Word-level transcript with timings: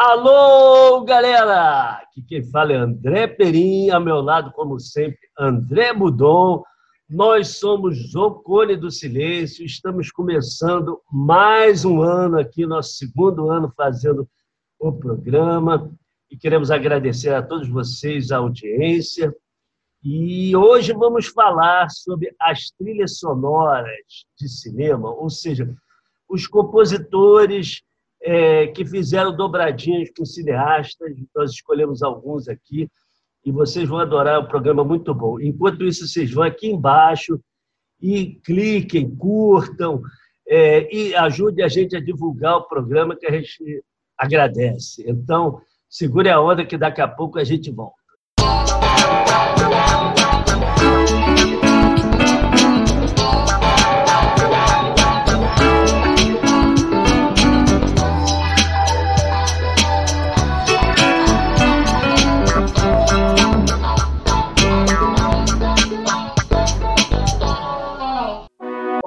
Alô, 0.00 1.00
galera! 1.00 1.94
Aqui 1.94 2.22
quem 2.22 2.40
fala 2.40 2.72
é 2.72 2.76
André 2.76 3.26
Perim, 3.26 3.90
ao 3.90 4.00
meu 4.00 4.20
lado, 4.20 4.52
como 4.52 4.78
sempre, 4.78 5.18
André 5.36 5.92
Budon. 5.92 6.62
Nós 7.10 7.58
somos 7.58 8.14
o 8.14 8.30
Cone 8.30 8.76
do 8.76 8.92
Silêncio, 8.92 9.66
estamos 9.66 10.12
começando 10.12 11.00
mais 11.10 11.84
um 11.84 12.00
ano 12.00 12.38
aqui, 12.38 12.64
nosso 12.64 12.92
segundo 12.92 13.50
ano 13.50 13.72
fazendo 13.76 14.28
o 14.78 14.92
programa, 14.92 15.90
e 16.30 16.36
queremos 16.36 16.70
agradecer 16.70 17.34
a 17.34 17.42
todos 17.42 17.68
vocês 17.68 18.30
a 18.30 18.36
audiência. 18.36 19.34
E 20.04 20.54
hoje 20.54 20.92
vamos 20.92 21.26
falar 21.26 21.90
sobre 21.90 22.32
as 22.40 22.70
trilhas 22.70 23.18
sonoras 23.18 24.26
de 24.38 24.48
cinema, 24.48 25.10
ou 25.10 25.28
seja, 25.28 25.68
os 26.28 26.46
compositores 26.46 27.82
é, 28.22 28.66
que 28.68 28.84
fizeram 28.84 29.34
dobradinhas 29.34 30.10
com 30.16 30.24
cineastas. 30.24 31.14
Nós 31.34 31.52
escolhemos 31.52 32.02
alguns 32.02 32.48
aqui 32.48 32.88
e 33.44 33.52
vocês 33.52 33.88
vão 33.88 33.98
adorar, 33.98 34.34
é 34.34 34.38
um 34.38 34.48
programa 34.48 34.84
muito 34.84 35.14
bom. 35.14 35.40
Enquanto 35.40 35.84
isso, 35.84 36.06
vocês 36.06 36.30
vão 36.32 36.44
aqui 36.44 36.68
embaixo 36.68 37.40
e 38.00 38.34
cliquem, 38.44 39.14
curtam 39.16 40.02
é, 40.46 40.94
e 40.94 41.14
ajudem 41.14 41.64
a 41.64 41.68
gente 41.68 41.96
a 41.96 42.00
divulgar 42.00 42.56
o 42.56 42.68
programa 42.68 43.16
que 43.16 43.26
a 43.26 43.32
gente 43.32 43.82
agradece. 44.16 45.04
Então, 45.06 45.60
segure 45.88 46.28
a 46.28 46.40
onda 46.40 46.64
que 46.64 46.76
daqui 46.76 47.00
a 47.00 47.08
pouco 47.08 47.38
a 47.38 47.44
gente 47.44 47.70
volta. 47.70 47.97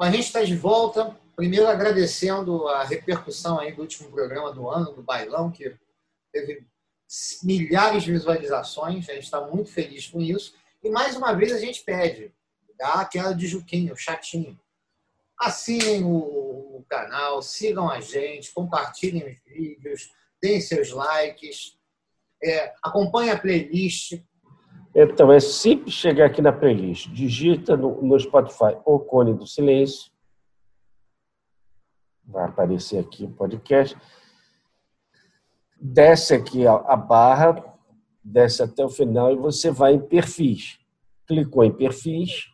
A 0.02 0.10
gente 0.10 0.26
está 0.26 0.42
de 0.42 0.56
volta. 0.56 1.16
Primeiro 1.36 1.66
agradecendo 1.66 2.68
a 2.68 2.84
repercussão 2.84 3.58
aí 3.58 3.72
do 3.72 3.82
último 3.82 4.10
programa 4.10 4.52
do 4.52 4.68
ano, 4.68 4.92
do 4.92 5.02
Bailão, 5.02 5.50
que 5.50 5.76
teve 6.32 6.66
milhares 7.42 8.02
de 8.02 8.12
visualizações. 8.12 9.08
A 9.08 9.14
gente 9.14 9.24
está 9.24 9.40
muito 9.40 9.70
feliz 9.70 10.06
com 10.06 10.20
isso. 10.20 10.54
E 10.82 10.90
mais 10.90 11.16
uma 11.16 11.32
vez 11.32 11.52
a 11.52 11.58
gente 11.58 11.82
pede, 11.84 12.34
dá 12.76 12.94
aquela 12.94 13.32
de 13.32 13.46
Juquinho, 13.46 13.96
chatinho. 13.96 14.58
Assinem 15.38 16.04
o, 16.04 16.84
canal, 16.88 17.40
sigam 17.40 17.88
a 17.88 18.00
gente, 18.00 18.52
compartilhem 18.52 19.24
os 19.24 19.38
vídeos, 19.46 20.10
deem 20.42 20.60
seus 20.60 20.90
likes, 20.90 21.78
é, 22.42 22.74
acompanhem 22.82 23.30
a 23.30 23.38
playlist, 23.38 24.20
então, 24.94 25.32
é 25.32 25.40
simples 25.40 25.94
chegar 25.94 26.26
aqui 26.26 26.42
na 26.42 26.52
playlist. 26.52 27.08
Digita 27.08 27.76
no, 27.76 28.02
no 28.02 28.18
Spotify 28.18 28.76
o 28.84 28.98
Cone 28.98 29.32
do 29.32 29.46
Silêncio. 29.46 30.12
Vai 32.24 32.44
aparecer 32.44 32.98
aqui 32.98 33.24
o 33.24 33.32
podcast. 33.32 33.96
Desce 35.80 36.34
aqui 36.34 36.66
a, 36.66 36.74
a 36.74 36.96
barra, 36.96 37.76
desce 38.22 38.62
até 38.62 38.84
o 38.84 38.88
final 38.88 39.32
e 39.32 39.36
você 39.36 39.70
vai 39.70 39.94
em 39.94 40.00
perfis. 40.00 40.78
Clicou 41.26 41.64
em 41.64 41.72
perfis. 41.72 42.52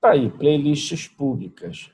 Tá 0.00 0.10
aí, 0.10 0.28
playlists 0.28 1.06
públicas. 1.06 1.90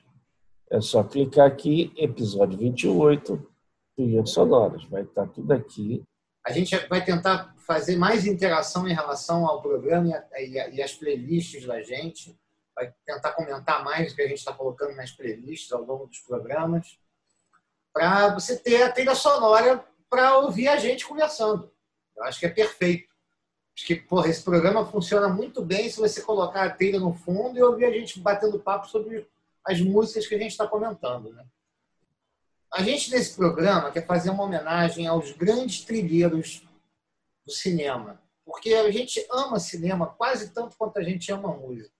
É 0.71 0.81
só 0.81 1.03
clicar 1.03 1.47
aqui, 1.47 1.93
episódio 1.95 2.57
28, 2.57 3.47
trilhas 3.95 4.31
sonoras. 4.31 4.83
Vai 4.85 5.03
estar 5.03 5.27
tudo 5.27 5.51
aqui 5.51 6.03
a 6.45 6.51
gente 6.51 6.77
vai 6.87 7.03
tentar 7.03 7.55
fazer 7.65 7.97
mais 7.97 8.27
interação 8.27 8.87
em 8.87 8.93
relação 8.93 9.47
ao 9.47 9.61
programa 9.61 10.23
e, 10.37 10.81
as 10.81 10.93
playlists 10.93 11.65
da 11.65 11.81
gente. 11.81 12.39
Vai 12.75 12.93
tentar 13.05 13.31
comentar 13.31 13.83
mais 13.83 14.11
o 14.11 14.15
que 14.15 14.21
a 14.21 14.27
gente 14.27 14.37
está 14.37 14.53
colocando 14.53 14.95
nas 14.95 15.11
playlists 15.11 15.71
ao 15.71 15.81
longo 15.81 16.05
dos 16.05 16.19
programas. 16.19 16.99
Para 17.91 18.33
você 18.33 18.57
ter 18.57 18.83
a 18.83 18.91
trilha 18.91 19.15
sonora 19.15 19.83
para 20.07 20.37
ouvir 20.37 20.67
a 20.67 20.77
gente 20.77 21.07
conversando. 21.07 21.71
Eu 22.15 22.23
acho 22.25 22.39
que 22.39 22.45
é 22.45 22.49
perfeito. 22.49 23.09
Acho 23.75 23.87
que 23.87 23.95
porra, 23.95 24.29
esse 24.29 24.43
programa 24.43 24.85
funciona 24.85 25.27
muito 25.27 25.63
bem 25.63 25.89
se 25.89 25.99
você 25.99 26.21
colocar 26.21 26.63
a 26.63 26.69
trilha 26.69 26.99
no 26.99 27.13
fundo 27.13 27.57
e 27.57 27.63
ouvir 27.63 27.85
a 27.85 27.91
gente 27.91 28.19
batendo 28.19 28.59
papo 28.59 28.87
sobre 28.87 29.27
as 29.65 29.81
músicas 29.81 30.27
que 30.27 30.35
a 30.35 30.37
gente 30.37 30.51
está 30.51 30.67
comentando. 30.67 31.33
Né? 31.33 31.43
A 32.75 32.83
gente, 32.83 33.09
nesse 33.09 33.33
programa, 33.33 33.89
quer 33.89 34.05
fazer 34.05 34.29
uma 34.29 34.43
homenagem 34.43 35.07
aos 35.07 35.31
grandes 35.31 35.85
trilheiros 35.85 36.61
do 37.45 37.53
cinema, 37.53 38.21
porque 38.43 38.73
a 38.73 38.91
gente 38.91 39.25
ama 39.31 39.61
cinema 39.61 40.07
quase 40.07 40.49
tanto 40.49 40.75
quanto 40.75 40.99
a 40.99 41.01
gente 41.01 41.31
ama 41.31 41.55
música. 41.55 41.95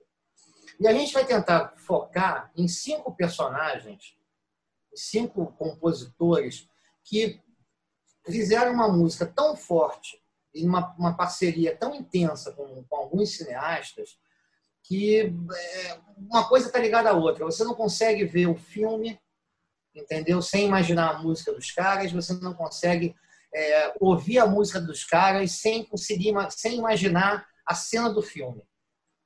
E 0.77 0.85
a 0.85 0.91
gente 0.91 1.13
vai 1.13 1.25
tentar 1.25 1.75
focar 1.77 2.51
em 2.57 2.67
cinco 2.67 3.15
personagens, 3.15 4.17
cinco 4.93 5.47
compositores 5.53 6.67
que 7.05 7.41
fizeram 8.25 8.73
uma 8.73 8.89
música 8.89 9.25
tão 9.25 9.55
forte 9.55 10.21
e 10.53 10.65
uma, 10.65 10.93
uma 10.97 11.15
parceria 11.15 11.73
tão 11.73 11.95
intensa 11.95 12.51
com, 12.51 12.83
com 12.83 12.95
alguns 12.97 13.37
cineastas 13.37 14.19
que 14.83 15.21
é, 15.21 15.99
uma 16.17 16.49
coisa 16.49 16.67
está 16.67 16.79
ligada 16.79 17.11
à 17.11 17.13
outra. 17.13 17.45
Você 17.45 17.63
não 17.63 17.75
consegue 17.75 18.25
ver 18.25 18.47
o 18.47 18.57
filme 18.57 19.17
entendeu? 19.95 20.41
Sem 20.41 20.67
imaginar 20.67 21.15
a 21.15 21.19
música 21.19 21.53
dos 21.53 21.71
caras, 21.71 22.11
você 22.11 22.33
não 22.33 22.53
consegue 22.53 23.15
é, 23.53 23.93
ouvir 23.99 24.39
a 24.39 24.45
música 24.45 24.81
dos 24.81 25.03
caras 25.03 25.51
sem 25.51 25.85
conseguir, 25.85 26.33
sem 26.49 26.77
imaginar 26.77 27.47
a 27.65 27.73
cena 27.73 28.09
do 28.09 28.21
filme. 28.21 28.61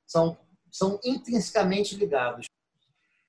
São, 0.06 0.38
são 0.70 1.00
intrinsecamente 1.04 1.96
ligados. 1.96 2.46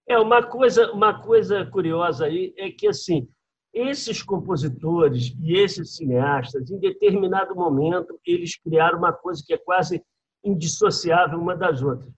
É 0.08 0.18
uma 0.18 0.44
coisa, 0.44 0.92
uma 0.92 1.22
coisa 1.22 1.66
curiosa 1.66 2.26
aí 2.26 2.54
é 2.58 2.70
que 2.70 2.88
assim 2.88 3.28
esses 3.74 4.22
compositores 4.22 5.34
e 5.40 5.58
esses 5.58 5.96
cineastas, 5.96 6.70
em 6.70 6.78
determinado 6.78 7.56
momento, 7.56 8.20
eles 8.26 8.58
criaram 8.58 8.98
uma 8.98 9.14
coisa 9.14 9.42
que 9.46 9.54
é 9.54 9.58
quase 9.58 10.04
indissociável 10.44 11.40
uma 11.40 11.56
das 11.56 11.82
outras. 11.82 12.12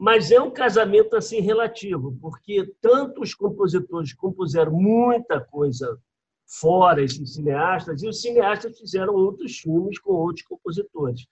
Mas 0.00 0.30
é 0.30 0.40
um 0.40 0.50
casamento 0.50 1.14
assim 1.14 1.42
relativo, 1.42 2.16
porque 2.22 2.72
tanto 2.80 3.20
os 3.20 3.34
compositores 3.34 4.14
compuseram 4.14 4.72
muita 4.72 5.38
coisa 5.38 6.00
fora, 6.46 7.02
esses 7.02 7.34
cineastas, 7.34 8.02
e 8.02 8.08
os 8.08 8.22
cineastas 8.22 8.78
fizeram 8.78 9.12
outros 9.12 9.58
filmes 9.58 9.98
com 9.98 10.12
outros 10.12 10.46
compositores. 10.46 11.26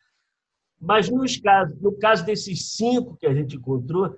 Mas 0.78 1.08
nos 1.08 1.38
casos, 1.38 1.80
no 1.80 1.96
caso 1.98 2.26
desses 2.26 2.76
cinco 2.76 3.16
que 3.16 3.26
a 3.26 3.32
gente 3.32 3.56
encontrou, 3.56 4.14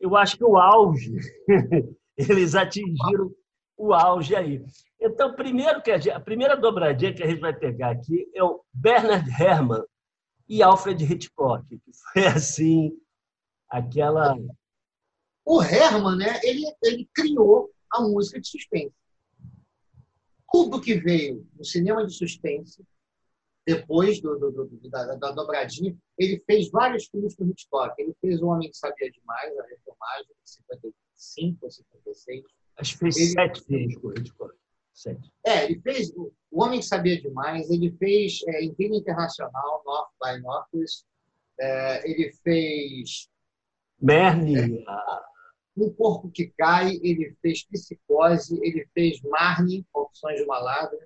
eu 0.00 0.16
acho 0.16 0.38
que 0.38 0.44
o 0.44 0.56
auge, 0.56 1.14
eles 2.16 2.54
atingiram 2.54 3.30
o 3.76 3.92
auge 3.92 4.34
aí. 4.34 4.64
Então, 4.98 5.34
primeiro 5.34 5.82
que 5.82 5.90
a, 5.90 5.98
gente, 5.98 6.12
a 6.12 6.18
primeira 6.18 6.56
dobradinha 6.56 7.12
que 7.12 7.22
a 7.22 7.26
gente 7.26 7.40
vai 7.40 7.52
pegar 7.52 7.90
aqui 7.90 8.26
é 8.34 8.42
o 8.42 8.62
Bernard 8.72 9.28
Herrmann 9.28 9.84
e 10.48 10.62
Alfred 10.62 11.04
Hitchcock, 11.04 11.68
que 11.68 11.92
foi 11.92 12.26
assim 12.26 13.01
aquela. 13.72 14.36
O 15.44 15.60
Herman, 15.60 16.16
né, 16.16 16.40
ele, 16.44 16.64
ele 16.84 17.08
criou 17.12 17.72
a 17.90 18.02
música 18.02 18.40
de 18.40 18.46
suspense. 18.46 18.94
Tudo 20.52 20.80
que 20.80 20.94
veio 20.94 21.48
no 21.56 21.64
cinema 21.64 22.06
de 22.06 22.14
suspense, 22.14 22.84
depois 23.66 24.20
do, 24.20 24.38
do, 24.38 24.50
do, 24.50 24.90
da, 24.90 25.14
da, 25.16 25.32
dobradinha, 25.32 25.96
ele 26.18 26.42
fez 26.46 26.70
vários 26.70 27.06
filmes 27.06 27.34
com 27.34 27.46
Hitchcock. 27.46 27.94
Ele 27.98 28.14
fez 28.20 28.40
O 28.40 28.46
Homem 28.46 28.70
que 28.70 28.76
Sabia 28.76 29.10
Demais, 29.10 29.58
a 29.58 29.62
refilmagem 29.62 30.26
de 30.44 30.50
55 30.50 31.64
ou 31.64 31.70
56. 31.70 32.44
Acho 32.76 32.92
que 32.92 32.98
fez 32.98 33.16
ele, 33.16 33.30
sete 33.30 33.64
filmes 33.64 33.96
com 33.98 34.10
Hitchcock. 34.10 34.54
Sete. 34.92 35.32
É, 35.44 35.64
ele 35.64 35.80
fez 35.80 36.12
O 36.14 36.32
Homem 36.52 36.80
que 36.80 36.86
Sabia 36.86 37.20
Demais, 37.20 37.70
ele 37.70 37.90
fez 37.92 38.40
é, 38.48 38.64
Intriga 38.64 38.94
Internacional, 38.94 39.82
North 39.86 40.10
by 40.22 40.40
Northwest, 40.42 41.04
é, 41.58 42.10
ele 42.10 42.32
fez 42.42 43.28
Merne. 44.02 44.84
Um 45.76 45.90
Corpo 45.90 46.30
que 46.30 46.52
Cai, 46.58 46.98
ele 47.02 47.34
fez 47.40 47.64
Psicose, 47.64 48.58
ele 48.62 48.86
fez 48.92 49.20
Marne, 49.22 49.86
Opções 49.94 50.38
de 50.38 50.44
Maladra, 50.44 50.98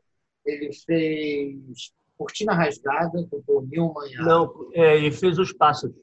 ele 0.44 0.72
fez 0.72 1.92
Cortina 2.16 2.52
Rasgada, 2.54 3.28
com 3.30 3.42
o 3.46 3.60
Newman. 3.60 4.12
Não, 4.24 4.70
é, 4.72 4.96
ele 4.96 5.12
fez 5.12 5.38
Os 5.38 5.52
Pássaros. 5.52 5.94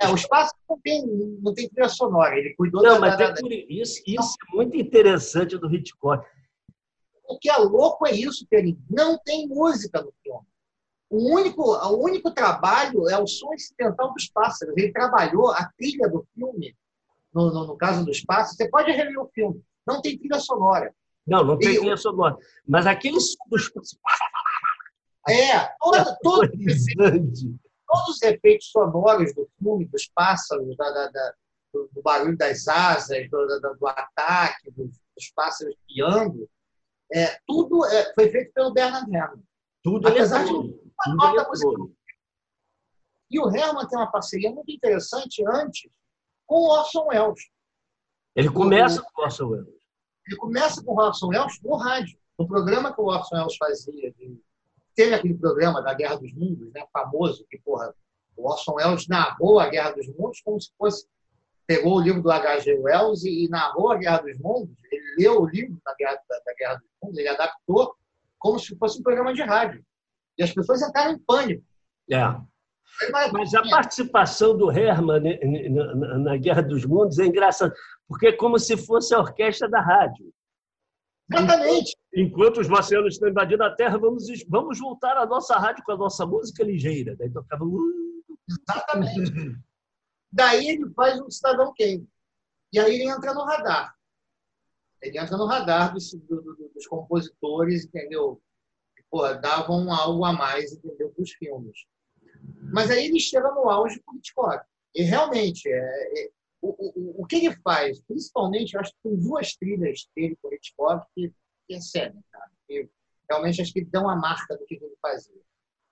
É, 0.00 0.08
Os 0.08 0.26
Pássaros 0.26 0.60
não 0.68 0.78
tem, 0.80 1.06
não 1.40 1.54
tem 1.54 1.68
trilha 1.68 1.88
sonora, 1.88 2.36
ele 2.36 2.54
cuidou 2.54 2.82
não, 2.82 2.94
da... 2.94 3.00
Mas 3.00 3.16
da, 3.16 3.30
é 3.30 3.54
isso, 3.70 4.02
isso 4.06 4.34
é 4.50 4.56
muito 4.56 4.76
interessante 4.76 5.56
do 5.56 5.72
Hitchcock. 5.72 6.26
O 7.26 7.38
que 7.38 7.48
é 7.48 7.56
louco 7.56 8.06
é 8.06 8.12
isso, 8.12 8.46
Perim. 8.48 8.78
Não 8.90 9.18
tem 9.18 9.48
música 9.48 10.02
no 10.02 10.12
filme. 10.22 10.46
O 11.12 11.30
único, 11.30 11.62
o 11.62 12.02
único 12.02 12.30
trabalho 12.30 13.06
é 13.06 13.18
o 13.18 13.26
som 13.26 13.52
incidental 13.52 14.14
dos 14.14 14.30
pássaros. 14.30 14.74
Ele 14.78 14.90
trabalhou 14.90 15.50
a 15.50 15.70
trilha 15.76 16.08
do 16.08 16.26
filme, 16.34 16.74
no, 17.34 17.52
no, 17.52 17.66
no 17.66 17.76
caso 17.76 18.02
dos 18.02 18.24
pássaros. 18.24 18.56
Você 18.56 18.70
pode 18.70 18.90
rever 18.92 19.20
o 19.20 19.28
filme, 19.28 19.62
não 19.86 20.00
tem 20.00 20.16
trilha 20.16 20.40
sonora. 20.40 20.90
Não, 21.26 21.44
não 21.44 21.58
tem 21.58 21.76
trilha 21.76 21.98
sonora. 21.98 22.34
Mas 22.66 22.86
aqueles 22.86 23.36
dos. 23.46 23.70
É, 25.28 25.68
toda, 25.78 26.16
todo, 26.24 26.50
todos 26.50 28.08
os 28.08 28.22
efeitos 28.22 28.70
sonoros 28.70 29.34
do 29.34 29.46
filme, 29.58 29.84
dos 29.84 30.08
pássaros, 30.14 30.74
da, 30.78 30.90
da, 30.92 31.08
da, 31.08 31.34
do, 31.74 31.90
do, 31.92 32.00
barulho 32.00 32.38
das 32.38 32.66
asas, 32.66 33.28
do, 33.28 33.46
do 33.78 33.86
ataque, 33.86 34.70
dos, 34.70 34.88
dos, 35.14 35.30
pássaros 35.36 35.74
piando, 35.86 36.48
é, 37.12 37.38
tudo 37.46 37.84
é, 37.84 38.14
foi 38.14 38.30
feito 38.30 38.50
pelo 38.54 38.72
Bernard 38.72 39.14
Herrmann. 39.14 39.44
Tudo 39.82 40.08
Apesar 40.08 40.42
é 40.42 40.44
de 40.44 40.82
nota 41.10 41.48
musical. 41.48 41.90
E 43.30 43.40
o 43.40 43.48
Herman 43.48 43.86
tem 43.88 43.98
uma 43.98 44.10
parceria 44.10 44.50
muito 44.50 44.70
interessante 44.70 45.42
antes 45.46 45.90
com 46.46 46.56
o 46.56 46.68
Orson 46.68 47.06
Welles. 47.06 47.50
Ele 48.36 48.50
começa 48.50 49.02
com 49.02 49.20
o 49.20 49.24
Orson 49.24 49.46
Welles. 49.46 49.74
Ele 50.26 50.36
começa 50.36 50.84
com 50.84 50.92
o 50.92 51.00
Orson 51.00 51.28
Welles 51.28 51.60
no 51.62 51.76
rádio. 51.76 52.18
O 52.36 52.46
programa 52.46 52.94
que 52.94 53.00
o 53.00 53.06
Orson 53.06 53.36
Welles 53.36 53.56
fazia, 53.56 54.12
de... 54.12 54.40
teve 54.94 55.14
aquele 55.14 55.34
programa 55.34 55.80
da 55.80 55.94
Guerra 55.94 56.16
dos 56.16 56.32
Mundos, 56.34 56.70
né, 56.72 56.86
famoso, 56.92 57.46
que 57.48 57.58
porra, 57.58 57.94
o 58.36 58.48
Orson 58.48 58.74
Welles 58.74 59.08
narrou 59.08 59.58
a 59.58 59.68
Guerra 59.68 59.92
dos 59.92 60.06
Mundos 60.08 60.40
como 60.42 60.60
se 60.60 60.70
fosse 60.76 61.06
pegou 61.66 61.96
o 61.96 62.00
livro 62.00 62.22
do 62.22 62.30
H.G. 62.30 62.78
Wells 62.80 63.24
e, 63.24 63.44
e, 63.44 63.48
narrou 63.48 63.90
a 63.90 63.96
Guerra 63.96 64.18
dos 64.18 64.38
Mundos. 64.38 64.76
Ele 64.90 65.14
leu 65.18 65.42
o 65.42 65.46
livro 65.46 65.78
da 65.84 65.94
Guerra, 65.94 66.20
da, 66.28 66.38
da 66.44 66.54
Guerra 66.54 66.74
dos 66.74 66.90
Mundos, 67.02 67.18
ele 67.18 67.28
adaptou 67.28 67.94
como 68.38 68.58
se 68.58 68.76
fosse 68.76 68.98
um 68.98 69.02
programa 69.02 69.32
de 69.32 69.42
rádio. 69.42 69.84
E 70.38 70.42
as 70.42 70.52
pessoas 70.52 70.82
entraram 70.82 71.14
em 71.14 71.18
pânico. 71.18 71.64
É. 72.10 72.22
Mas 73.32 73.54
a 73.54 73.62
participação 73.62 74.56
do 74.56 74.70
Herman 74.70 75.22
na 76.22 76.36
Guerra 76.36 76.62
dos 76.62 76.84
Mundos 76.84 77.18
é 77.18 77.26
engraçada, 77.26 77.74
porque 78.06 78.28
é 78.28 78.32
como 78.32 78.58
se 78.58 78.76
fosse 78.76 79.14
a 79.14 79.18
orquestra 79.18 79.68
da 79.68 79.80
rádio. 79.80 80.32
Exatamente. 81.30 81.96
Enquanto 82.14 82.60
os 82.60 82.68
marcianos 82.68 83.14
estão 83.14 83.28
invadindo 83.28 83.64
a 83.64 83.74
Terra, 83.74 83.96
vamos, 83.96 84.24
vamos 84.48 84.78
voltar 84.78 85.16
à 85.16 85.24
nossa 85.24 85.56
rádio 85.56 85.82
com 85.84 85.92
a 85.92 85.96
nossa 85.96 86.26
música 86.26 86.62
ligeira. 86.62 87.16
Daí 87.16 87.30
tocava. 87.30 87.64
Exatamente. 88.48 89.58
Daí 90.30 90.68
ele 90.68 90.90
faz 90.94 91.20
um 91.20 91.30
Cidadão 91.30 91.72
Kane. 91.78 92.06
E 92.72 92.78
aí 92.78 92.94
ele 92.94 93.10
entra 93.10 93.34
no 93.34 93.44
radar. 93.44 93.94
Ele 95.00 95.18
entra 95.18 95.36
no 95.36 95.46
radar 95.46 95.92
dos, 95.92 96.12
dos 96.74 96.86
compositores, 96.86 97.84
entendeu? 97.86 98.40
Davam 99.40 99.92
algo 99.92 100.24
a 100.24 100.32
mais, 100.32 100.72
entendeu, 100.72 101.10
para 101.10 101.22
os 101.22 101.32
filmes. 101.32 101.86
Mas 102.72 102.90
aí 102.90 103.06
ele 103.06 103.20
chega 103.20 103.50
no 103.50 103.68
auge 103.68 104.00
com 104.00 104.14
o 104.14 104.18
Hitchcock. 104.18 104.64
E 104.94 105.02
realmente, 105.02 105.68
é, 105.68 106.24
é 106.24 106.30
o, 106.60 106.68
o, 106.68 107.22
o 107.22 107.26
que 107.26 107.36
ele 107.36 107.56
faz, 107.56 108.00
principalmente, 108.02 108.74
eu 108.74 108.80
acho 108.80 108.92
que 108.92 109.02
tem 109.02 109.16
duas 109.16 109.54
trilhas 109.56 110.08
dele 110.16 110.36
com 110.40 110.52
Hitchcock 110.52 111.06
que, 111.14 111.32
que 111.66 111.74
excedem, 111.74 112.22
cara. 112.30 112.50
Que 112.66 112.88
realmente 113.28 113.60
acho 113.60 113.72
que 113.72 113.84
dão 113.84 114.08
a 114.08 114.16
marca 114.16 114.56
do 114.56 114.64
que 114.64 114.76
ele 114.76 114.96
fazia. 115.00 115.42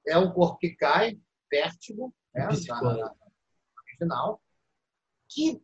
É 0.07 0.17
o 0.17 0.33
Corpo 0.33 0.59
que 0.59 0.75
Cai, 0.77 1.19
Vértigo, 1.51 2.15
né, 2.35 2.49
na, 2.69 2.83
na, 2.83 3.15
original, 3.87 4.41
que 5.29 5.63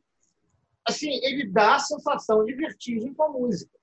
assim, 0.85 1.11
ele 1.25 1.50
dá 1.50 1.76
a 1.76 1.81
sensação 1.81 2.44
de 2.44 2.55
vertigem 2.55 3.12
com 3.14 3.23
a 3.25 3.29
música 3.29 3.76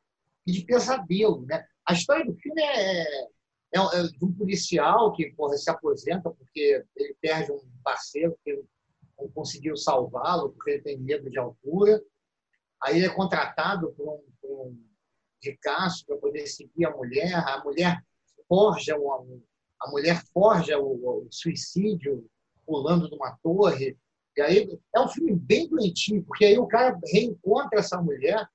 e 0.46 0.52
de 0.52 0.66
pesadelo. 0.66 1.46
Né? 1.46 1.66
A 1.86 1.94
história 1.94 2.26
do 2.26 2.36
filme 2.36 2.62
é, 2.62 3.28
é, 3.74 3.80
é, 3.80 4.10
um 4.22 4.32
policial 4.32 5.12
que 5.14 5.32
porra, 5.32 5.58
se 5.58 5.70
aposenta 5.70 6.30
porque 6.30 6.86
ele 6.96 7.18
perde 7.20 7.52
um 7.52 7.60
parceiro 7.84 8.38
que 8.44 8.64
não 9.18 9.28
conseguiu 9.30 9.76
salvá-lo 9.76 10.52
porque 10.52 10.72
ele 10.72 10.82
tem 10.84 10.98
medo 11.00 11.30
de 11.30 11.40
altura. 11.40 12.02
Aí 12.84 12.98
ele 12.98 13.08
é 13.08 13.10
contratado 13.10 13.92
por 13.94 14.08
um, 14.08 14.24
por 14.42 14.68
um 14.68 14.78
ricaço 15.42 16.06
para 16.06 16.18
poder 16.18 16.46
seguir 16.46 16.86
a 16.86 16.96
mulher. 16.96 17.34
A 17.34 17.64
mulher 17.64 18.02
forja 18.48 18.98
o, 18.98 19.42
a 19.82 19.90
mulher 19.90 20.24
forja 20.32 20.78
o, 20.78 21.26
o 21.26 21.28
suicídio 21.32 22.30
pulando 22.66 23.10
de 23.10 23.16
uma 23.16 23.38
torre. 23.42 23.98
E 24.38 24.42
aí 24.42 24.80
é 24.96 25.00
um 25.00 25.08
filme 25.08 25.36
bem 25.36 25.68
doentio, 25.68 26.24
porque 26.24 26.46
aí 26.46 26.58
o 26.58 26.68
cara 26.68 27.00
reencontra 27.12 27.80
essa 27.80 28.02
mulher 28.02 28.48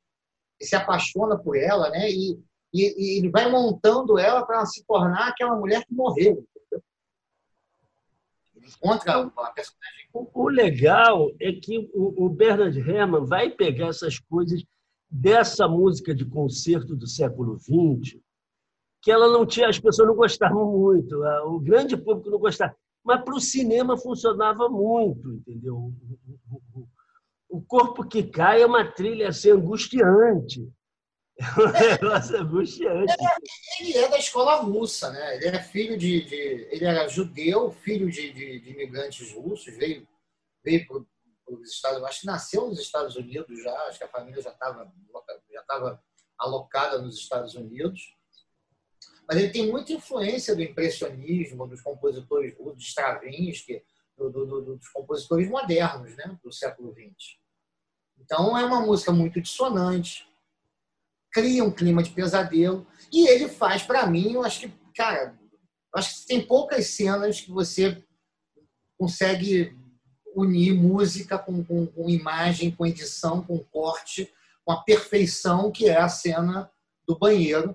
e 0.60 0.64
se 0.64 0.74
apaixona 0.74 1.38
por 1.38 1.56
ela, 1.56 1.90
né? 1.90 2.10
E 2.10 2.38
e, 2.72 2.82
e 2.82 3.18
ele 3.18 3.30
vai 3.30 3.50
montando 3.50 4.18
ela 4.18 4.44
para 4.44 4.64
se 4.66 4.84
tornar 4.84 5.28
aquela 5.28 5.56
mulher 5.56 5.84
que 5.84 5.94
morreu. 5.94 6.44
Entendeu? 6.56 6.82
Ele 8.56 8.66
encontra 8.66 9.22
a 9.22 9.50
personagem. 9.50 9.98
O 10.12 10.48
legal 10.48 11.30
é 11.40 11.52
que 11.52 11.90
o, 11.94 12.26
o 12.26 12.28
Bernard 12.28 12.78
Herrmann 12.78 13.24
vai 13.24 13.50
pegar 13.50 13.88
essas 13.88 14.18
coisas 14.18 14.64
dessa 15.10 15.66
música 15.68 16.14
de 16.14 16.24
concerto 16.24 16.94
do 16.94 17.06
século 17.06 17.58
XX, 17.58 18.18
que 19.00 19.10
ela 19.10 19.28
não 19.28 19.46
tinha, 19.46 19.68
as 19.68 19.78
pessoas 19.78 20.08
não 20.08 20.14
gostavam 20.14 20.70
muito, 20.70 21.22
o 21.46 21.60
grande 21.60 21.96
público 21.96 22.30
não 22.30 22.38
gostava, 22.38 22.74
mas 23.02 23.22
para 23.22 23.34
o 23.34 23.40
cinema 23.40 23.96
funcionava 23.96 24.68
muito, 24.68 25.32
entendeu? 25.34 25.92
O 27.48 27.62
corpo 27.62 28.06
que 28.06 28.22
cai 28.22 28.60
é 28.60 28.66
uma 28.66 28.84
trilha 28.84 29.28
assim, 29.28 29.50
angustiante. 29.50 30.70
É 31.48 32.04
um 32.04 32.10
negócio 32.10 32.36
angustiante. 32.36 33.14
Ele, 33.80 33.90
ele 33.90 33.98
é 33.98 34.08
da 34.08 34.18
escola 34.18 34.56
russa, 34.56 35.10
né? 35.10 35.36
Ele 35.36 35.46
é 35.56 35.62
filho 35.62 35.96
de. 35.96 36.24
de 36.24 36.36
ele 36.70 36.84
era 36.84 37.06
judeu, 37.08 37.70
filho 37.70 38.10
de, 38.10 38.32
de, 38.32 38.60
de 38.60 38.70
imigrantes 38.70 39.32
russos, 39.32 39.76
veio, 39.76 40.06
veio 40.64 40.86
para 40.86 40.98
os 41.54 41.70
Estados 41.70 41.98
Unidos, 41.98 42.10
acho 42.10 42.20
que 42.20 42.26
nasceu 42.26 42.66
nos 42.66 42.80
Estados 42.80 43.16
Unidos 43.16 43.62
já, 43.62 43.72
acho 43.84 43.98
que 43.98 44.04
a 44.04 44.08
família 44.08 44.42
já 44.42 44.50
estava 44.50 44.92
já 45.52 45.60
estava 45.60 46.02
alocada 46.36 46.98
nos 47.00 47.16
Estados 47.16 47.54
Unidos. 47.54 48.14
Mas 49.28 49.38
ele 49.38 49.50
tem 49.50 49.70
muita 49.70 49.92
influência 49.92 50.56
do 50.56 50.62
impressionismo, 50.62 51.68
dos 51.68 51.82
compositores 51.82 52.56
russos, 52.56 52.78
de 52.78 52.88
Stravinsky, 52.88 53.84
do, 54.16 54.30
do, 54.30 54.46
do, 54.46 54.76
dos 54.76 54.88
compositores 54.88 55.48
modernos 55.48 56.16
né? 56.16 56.38
do 56.42 56.50
século 56.50 56.92
XX. 56.92 57.38
Então 58.18 58.58
é 58.58 58.64
uma 58.64 58.80
música 58.80 59.12
muito 59.12 59.40
dissonante, 59.40 60.27
cria 61.32 61.64
um 61.64 61.70
clima 61.70 62.02
de 62.02 62.10
pesadelo. 62.10 62.86
E 63.12 63.28
ele 63.28 63.48
faz, 63.48 63.82
para 63.82 64.06
mim, 64.06 64.32
eu 64.32 64.44
acho 64.44 64.60
que, 64.60 64.72
cara, 64.94 65.38
acho 65.94 66.20
que 66.20 66.26
tem 66.26 66.46
poucas 66.46 66.88
cenas 66.88 67.40
que 67.40 67.50
você 67.50 68.02
consegue 68.98 69.76
unir 70.34 70.74
música 70.74 71.38
com, 71.38 71.64
com, 71.64 71.86
com, 71.86 72.08
imagem, 72.08 72.70
com 72.70 72.86
edição, 72.86 73.42
com 73.42 73.58
corte, 73.58 74.32
com 74.64 74.72
a 74.72 74.82
perfeição 74.82 75.70
que 75.70 75.88
é 75.88 75.96
a 75.96 76.08
cena 76.08 76.70
do 77.06 77.18
banheiro, 77.18 77.74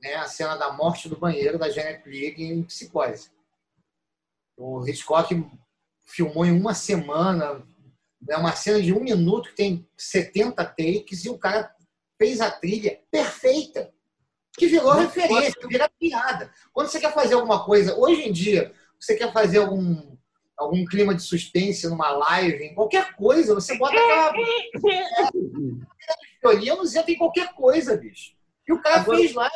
né? 0.00 0.14
a 0.16 0.26
cena 0.26 0.56
da 0.56 0.72
morte 0.72 1.08
do 1.08 1.16
banheiro 1.16 1.58
da 1.58 1.70
Janet 1.70 2.06
Leigh 2.08 2.42
em 2.42 2.62
Psicose. 2.62 3.30
O 4.56 4.86
Hitchcock 4.86 5.34
filmou 6.04 6.44
em 6.44 6.52
uma 6.52 6.74
semana, 6.74 7.64
é 8.28 8.36
uma 8.36 8.54
cena 8.54 8.82
de 8.82 8.92
um 8.92 9.00
minuto 9.00 9.48
que 9.50 9.56
tem 9.56 9.88
70 9.96 10.62
takes 10.64 11.24
e 11.24 11.30
o 11.30 11.38
cara 11.38 11.74
fez 12.20 12.38
a 12.42 12.50
trilha 12.50 13.00
perfeita, 13.10 13.90
que 14.58 14.66
virou 14.66 14.92
Não 14.92 15.00
referência, 15.00 15.54
vira 15.66 15.90
piada. 15.98 16.52
Quando 16.70 16.88
você 16.88 17.00
quer 17.00 17.14
fazer 17.14 17.32
alguma 17.34 17.64
coisa, 17.64 17.96
hoje 17.96 18.28
em 18.28 18.32
dia, 18.32 18.74
você 19.00 19.16
quer 19.16 19.32
fazer 19.32 19.58
algum, 19.58 20.16
algum 20.54 20.84
clima 20.84 21.14
de 21.14 21.22
suspense 21.22 21.88
numa 21.88 22.10
live, 22.10 22.62
em 22.62 22.74
qualquer 22.74 23.16
coisa, 23.16 23.54
você 23.54 23.78
bota 23.78 23.94
aquela. 23.94 24.32
violinos 26.42 26.94
entra 26.94 27.10
em 27.10 27.16
qualquer 27.16 27.54
coisa, 27.54 27.96
bicho. 27.96 28.34
E 28.68 28.72
o 28.74 28.82
cara 28.82 29.00
Agora... 29.00 29.16
fez 29.16 29.32
lá 29.32 29.50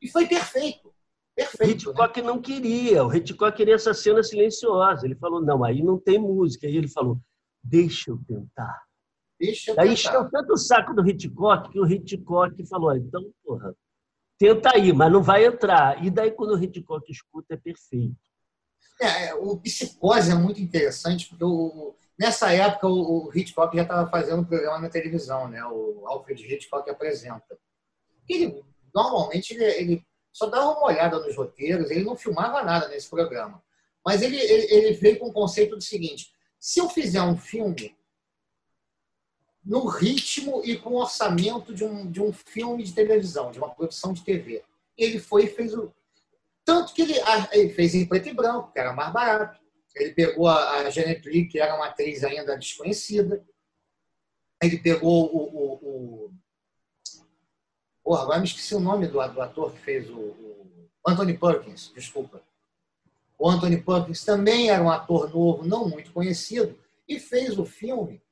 e 0.00 0.08
foi 0.08 0.26
perfeito. 0.26 0.94
Perfeito. 1.36 1.88
O 1.88 1.90
Hitchcock 1.90 2.20
né? 2.20 2.26
não 2.26 2.40
queria, 2.40 3.04
o 3.04 3.14
Hitchcock 3.14 3.54
queria 3.56 3.74
essa 3.74 3.92
cena 3.92 4.22
silenciosa. 4.22 5.04
Ele 5.04 5.16
falou: 5.16 5.42
não, 5.42 5.64
aí 5.64 5.82
não 5.82 5.98
tem 5.98 6.18
música. 6.18 6.66
Aí 6.66 6.76
ele 6.76 6.88
falou: 6.88 7.20
deixa 7.62 8.10
eu 8.10 8.20
tentar. 8.26 8.83
Deixa 9.46 9.72
eu 9.72 9.80
Aí 9.80 9.92
encheu 9.92 10.30
tanto 10.30 10.52
o 10.52 10.56
saco 10.56 10.94
do 10.94 11.06
Hitchcock 11.06 11.70
que 11.70 11.80
o 11.80 11.86
Hitchcock 11.86 12.66
falou: 12.66 12.96
então, 12.96 13.22
porra, 13.44 13.74
tenta 14.38 14.70
aí, 14.74 14.92
mas 14.92 15.12
não 15.12 15.22
vai 15.22 15.44
entrar. 15.44 16.04
E 16.04 16.10
daí, 16.10 16.30
quando 16.30 16.54
o 16.54 16.62
Hitchcock 16.62 17.10
escuta, 17.10 17.54
é 17.54 17.56
perfeito. 17.56 18.16
É, 19.00 19.26
é 19.26 19.34
o 19.34 19.56
Psicose 19.58 20.30
é 20.30 20.34
muito 20.34 20.60
interessante, 20.60 21.28
porque 21.28 21.44
o, 21.44 21.94
nessa 22.18 22.52
época 22.52 22.86
o, 22.86 23.26
o 23.26 23.36
Hitchcock 23.36 23.76
já 23.76 23.82
estava 23.82 24.08
fazendo 24.08 24.42
um 24.42 24.44
programa 24.44 24.78
na 24.78 24.88
televisão, 24.88 25.48
né? 25.48 25.64
o 25.64 26.06
Alfred 26.06 26.54
Hitchcock 26.54 26.88
apresenta. 26.88 27.58
Ele, 28.28 28.62
normalmente 28.94 29.52
ele, 29.52 29.64
ele 29.64 30.06
só 30.32 30.46
dava 30.46 30.70
uma 30.70 30.86
olhada 30.86 31.18
nos 31.18 31.36
roteiros, 31.36 31.90
ele 31.90 32.04
não 32.04 32.16
filmava 32.16 32.62
nada 32.62 32.88
nesse 32.88 33.08
programa. 33.10 33.62
Mas 34.04 34.22
ele, 34.22 34.36
ele, 34.36 34.72
ele 34.72 34.92
veio 34.94 35.18
com 35.18 35.28
o 35.28 35.32
conceito 35.32 35.76
do 35.76 35.82
seguinte: 35.82 36.32
se 36.58 36.80
eu 36.80 36.88
fizer 36.88 37.22
um 37.22 37.36
filme 37.36 37.96
no 39.64 39.86
ritmo 39.86 40.62
e 40.64 40.76
com 40.76 40.94
orçamento 40.94 41.74
de 41.74 41.84
um, 41.84 42.10
de 42.10 42.20
um 42.20 42.32
filme 42.32 42.82
de 42.82 42.92
televisão, 42.92 43.50
de 43.50 43.58
uma 43.58 43.70
produção 43.70 44.12
de 44.12 44.22
TV. 44.22 44.62
Ele 44.96 45.18
foi 45.18 45.44
e 45.44 45.48
fez 45.48 45.74
o. 45.74 45.92
Tanto 46.64 46.92
que 46.92 47.02
ele, 47.02 47.14
ele 47.52 47.70
fez 47.70 47.94
em 47.94 48.06
preto 48.06 48.28
e 48.28 48.34
branco, 48.34 48.72
que 48.72 48.78
era 48.78 48.92
mais 48.92 49.12
barato. 49.12 49.60
Ele 49.94 50.12
pegou 50.12 50.48
a, 50.48 50.78
a 50.78 50.90
Janet 50.90 51.26
Leigh, 51.26 51.48
que 51.48 51.58
era 51.58 51.74
uma 51.74 51.86
atriz 51.86 52.24
ainda 52.24 52.56
desconhecida. 52.56 53.44
Ele 54.62 54.78
pegou 54.78 55.26
o, 55.26 55.42
o, 55.42 55.72
o, 55.74 56.34
Porra, 58.02 58.22
agora 58.22 58.38
me 58.38 58.44
esqueci 58.44 58.74
o 58.74 58.80
nome 58.80 59.06
do, 59.06 59.12
do 59.12 59.40
ator 59.40 59.72
que 59.72 59.80
fez 59.80 60.10
o, 60.10 60.18
o 60.18 60.90
Anthony 61.06 61.38
Perkins, 61.38 61.90
desculpa. 61.94 62.42
O 63.38 63.48
Anthony 63.48 63.80
Perkins 63.80 64.24
também 64.24 64.70
era 64.70 64.82
um 64.82 64.90
ator 64.90 65.32
novo, 65.32 65.64
não 65.64 65.88
muito 65.88 66.12
conhecido, 66.12 66.78
e 67.08 67.18
fez 67.18 67.58
o 67.58 67.64
filme. 67.64 68.22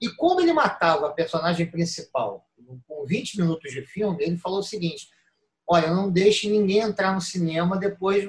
E 0.00 0.08
como 0.10 0.40
ele 0.40 0.52
matava 0.52 1.06
a 1.06 1.12
personagem 1.12 1.70
principal 1.70 2.46
com 2.86 3.04
20 3.06 3.40
minutos 3.40 3.72
de 3.72 3.82
filme, 3.82 4.22
ele 4.22 4.36
falou 4.36 4.58
o 4.58 4.62
seguinte: 4.62 5.08
Olha, 5.66 5.92
não 5.92 6.10
deixe 6.10 6.48
ninguém 6.48 6.78
entrar 6.78 7.14
no 7.14 7.20
cinema 7.20 7.76
depois, 7.76 8.28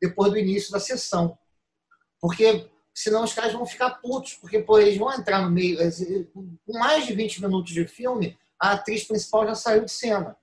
depois 0.00 0.32
do 0.32 0.38
início 0.38 0.72
da 0.72 0.80
sessão. 0.80 1.38
Porque 2.20 2.68
senão 2.94 3.22
os 3.22 3.32
caras 3.32 3.52
vão 3.52 3.64
ficar 3.64 3.90
putos, 4.00 4.34
porque 4.34 4.58
pô, 4.58 4.78
eles 4.78 4.98
vão 4.98 5.12
entrar 5.12 5.42
no 5.42 5.50
meio. 5.50 5.78
Com 6.34 6.78
mais 6.78 7.06
de 7.06 7.14
20 7.14 7.42
minutos 7.42 7.72
de 7.72 7.86
filme, 7.86 8.36
a 8.60 8.72
atriz 8.72 9.04
principal 9.04 9.46
já 9.46 9.54
saiu 9.54 9.84
de 9.84 9.92
cena. 9.92 10.36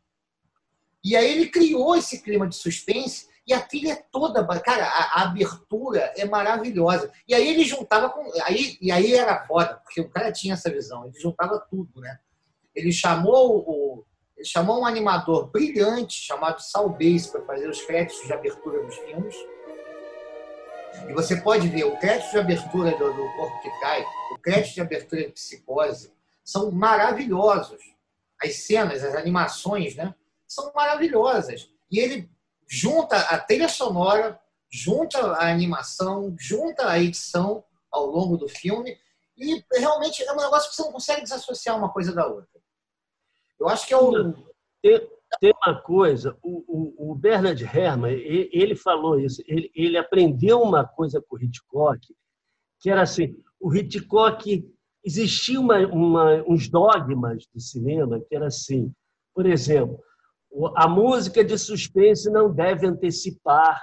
E 1.03 1.15
aí 1.15 1.29
ele 1.29 1.50
criou 1.50 1.95
esse 1.95 2.21
clima 2.21 2.47
de 2.47 2.55
suspense 2.55 3.27
e 3.47 3.53
a 3.53 3.61
trilha 3.61 3.93
é 3.93 4.03
toda, 4.11 4.43
cara, 4.59 4.85
a, 4.85 5.19
a, 5.19 5.23
abertura 5.23 6.11
é 6.17 6.25
maravilhosa. 6.25 7.11
E 7.27 7.35
aí 7.35 7.47
ele 7.47 7.63
juntava 7.63 8.09
com. 8.09 8.27
Aí, 8.43 8.75
e 8.81 8.91
aí 8.91 9.13
era 9.13 9.45
foda, 9.45 9.75
porque 9.83 10.01
o 10.01 10.09
cara 10.09 10.31
tinha 10.31 10.55
essa 10.55 10.71
visão, 10.71 11.05
ele 11.05 11.19
juntava 11.19 11.59
tudo, 11.69 12.01
né? 12.01 12.17
Ele 12.73 12.91
chamou 12.91 13.59
o. 13.59 14.05
Ele 14.35 14.45
chamou 14.45 14.81
um 14.81 14.85
animador 14.85 15.49
brilhante 15.49 16.19
chamado 16.21 16.59
Sal 16.59 16.89
Bass 16.89 17.27
para 17.27 17.45
fazer 17.45 17.69
os 17.69 17.81
créditos 17.83 18.25
de 18.25 18.33
abertura 18.33 18.83
dos 18.83 18.95
filmes. 18.97 19.35
E 21.07 21.13
você 21.13 21.37
pode 21.37 21.67
ver 21.69 21.85
o 21.85 21.97
crédito 21.97 22.31
de 22.31 22.39
abertura 22.39 22.91
do, 22.91 23.13
do 23.13 23.35
Corpo 23.35 23.61
que 23.61 23.69
Cai, 23.79 24.03
o 24.33 24.39
crédito 24.39 24.73
de 24.73 24.81
abertura 24.81 25.21
de 25.21 25.31
Psicose, 25.31 26.11
são 26.43 26.71
maravilhosos. 26.71 27.79
As 28.41 28.55
cenas, 28.57 29.03
as 29.03 29.15
animações, 29.15 29.95
né? 29.95 30.13
São 30.47 30.71
maravilhosas. 30.73 31.69
E 31.89 31.99
ele 31.99 32.29
junta 32.67 33.17
a 33.17 33.39
trilha 33.39 33.69
sonora, 33.69 34.39
junta 34.72 35.19
a 35.34 35.50
animação, 35.51 36.36
junta 36.39 36.89
a 36.89 37.00
edição 37.00 37.63
ao 37.91 38.05
longo 38.07 38.38
do 38.38 38.48
filme 38.48 38.98
e 39.38 39.63
realmente 39.74 40.24
é 40.24 40.31
um 40.31 40.38
negócio 40.38 40.69
que 40.69 40.75
você 40.75 40.84
não 40.84 40.91
consegue 40.91 41.24
desassociar 41.24 41.77
uma 41.77 41.91
coisa 41.91 42.13
da 42.13 42.25
outra. 42.27 42.62
Eu 43.60 43.67
acho 43.67 43.88
que 43.88 43.93
é 43.93 43.98
o... 43.98 44.34
Tem, 44.81 45.10
tem 45.39 45.53
uma 45.65 45.81
coisa, 45.81 46.38
o, 46.41 46.63
o, 46.67 47.12
o, 47.12 47.15
Bernard 47.15 47.62
Herrmann, 47.63 48.13
ele 48.13 48.75
falou 48.75 49.19
isso, 49.19 49.41
ele, 49.48 49.72
ele 49.75 49.98
aprendeu 49.98 50.62
uma 50.62 50.86
coisa 50.86 51.22
com 51.22 51.36
o 51.36 51.41
Hitchcock, 51.41 52.00
que 52.79 52.89
era 52.89 53.01
assim, 53.01 53.36
o 53.60 53.74
Hitchcock, 53.74 54.63
existia 55.03 55.60
uma, 55.60 55.79
uma, 55.88 56.43
uns 56.48 56.69
dogmas 56.69 57.45
do 57.53 57.60
cinema 57.60 58.22
que 58.22 58.36
era 58.36 58.48
assim, 58.48 58.93
por 59.34 59.45
exemplo, 59.45 60.00
a 60.75 60.88
música 60.88 61.43
de 61.43 61.57
suspense 61.57 62.29
não 62.29 62.51
deve 62.51 62.88
antecipar 62.88 63.81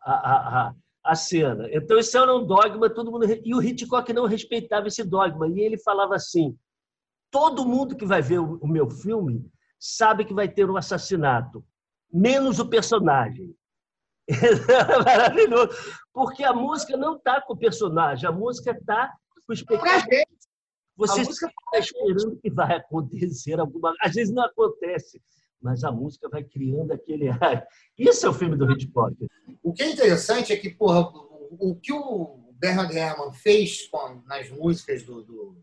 a, 0.00 0.12
a, 0.12 0.68
a, 0.68 0.74
a 1.04 1.14
cena. 1.14 1.68
Então, 1.70 1.98
isso 1.98 2.16
era 2.16 2.34
um 2.34 2.46
dogma, 2.46 2.88
todo 2.88 3.10
mundo. 3.10 3.24
E 3.24 3.54
o 3.54 3.62
Hitchcock 3.62 4.12
não 4.12 4.26
respeitava 4.26 4.88
esse 4.88 5.02
dogma. 5.02 5.48
E 5.48 5.60
ele 5.60 5.78
falava 5.78 6.14
assim: 6.14 6.56
todo 7.30 7.66
mundo 7.66 7.96
que 7.96 8.06
vai 8.06 8.22
ver 8.22 8.38
o, 8.38 8.66
meu 8.66 8.88
filme 8.88 9.50
sabe 9.78 10.24
que 10.24 10.32
vai 10.32 10.48
ter 10.48 10.70
um 10.70 10.76
assassinato, 10.76 11.64
menos 12.12 12.58
o 12.60 12.68
personagem. 12.68 13.54
Maravilhoso. 15.04 15.70
Porque 16.12 16.44
a 16.44 16.52
música 16.52 16.96
não 16.96 17.16
está 17.16 17.40
com 17.42 17.52
o 17.52 17.58
personagem, 17.58 18.28
a 18.28 18.32
música 18.32 18.70
está 18.70 19.12
com 19.44 19.52
o 19.52 19.52
espectador. 19.52 20.24
Você 20.96 21.22
está 21.22 21.50
esperando 21.74 22.38
que 22.40 22.48
vai 22.48 22.76
acontecer 22.76 23.58
alguma 23.58 23.90
coisa. 23.90 23.98
Às 24.00 24.14
vezes 24.14 24.32
não 24.32 24.44
acontece 24.44 25.20
mas 25.64 25.82
a 25.82 25.90
música 25.90 26.28
vai 26.28 26.44
criando 26.44 26.92
aquele 26.92 27.30
ar. 27.30 27.66
Isso 27.98 28.26
é 28.26 28.28
o 28.28 28.34
filme 28.34 28.54
do 28.54 28.70
Hitchcock. 28.70 29.16
O 29.62 29.72
que 29.72 29.82
é 29.82 29.90
interessante 29.90 30.52
é 30.52 30.56
que, 30.56 30.68
porra, 30.68 31.10
o 31.58 31.74
que 31.74 31.90
o 31.90 32.38
Bernard 32.52 32.94
Herrmann 32.94 33.32
fez 33.32 33.88
com, 33.88 34.22
nas 34.26 34.50
músicas 34.50 35.02
do, 35.02 35.22
do 35.22 35.56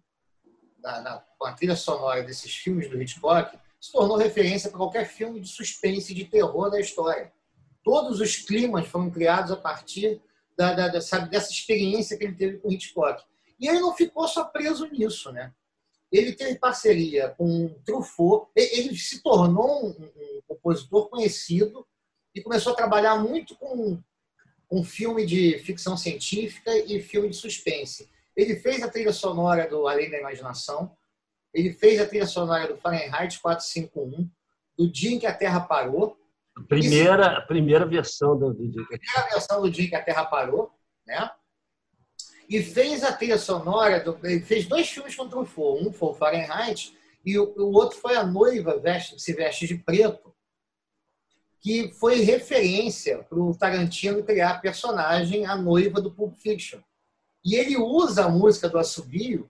da, 0.79 1.01
da, 1.01 1.25
com 1.37 1.45
a 1.45 1.53
trilha 1.53 1.75
sonora 1.75 2.23
desses 2.23 2.51
filmes 2.51 2.89
do 2.89 2.99
Hitchcock 2.99 3.55
se 3.79 3.91
tornou 3.91 4.17
referência 4.17 4.69
para 4.69 4.79
qualquer 4.79 5.05
filme 5.05 5.39
de 5.39 5.47
suspense 5.47 6.11
e 6.11 6.15
de 6.15 6.25
terror 6.25 6.71
da 6.71 6.79
história. 6.79 7.31
Todos 7.83 8.19
os 8.19 8.37
climas 8.37 8.87
foram 8.87 9.09
criados 9.09 9.51
a 9.51 9.55
partir 9.55 10.19
da, 10.57 10.73
da, 10.73 10.87
da, 10.87 11.01
sabe, 11.01 11.29
dessa 11.29 11.51
experiência 11.51 12.17
que 12.17 12.23
ele 12.23 12.35
teve 12.35 12.57
com 12.57 12.71
Hitchcock. 12.71 13.23
E 13.59 13.67
ele 13.67 13.79
não 13.79 13.95
ficou 13.95 14.27
só 14.27 14.45
preso 14.45 14.87
nisso, 14.87 15.31
né? 15.31 15.53
Ele 16.11 16.33
teve 16.33 16.59
parceria 16.59 17.29
com 17.37 17.69
Truffaut, 17.85 18.47
ele 18.55 18.95
se 18.97 19.23
tornou 19.23 19.87
um, 19.87 19.89
um, 19.89 20.41
compositor 20.47 21.09
conhecido 21.09 21.87
e 22.35 22.41
começou 22.41 22.73
a 22.73 22.75
trabalhar 22.75 23.15
muito 23.17 23.55
com, 23.55 23.97
com 24.67 24.83
filme 24.83 25.25
de 25.25 25.57
ficção 25.59 25.95
científica 25.95 26.75
e 26.75 27.01
filme 27.01 27.29
de 27.29 27.37
suspense. 27.37 28.09
Ele 28.35 28.55
fez 28.57 28.83
a 28.83 28.89
trilha 28.89 29.13
sonora 29.13 29.69
do 29.69 29.87
Além 29.87 30.09
da 30.11 30.19
Imaginação, 30.19 30.95
ele 31.53 31.73
fez 31.73 31.99
a 31.99 32.05
trilha 32.05 32.25
sonora 32.25 32.67
do 32.67 32.77
Fahrenheit 32.77 33.39
451, 33.39 34.29
do 34.77 34.91
Dia 34.91 35.11
em 35.11 35.19
que 35.19 35.25
a 35.25 35.33
Terra 35.33 35.61
Parou. 35.61 36.17
Primeira, 36.67 37.37
a 37.37 37.41
primeira 37.41 37.85
versão 37.85 38.37
do, 38.37 38.53
do 38.53 38.67
Dia. 38.67 38.85
Primeira 38.85 39.29
versão 39.29 39.61
do 39.61 39.69
Dia 39.69 39.85
em 39.85 39.89
que 39.89 39.95
a 39.95 40.03
Terra 40.03 40.25
Parou, 40.25 40.71
né? 41.05 41.29
E 42.51 42.61
fez 42.61 43.01
a 43.01 43.13
trilha 43.13 43.37
sonora, 43.37 44.01
do, 44.01 44.19
fez 44.45 44.67
dois 44.67 44.89
filmes 44.89 45.15
com 45.15 45.29
Truffaut. 45.29 45.87
Um 45.87 45.93
foi 45.93 46.09
o 46.09 46.13
Fahrenheit 46.13 46.93
e 47.25 47.39
o, 47.39 47.53
o 47.55 47.71
outro 47.71 47.97
foi 47.97 48.17
A 48.17 48.25
Noiva 48.25 48.77
veste, 48.77 49.17
Se 49.17 49.31
Veste 49.31 49.65
de 49.65 49.77
Preto, 49.77 50.35
que 51.61 51.93
foi 51.93 52.19
referência 52.19 53.19
para 53.23 53.39
o 53.39 53.55
Tarantino 53.55 54.21
criar 54.21 54.49
a 54.49 54.59
personagem 54.59 55.45
A 55.45 55.55
Noiva 55.55 56.01
do 56.01 56.11
Pulp 56.11 56.35
Fiction. 56.35 56.81
E 57.45 57.55
ele 57.55 57.77
usa 57.77 58.25
a 58.25 58.29
música 58.29 58.67
do 58.67 58.77
Assobio, 58.77 59.49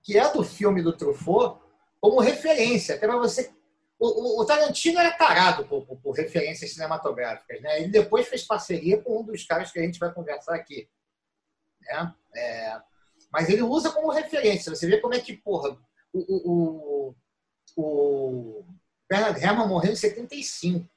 que 0.00 0.16
é 0.16 0.32
do 0.32 0.44
filme 0.44 0.80
do 0.80 0.96
Truffaut, 0.96 1.60
como 2.00 2.20
referência, 2.20 2.94
até 2.94 3.08
para 3.08 3.18
você 3.18 3.52
o, 3.98 4.44
Tarantino 4.44 4.98
era 4.98 5.12
tarado 5.12 5.64
por, 5.66 5.86
por, 5.86 5.96
por, 5.96 6.12
referências 6.12 6.72
cinematográficas. 6.72 7.60
Né? 7.62 7.80
Ele 7.80 7.88
depois 7.88 8.26
fez 8.26 8.42
parceria 8.42 9.00
com 9.00 9.20
um 9.20 9.24
dos 9.24 9.44
caras 9.44 9.70
que 9.70 9.78
a 9.78 9.82
gente 9.82 10.00
vai 10.00 10.12
conversar 10.12 10.56
aqui, 10.56 10.88
né? 11.82 12.14
É, 12.34 12.80
mas 13.32 13.48
ele 13.48 13.62
usa 13.62 13.90
como 13.90 14.10
referência. 14.10 14.74
Você 14.74 14.86
vê 14.86 15.00
como 15.00 15.14
é 15.14 15.20
que, 15.20 15.36
porra, 15.36 15.78
o, 16.12 16.50
o, 16.50 17.14
o 17.76 18.64
Bernard 19.08 19.40
Herrmann 19.40 19.68
morreu 19.68 19.92
em 19.92 19.96
75. 19.96 20.88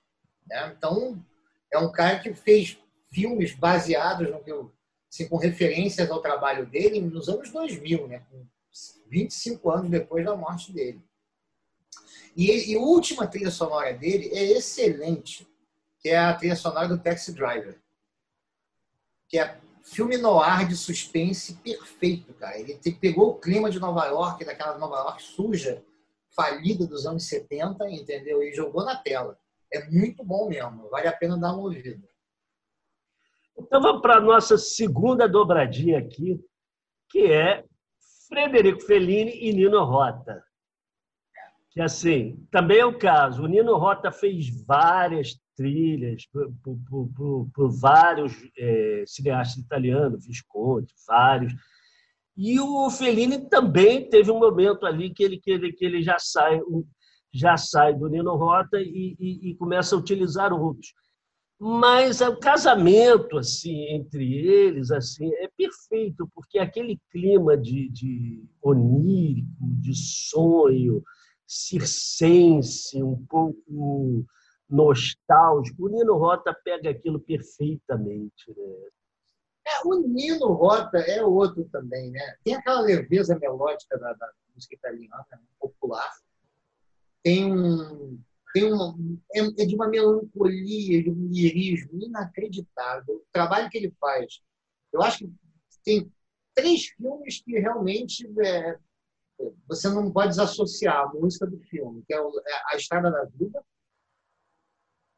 Né? 0.48 0.76
Então, 0.78 1.24
é 1.72 1.78
um 1.78 1.92
cara 1.92 2.20
que 2.20 2.34
fez 2.34 2.78
filmes 3.10 3.54
baseados 3.54 4.30
no 4.30 4.44
que 4.44 4.52
eu, 4.52 4.72
assim, 5.12 5.28
com 5.28 5.38
referências 5.38 6.12
ao 6.12 6.22
trabalho 6.22 6.66
dele 6.66 7.00
nos 7.00 7.30
anos 7.30 7.50
2000, 7.52 8.08
né? 8.08 8.26
25 9.08 9.72
anos 9.72 9.90
depois 9.90 10.26
da 10.26 10.36
morte 10.36 10.74
dele. 10.74 11.02
E, 12.36 12.72
e 12.72 12.76
a 12.76 12.80
última 12.80 13.26
trilha 13.26 13.50
sonora 13.50 13.94
dele 13.94 14.30
é 14.34 14.44
excelente, 14.52 15.48
que 16.00 16.10
é 16.10 16.18
a 16.18 16.34
trilha 16.34 16.56
sonora 16.56 16.90
do 16.90 16.98
Taxi 16.98 17.32
Driver, 17.34 17.80
que 19.30 19.40
é 19.40 19.58
filme 19.86 20.18
noir 20.18 20.68
de 20.68 20.76
suspense 20.76 21.56
perfeito, 21.58 22.34
cara. 22.34 22.60
Ele 22.60 22.78
pegou 23.00 23.30
o 23.30 23.40
clima 23.40 23.70
de 23.70 23.80
Nova 23.80 24.06
York, 24.08 24.44
daquela 24.44 24.78
Nova 24.78 24.98
York 24.98 25.24
suja, 25.24 25.84
falida 26.36 26.86
dos 26.88 27.06
anos 27.06 27.28
70, 27.28 27.90
entendeu? 27.90 28.42
E 28.44 28.54
jogou 28.54 28.84
na 28.84 28.96
tela. 28.96 29.38
É 29.72 29.90
muito 29.90 30.24
bom 30.24 30.50
mesmo, 30.50 30.90
vale 30.90 31.08
a 31.08 31.14
pena 31.14 31.38
dar 31.38 31.54
uma 31.54 31.64
ouvida. 31.64 32.08
Então 33.58 33.82
vamos 33.82 34.02
para 34.02 34.18
a 34.18 34.22
nossa 34.22 34.58
segunda 34.58 35.30
dobradinha 35.30 36.00
aqui, 36.00 36.44
que 37.10 37.32
é 37.32 37.64
Frederico 38.28 38.82
Fellini 38.82 39.32
e 39.32 39.54
Nino 39.54 39.84
Rota. 39.84 40.45
Que 41.76 41.82
assim, 41.82 42.48
também 42.50 42.80
é 42.80 42.86
o 42.86 42.98
caso. 42.98 43.44
O 43.44 43.48
Nino 43.48 43.76
Rota 43.78 44.10
fez 44.10 44.48
várias 44.66 45.38
trilhas 45.58 46.24
por 47.54 47.70
vários 47.70 48.34
é, 48.58 49.04
cineastas 49.06 49.62
italianos, 49.62 50.26
Visconti, 50.26 50.94
vários. 51.06 51.54
E 52.38 52.62
o 52.62 52.90
Fellini 52.90 53.50
também 53.50 54.10
teve 54.10 54.32
um 54.32 54.40
momento 54.40 54.86
ali 54.86 55.14
que 55.14 55.22
ele, 55.22 55.38
que 55.38 55.52
ele, 55.52 55.74
que 55.74 55.84
ele 55.84 56.02
já, 56.02 56.18
sai, 56.18 56.62
já 57.34 57.58
sai 57.58 57.94
do 57.94 58.08
Nino 58.08 58.38
Rota 58.38 58.80
e, 58.80 59.18
e, 59.20 59.50
e 59.50 59.56
começa 59.56 59.98
a 59.98 60.00
utilizar 60.00 60.54
outros. 60.54 60.94
Mas 61.60 62.22
o 62.22 62.38
casamento 62.38 63.38
assim 63.38 63.86
entre 63.90 64.34
eles 64.34 64.92
assim 64.92 65.30
é 65.36 65.50
perfeito, 65.58 66.30
porque 66.34 66.58
aquele 66.58 66.98
clima 67.12 67.58
de, 67.58 67.90
de 67.90 68.46
onírico, 68.62 69.74
de 69.82 69.94
sonho, 69.94 71.04
circense, 71.48 73.02
um 73.02 73.26
pouco 73.26 74.26
nostálgico. 74.70 75.86
O 75.86 75.90
Nino 75.90 76.18
Rota 76.18 76.54
pega 76.64 76.90
aquilo 76.90 77.20
perfeitamente. 77.20 78.50
Né? 78.50 78.90
É, 79.68 79.88
o 79.88 80.08
Nino 80.08 80.54
Rota 80.54 80.98
é 80.98 81.24
outro 81.24 81.68
também, 81.72 82.12
né? 82.12 82.36
Tem 82.44 82.56
aquela 82.56 82.82
leveza 82.82 83.38
melódica 83.38 83.98
da, 83.98 84.14
da 84.14 84.32
música 84.54 84.76
italiana, 84.76 85.26
né? 85.32 85.40
popular. 85.60 86.12
tem 87.24 87.52
um. 87.52 88.20
Tem 88.54 88.72
uma, 88.72 88.96
é, 89.34 89.40
é 89.40 89.66
de 89.66 89.76
uma 89.76 89.90
melancolia, 89.90 91.04
de 91.04 91.10
um 91.10 91.28
lirismo 91.28 92.02
inacreditável. 92.02 93.16
O 93.16 93.26
trabalho 93.34 93.70
que 93.70 93.78
ele 93.78 93.94
faz. 94.00 94.42
Eu 94.94 95.02
acho 95.02 95.26
que 95.26 95.34
tem 95.84 96.10
três 96.54 96.86
filmes 96.86 97.42
que 97.42 97.60
realmente 97.60 98.26
é, 98.40 98.80
você 99.68 99.90
não 99.90 100.12
pode 100.12 100.30
desassociar 100.30 101.02
a 101.04 101.08
música 101.14 101.46
do 101.46 101.60
filme, 101.60 102.04
que 102.06 102.14
é, 102.14 102.18
é 102.18 102.74
A 102.74 102.76
Estrada 102.76 103.12
da 103.12 103.26
Vida, 103.26 103.64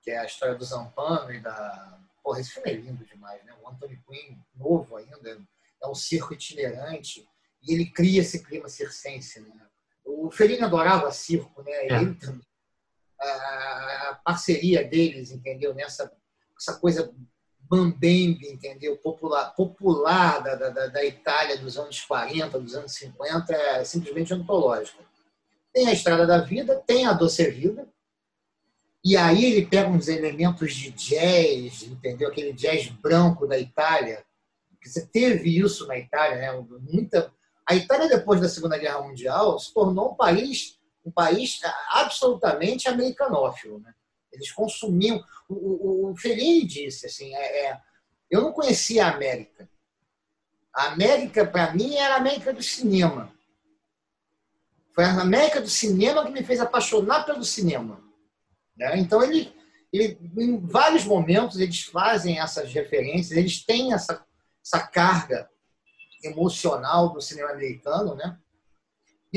que 0.01 0.11
é 0.11 0.19
a 0.19 0.25
história 0.25 0.55
do 0.55 0.63
Zampano 0.63 1.31
e 1.33 1.39
da. 1.39 1.99
Porra, 2.23 2.39
esse 2.39 2.51
filme 2.51 2.69
é 2.71 2.73
lindo 2.73 3.05
demais, 3.05 3.43
né? 3.45 3.53
O 3.61 3.69
Anthony 3.69 4.01
Quinn, 4.07 4.37
novo 4.55 4.95
ainda, 4.95 5.45
é 5.81 5.87
um 5.87 5.95
circo 5.95 6.33
itinerante 6.33 7.27
e 7.61 7.73
ele 7.73 7.91
cria 7.91 8.21
esse 8.21 8.43
clima 8.43 8.67
circense, 8.67 9.39
né? 9.41 9.67
O 10.03 10.31
Fellini 10.31 10.63
adorava 10.63 11.11
circo, 11.11 11.61
né? 11.61 11.71
É. 11.71 12.01
Ele 12.01 12.15
também. 12.15 12.47
A 13.19 14.21
parceria 14.23 14.87
deles, 14.87 15.31
entendeu? 15.31 15.73
Nessa 15.73 16.11
essa 16.59 16.79
coisa 16.79 17.13
bambembe, 17.69 18.47
entendeu? 18.49 18.97
Popular, 18.97 19.53
popular 19.55 20.39
da, 20.39 20.55
da, 20.55 20.87
da 20.87 21.05
Itália 21.05 21.57
dos 21.57 21.77
anos 21.77 22.01
40, 22.01 22.59
dos 22.59 22.75
anos 22.75 22.93
50, 22.93 23.53
é 23.53 23.83
simplesmente 23.83 24.33
antológica. 24.33 25.03
Tem 25.73 25.87
a 25.87 25.93
Estrada 25.93 26.25
da 26.25 26.39
Vida, 26.39 26.81
tem 26.87 27.05
a 27.05 27.13
Doce 27.13 27.49
Vida, 27.51 27.87
e 29.03 29.15
aí 29.15 29.45
ele 29.45 29.65
pega 29.65 29.89
uns 29.89 30.07
elementos 30.07 30.73
de 30.73 30.91
jazz, 30.91 31.83
entendeu? 31.83 32.29
Aquele 32.29 32.51
jazz 32.51 32.87
branco 32.87 33.47
da 33.47 33.57
Itália. 33.57 34.25
Você 34.83 35.05
teve 35.05 35.57
isso 35.57 35.87
na 35.87 35.97
Itália, 35.97 36.37
né? 36.37 36.65
Muita... 36.91 37.31
A 37.65 37.75
Itália, 37.75 38.09
depois 38.09 38.41
da 38.41 38.49
Segunda 38.49 38.77
Guerra 38.77 39.01
Mundial, 39.01 39.59
se 39.59 39.73
tornou 39.73 40.11
um 40.11 40.15
país, 40.15 40.79
um 41.05 41.11
país 41.11 41.59
absolutamente 41.89 42.87
americanófilo, 42.87 43.79
né? 43.79 43.93
Eles 44.37 44.51
consumiam. 44.51 45.23
O, 45.49 45.53
o, 45.53 46.11
o 46.11 46.17
Fellini 46.17 46.65
disse 46.65 47.05
assim: 47.05 47.33
é, 47.35 47.65
é, 47.65 47.81
eu 48.29 48.41
não 48.41 48.53
conhecia 48.53 49.05
a 49.05 49.13
América. 49.13 49.69
A 50.73 50.87
América, 50.89 51.45
para 51.45 51.73
mim, 51.73 51.95
era 51.95 52.15
a 52.15 52.17
América 52.17 52.53
do 52.53 52.61
cinema. 52.61 53.33
Foi 54.93 55.03
a 55.03 55.21
América 55.21 55.59
do 55.59 55.69
cinema 55.69 56.25
que 56.25 56.31
me 56.31 56.43
fez 56.43 56.59
apaixonar 56.59 57.25
pelo 57.25 57.43
cinema. 57.43 58.01
Né? 58.75 58.97
Então, 58.99 59.23
ele, 59.23 59.53
ele, 59.91 60.19
em 60.37 60.59
vários 60.59 61.03
momentos, 61.03 61.59
eles 61.59 61.83
fazem 61.83 62.39
essas 62.39 62.71
referências, 62.71 63.37
eles 63.37 63.63
têm 63.63 63.93
essa, 63.93 64.23
essa 64.63 64.87
carga 64.87 65.49
emocional 66.23 67.09
do 67.09 67.21
cinema 67.21 67.51
americano, 67.51 68.15
né? 68.15 68.37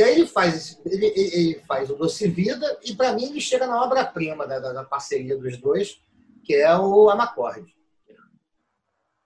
E 0.00 0.02
aí 0.02 0.14
ele 0.14 0.26
faz, 0.26 0.80
ele, 0.86 1.12
ele 1.14 1.60
faz 1.68 1.90
o 1.90 1.94
Doce 1.94 2.26
Vida 2.26 2.80
e, 2.82 2.94
para 2.94 3.12
mim, 3.12 3.24
ele 3.24 3.40
chega 3.40 3.66
na 3.66 3.84
obra-prima 3.84 4.46
da, 4.46 4.58
da, 4.58 4.82
parceria 4.82 5.36
dos 5.36 5.58
dois, 5.58 6.02
que 6.42 6.54
é 6.54 6.74
o 6.74 7.10
Amacorde. 7.10 7.76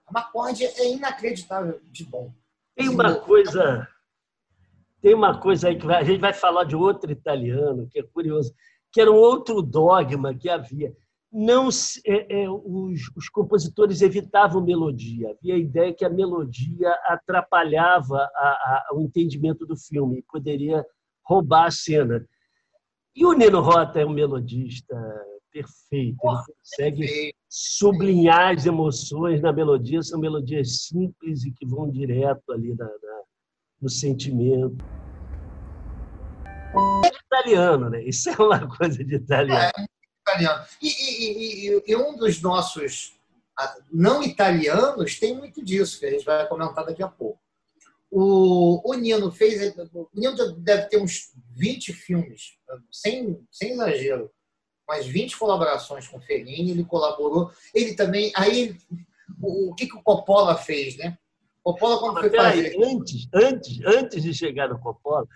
Amacorde 0.04 0.64
é 0.64 0.90
inacreditável 0.90 1.80
de 1.84 2.04
bom. 2.04 2.34
Tem 2.74 2.88
uma 2.88 3.14
coisa... 3.14 3.88
Tem 5.00 5.14
uma 5.14 5.38
coisa 5.38 5.68
aí 5.68 5.78
que 5.78 5.86
a 5.86 6.02
gente 6.02 6.20
vai 6.20 6.32
falar 6.32 6.64
de 6.64 6.74
outro 6.74 7.12
italiano, 7.12 7.86
que 7.88 8.00
é 8.00 8.02
curioso 8.02 8.52
que 8.90 9.00
era 9.00 9.12
um 9.12 9.16
outro 9.16 9.60
dogma 9.60 10.34
que 10.34 10.48
havia. 10.48 10.96
Não 11.36 11.68
é, 12.06 12.42
é, 12.42 12.48
os, 12.48 13.10
os, 13.16 13.28
compositores 13.28 14.00
evitavam 14.02 14.64
melodia. 14.64 15.30
Havia 15.30 15.54
a 15.54 15.58
ideia 15.58 15.92
que 15.92 16.04
a 16.04 16.08
melodia 16.08 16.92
atrapalhava 17.06 18.18
a, 18.36 18.48
a, 18.48 18.88
o 18.94 19.00
entendimento 19.00 19.66
do 19.66 19.76
filme, 19.76 20.24
poderia 20.30 20.86
roubar 21.24 21.66
a 21.66 21.70
cena. 21.72 22.24
E 23.16 23.26
o 23.26 23.32
Nino 23.32 23.60
Rota 23.60 24.00
é 24.00 24.06
um 24.06 24.12
melodista 24.12 24.94
perfeito. 25.50 25.88
Ele 25.90 26.16
consegue 26.16 27.34
sublinhar 27.48 28.54
as 28.54 28.64
emoções 28.64 29.42
na 29.42 29.52
melodia. 29.52 30.02
São 30.02 30.20
melodias 30.20 30.84
simples 30.86 31.44
e 31.44 31.50
que 31.50 31.66
vão 31.66 31.90
direto 31.90 32.52
ali 32.52 32.74
na, 32.74 32.86
na, 32.86 33.22
no 33.82 33.88
sentimento 33.88 34.84
italiano, 37.26 37.90
né? 37.90 38.02
Isso 38.04 38.30
é 38.30 38.36
uma 38.40 38.68
coisa 38.76 39.04
de 39.04 39.16
italiano. 39.16 39.72
É, 39.76 39.84
italiano. 40.34 40.64
E, 40.80 40.88
e, 40.88 41.68
e, 41.68 41.82
e, 41.86 41.96
um 41.96 42.16
dos 42.16 42.40
nossos 42.40 43.14
não 43.92 44.22
italianos 44.22 45.18
tem 45.18 45.36
muito 45.36 45.64
disso, 45.64 45.98
que 45.98 46.06
a 46.06 46.10
gente 46.10 46.24
vai 46.24 46.46
comentar 46.48 46.84
daqui 46.84 47.02
a 47.02 47.08
pouco. 47.08 47.38
O, 48.10 48.80
o 48.88 48.94
Nino 48.94 49.30
fez. 49.30 49.74
O 49.92 50.08
Nino 50.14 50.52
deve 50.54 50.86
ter 50.86 50.98
uns 50.98 51.32
20 51.56 51.92
filmes, 51.92 52.56
sem, 52.90 53.40
sem 53.50 53.72
exagero, 53.72 54.30
mais 54.86 55.06
20 55.06 55.36
colaborações 55.36 56.06
com 56.06 56.18
o 56.18 56.20
Fellini, 56.20 56.70
ele 56.70 56.84
colaborou. 56.84 57.50
Ele 57.74 57.94
também. 57.94 58.32
Aí, 58.36 58.76
o, 59.40 59.70
o 59.70 59.74
que, 59.74 59.86
que 59.86 59.96
o 59.96 60.02
Coppola 60.02 60.56
fez, 60.56 60.96
né? 60.96 61.18
Coppola, 61.62 61.98
quando 61.98 62.14
Mas, 62.14 62.28
foi 62.28 62.36
fazer. 62.36 62.66
Aí, 62.66 62.84
antes, 62.84 63.28
antes, 63.32 63.80
antes 63.84 64.22
de 64.22 64.34
chegar 64.34 64.68
no 64.68 64.78
Coppola, 64.78 65.26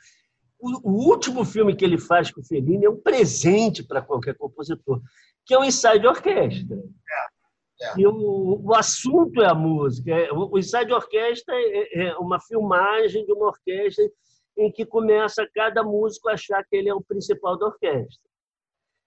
o, 0.61 1.09
último 1.09 1.45
filme 1.45 1.75
que 1.75 1.85
ele 1.85 1.99
faz 1.99 2.31
com 2.31 2.41
o 2.41 2.45
Fellini 2.45 2.85
é 2.85 2.91
um 2.91 3.01
presente 3.01 3.83
para 3.83 4.03
qualquer 4.03 4.35
compositor, 4.37 5.01
que 5.47 5.55
é 5.55 5.59
o 5.59 5.65
ensaio 5.65 6.01
de 6.01 6.07
orquestra. 6.07 6.77
É, 6.77 7.87
é. 7.87 8.01
E 8.01 8.07
o, 8.07 8.61
o, 8.65 8.75
assunto 8.75 9.41
é 9.41 9.47
a 9.47 9.55
música. 9.55 10.11
É, 10.11 10.33
o, 10.33 10.51
o 10.53 10.59
ensaio 10.59 10.87
de 10.87 10.93
orquestra 10.93 11.55
é, 11.55 12.09
é, 12.09 12.17
uma 12.17 12.41
filmagem 12.41 13.25
de 13.25 13.33
uma 13.33 13.47
orquestra 13.47 14.05
em 14.57 14.73
que 14.73 14.85
começa 14.85 15.49
cada 15.55 15.85
músico 15.85 16.29
a 16.29 16.33
achar 16.33 16.65
que 16.65 16.77
ele 16.77 16.89
é 16.89 16.95
o 16.95 17.03
principal 17.03 17.57
da 17.57 17.67
orquestra. 17.67 18.29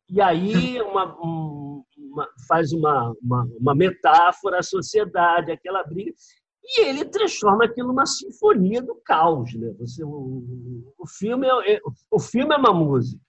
E 0.09 0.21
aí 0.21 0.81
uma, 0.81 1.17
uma, 1.17 2.29
faz 2.47 2.71
uma, 2.71 3.13
uma, 3.21 3.47
uma 3.59 3.75
metáfora 3.75 4.59
à 4.59 4.63
sociedade, 4.63 5.51
aquela 5.51 5.83
briga. 5.83 6.13
E 6.63 6.85
ele 6.85 7.05
transforma 7.05 7.65
aquilo 7.65 7.87
numa 7.87 8.05
sinfonia 8.05 8.81
do 8.81 8.95
caos, 8.95 9.53
né? 9.53 9.73
Você, 9.79 10.03
o, 10.03 10.93
o 10.97 11.07
filme 11.07 11.47
é, 11.47 11.75
é, 11.75 11.79
o 12.09 12.19
filme 12.19 12.53
é 12.53 12.57
uma 12.57 12.73
música, 12.73 13.21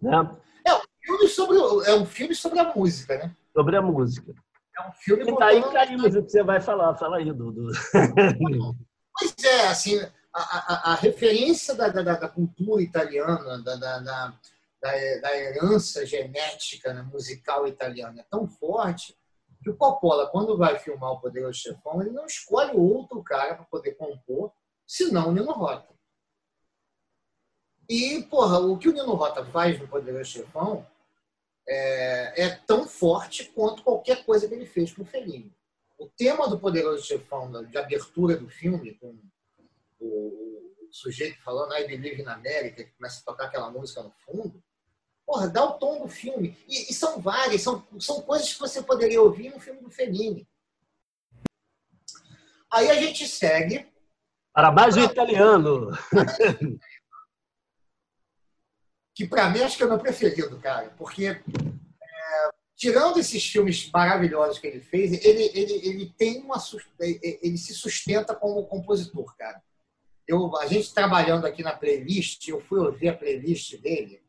né? 0.00 0.38
É 0.66 0.74
um 0.74 0.80
filme 1.00 1.28
sobre 1.28 1.56
é 1.88 1.94
um 1.94 2.06
filme 2.06 2.34
sobre 2.34 2.58
a 2.58 2.74
música, 2.74 3.18
né? 3.18 3.36
Sobre 3.54 3.76
a 3.76 3.82
música. 3.82 4.34
É 4.76 4.88
um 4.88 4.92
filme. 4.92 5.30
E 5.30 5.38
daí 5.38 5.62
caiu 5.62 5.98
o 5.98 6.10
que 6.10 6.20
você 6.30 6.42
vai 6.42 6.60
falar, 6.60 6.96
fala 6.96 7.18
aí, 7.18 7.32
Dudu. 7.32 7.68
Pois 9.18 9.34
é, 9.44 9.68
assim, 9.68 10.00
a, 10.32 10.40
a, 10.40 10.92
a 10.92 10.94
referência 10.94 11.74
da, 11.74 11.88
da, 11.88 12.02
da, 12.02 12.28
cultura 12.28 12.80
italiana, 12.80 13.62
da, 13.62 13.76
da, 13.76 13.98
da, 13.98 14.34
da 14.80 15.36
herança 15.36 16.06
genética 16.06 16.94
né, 16.94 17.02
musical 17.02 17.66
italiana 17.66 18.20
é 18.20 18.24
tão 18.30 18.48
forte 18.48 19.14
que 19.62 19.70
o 19.70 19.76
Coppola, 19.76 20.28
quando 20.28 20.56
vai 20.56 20.78
filmar 20.78 21.12
o 21.12 21.20
Poderoso 21.20 21.58
Chefão, 21.58 22.00
ele 22.00 22.10
não 22.10 22.26
escolhe 22.26 22.76
outro 22.76 23.22
cara 23.22 23.54
para 23.54 23.64
poder 23.66 23.92
compor, 23.92 24.52
senão 24.86 25.28
o 25.28 25.32
Nino 25.32 25.52
Rota. 25.52 25.94
E, 27.88 28.22
porra, 28.22 28.58
o 28.58 28.78
que 28.78 28.88
o 28.88 28.92
Nino 28.92 29.14
Rota 29.14 29.44
faz 29.44 29.78
no 29.78 29.88
Poderoso 29.88 30.30
Chefão 30.30 30.86
é, 31.68 32.44
é 32.44 32.50
tão 32.66 32.86
forte 32.86 33.44
quanto 33.46 33.82
qualquer 33.82 34.24
coisa 34.24 34.48
que 34.48 34.54
ele 34.54 34.66
fez 34.66 34.92
com 34.92 35.02
o 35.02 35.06
Fellini. 35.06 35.54
O 35.98 36.08
tema 36.08 36.48
do 36.48 36.58
Poderoso 36.58 37.04
Chefão, 37.04 37.50
de 37.66 37.76
abertura 37.76 38.36
do 38.36 38.48
filme, 38.48 38.94
com 38.94 39.18
o, 39.98 40.06
o 40.06 40.88
sujeito 40.90 41.38
falando 41.42 41.74
I 41.74 41.86
Believe 41.86 42.22
in 42.22 42.26
America, 42.26 42.82
que 42.82 42.92
começa 42.92 43.20
a 43.20 43.24
tocar 43.24 43.46
aquela 43.46 43.70
música 43.70 44.02
no 44.02 44.10
fundo, 44.24 44.62
Porra, 45.30 45.48
dá 45.48 45.64
o 45.64 45.74
tom 45.74 46.00
do 46.00 46.08
filme. 46.08 46.58
E, 46.66 46.90
e, 46.90 46.92
são 46.92 47.20
várias, 47.20 47.62
são, 47.62 47.86
são 48.00 48.20
coisas 48.20 48.52
que 48.52 48.58
você 48.58 48.82
poderia 48.82 49.22
ouvir 49.22 49.54
no 49.54 49.60
filme 49.60 49.80
do 49.80 49.88
Fellini. 49.88 50.44
Aí 52.68 52.90
a 52.90 52.94
gente 52.96 53.28
segue. 53.28 53.88
Para 54.52 54.72
mais 54.72 54.96
um 54.96 55.04
italiano. 55.04 55.92
que 59.14 59.24
para 59.28 59.48
mim 59.50 59.60
acho 59.60 59.76
que 59.76 59.84
é 59.84 59.86
o 59.86 59.90
meu 59.90 60.00
preferido, 60.00 60.58
cara. 60.58 60.92
Porque, 60.98 61.26
é, 61.26 61.40
tirando 62.74 63.20
esses 63.20 63.46
filmes 63.46 63.88
maravilhosos 63.92 64.58
que 64.58 64.66
ele 64.66 64.80
fez, 64.80 65.12
ele, 65.24 65.44
ele, 65.54 65.74
ele 65.74 66.14
tem 66.18 66.42
uma. 66.42 66.56
Ele 66.98 67.56
se 67.56 67.72
sustenta 67.72 68.34
como 68.34 68.66
compositor, 68.66 69.32
cara. 69.36 69.62
Eu, 70.26 70.56
a 70.56 70.66
gente 70.66 70.92
trabalhando 70.92 71.46
aqui 71.46 71.62
na 71.62 71.72
playlist, 71.72 72.48
eu 72.48 72.60
fui 72.60 72.80
ouvir 72.80 73.10
a 73.10 73.16
playlist 73.16 73.76
dele 73.76 74.20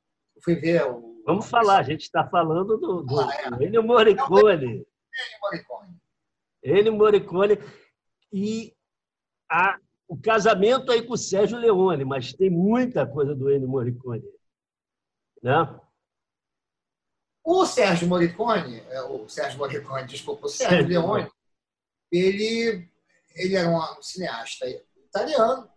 fui 0.44 0.56
ver 0.56 0.86
o. 0.86 1.22
Vamos 1.26 1.50
falar, 1.50 1.80
a 1.80 1.84
gente 1.84 2.02
está 2.02 2.28
falando 2.28 2.78
do, 2.78 3.04
do, 3.04 3.20
ah, 3.20 3.30
é. 3.34 3.66
Ennio 3.66 3.84
Morricone. 3.84 4.66
Ennio 4.66 5.40
Morricone. 5.42 6.02
Ennio 6.64 6.94
Morricone. 6.94 7.60
E 8.34 8.76
a, 9.50 9.78
o 10.08 10.20
casamento 10.20 10.92
aí 10.92 11.06
com 11.06 11.14
o 11.14 11.18
Sérgio 11.18 11.58
Leone, 11.58 12.04
mas 12.04 12.34
tem 12.34 12.50
muita 12.50 13.06
coisa 13.06 13.36
do 13.36 13.52
Ennio 13.52 13.68
Morricone. 13.68 14.24
Né? 15.44 15.80
O 17.44 17.66
Sérgio 17.66 18.08
Morricone, 18.08 18.80
é, 18.90 19.02
o 19.04 19.28
Sérgio 19.28 19.60
Morricone, 19.60 20.08
desculpa, 20.08 20.46
o 20.48 20.50
Sérgio, 20.50 20.78
Sérgio 20.78 20.90
Leone, 20.90 21.32
ele, 22.12 22.90
ele 23.36 23.56
era 23.56 23.70
um 23.70 24.02
cineasta 24.02 24.66
italiano, 24.98 25.70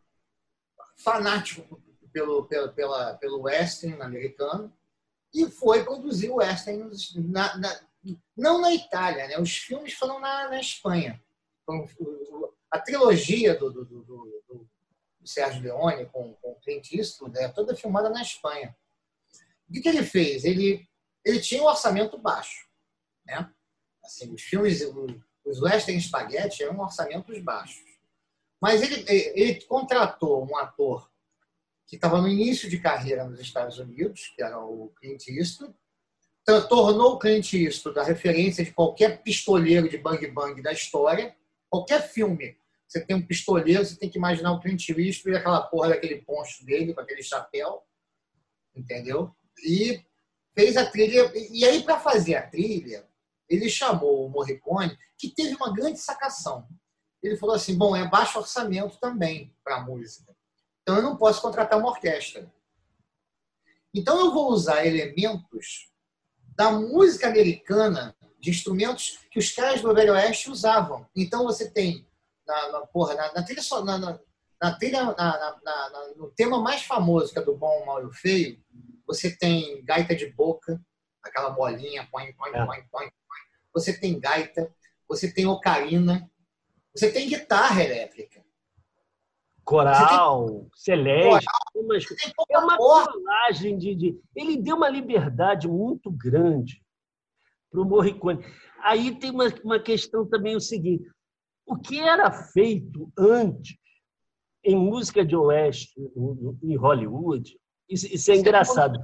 fanático 1.02 1.83
pelo, 2.14 2.44
pelo, 2.44 2.72
pela, 2.72 3.14
pelo 3.14 3.42
western 3.42 4.00
americano 4.00 4.72
e 5.34 5.50
foi 5.50 5.84
produzir 5.84 6.30
o 6.30 6.36
western 6.36 6.88
na, 7.16 7.58
na, 7.58 7.80
não 8.36 8.60
na 8.60 8.72
Itália, 8.72 9.26
né? 9.26 9.38
Os 9.38 9.56
filmes 9.56 9.92
foram 9.94 10.20
na, 10.20 10.48
na 10.48 10.60
Espanha. 10.60 11.20
Então, 11.62 11.84
a 12.70 12.78
trilogia 12.78 13.58
do, 13.58 13.68
do, 13.68 13.84
do, 13.84 14.02
do, 14.02 14.68
Sérgio 15.24 15.62
Leone 15.62 16.06
com, 16.06 16.34
com 16.34 16.54
Clint 16.56 16.92
Eastwood 16.92 17.36
é 17.38 17.48
toda 17.48 17.74
filmada 17.74 18.10
na 18.10 18.22
Espanha. 18.22 18.76
O 19.68 19.72
que, 19.72 19.80
que 19.80 19.88
ele 19.88 20.04
fez? 20.04 20.44
Ele, 20.44 20.86
ele 21.24 21.40
tinha 21.40 21.62
um 21.62 21.66
orçamento 21.66 22.18
baixo, 22.18 22.68
né? 23.24 23.50
Assim, 24.04 24.32
os 24.32 24.42
filmes, 24.42 24.82
os 25.44 25.62
western 25.62 25.98
spaghetti 26.00 26.62
eram 26.62 26.78
orçamentos 26.78 27.38
baixos. 27.40 27.82
Mas 28.60 28.82
ele, 28.82 29.04
ele 29.08 29.60
contratou 29.62 30.46
um 30.46 30.56
ator 30.58 31.10
que 31.86 31.96
estava 31.96 32.20
no 32.20 32.28
início 32.28 32.68
de 32.68 32.78
carreira 32.78 33.24
nos 33.24 33.40
Estados 33.40 33.78
Unidos, 33.78 34.32
que 34.34 34.42
era 34.42 34.58
o 34.58 34.92
Clint 34.98 35.28
Eastwood, 35.28 35.74
tornou 36.68 37.12
o 37.12 37.18
Clint 37.18 37.52
Eastwood 37.52 37.98
a 37.98 38.02
referência 38.02 38.64
de 38.64 38.72
qualquer 38.72 39.22
pistoleiro 39.22 39.88
de 39.88 39.98
bang 39.98 40.26
bang 40.28 40.60
da 40.62 40.72
história. 40.72 41.34
Qualquer 41.68 42.02
filme, 42.02 42.56
você 42.86 43.04
tem 43.04 43.16
um 43.16 43.26
pistoleiro, 43.26 43.84
você 43.84 43.96
tem 43.96 44.10
que 44.10 44.18
imaginar 44.18 44.52
o 44.52 44.60
Clint 44.60 44.88
Eastwood 44.88 45.36
e 45.36 45.36
aquela 45.36 45.62
porra 45.62 45.90
daquele 45.90 46.22
poncho 46.22 46.64
dele, 46.64 46.94
com 46.94 47.00
aquele 47.00 47.22
chapéu, 47.22 47.82
entendeu? 48.74 49.34
E 49.64 50.02
fez 50.54 50.76
a 50.76 50.86
trilha. 50.86 51.32
E 51.50 51.64
aí, 51.64 51.82
para 51.82 51.98
fazer 51.98 52.36
a 52.36 52.46
trilha, 52.46 53.06
ele 53.48 53.68
chamou 53.68 54.26
o 54.26 54.30
Morricone, 54.30 54.96
que 55.18 55.30
teve 55.30 55.54
uma 55.54 55.72
grande 55.72 55.98
sacação. 55.98 56.66
Ele 57.22 57.36
falou 57.36 57.54
assim: 57.54 57.76
bom, 57.76 57.96
é 57.96 58.06
baixo 58.08 58.38
orçamento 58.38 58.98
também 58.98 59.54
para 59.62 59.76
a 59.76 59.82
música. 59.82 60.33
Então 60.84 60.96
eu 60.96 61.02
não 61.02 61.16
posso 61.16 61.40
contratar 61.40 61.78
uma 61.78 61.88
orquestra. 61.88 62.52
Então 63.94 64.20
eu 64.20 64.32
vou 64.32 64.50
usar 64.50 64.86
elementos 64.86 65.90
da 66.54 66.70
música 66.70 67.26
americana, 67.26 68.14
de 68.38 68.50
instrumentos 68.50 69.20
que 69.30 69.38
os 69.38 69.50
caras 69.50 69.80
do 69.80 69.94
Velho 69.94 70.12
Oeste 70.12 70.50
usavam. 70.50 71.08
Então 71.16 71.44
você 71.44 71.70
tem 71.70 72.06
na, 72.46 72.72
na, 72.72 72.80
porra, 72.86 73.14
na, 73.14 73.32
na 73.32 73.42
trilha, 73.42 73.62
na, 73.82 73.98
na, 73.98 74.20
na 74.60 74.78
trilha 74.78 75.04
na, 75.04 75.14
na, 75.14 76.12
no 76.16 76.30
tema 76.30 76.60
mais 76.60 76.82
famoso 76.82 77.32
que 77.32 77.38
é 77.38 77.42
do 77.42 77.56
bom, 77.56 77.86
mal 77.86 78.02
e 78.02 78.04
o 78.06 78.12
feio, 78.12 78.62
você 79.06 79.34
tem 79.34 79.82
gaita 79.84 80.14
de 80.14 80.26
boca, 80.26 80.78
aquela 81.22 81.48
bolinha, 81.48 82.06
põe, 82.12 82.30
põe, 82.34 82.50
é. 82.50 82.66
põe, 82.66 82.82
põe, 82.90 83.10
você 83.72 83.98
tem 83.98 84.20
gaita, 84.20 84.70
você 85.08 85.32
tem 85.32 85.46
ocarina, 85.46 86.30
você 86.94 87.10
tem 87.10 87.26
guitarra 87.26 87.82
elétrica. 87.82 88.43
Coral, 89.64 90.46
tem... 90.46 90.68
celeste, 90.74 91.46
é 92.50 92.58
uma 92.58 92.76
colagem 92.76 93.78
de, 93.78 93.94
de, 93.94 94.20
Ele 94.36 94.56
deu 94.56 94.76
uma 94.76 94.88
liberdade 94.88 95.66
muito 95.66 96.10
grande 96.10 96.82
para 97.70 97.80
o 97.80 97.84
Morricone. 97.84 98.44
Aí 98.82 99.18
tem 99.18 99.30
uma, 99.30 99.46
uma 99.64 99.78
questão 99.80 100.26
também 100.26 100.54
o 100.54 100.60
seguinte: 100.60 101.10
o 101.66 101.76
que 101.76 101.98
era 101.98 102.30
feito 102.30 103.10
antes 103.18 103.76
em 104.62 104.76
música 104.76 105.24
de 105.24 105.36
oeste 105.36 105.92
em 106.62 106.76
Hollywood, 106.76 107.58
isso, 107.88 108.06
isso 108.06 108.30
é 108.30 108.36
engraçado. 108.36 108.98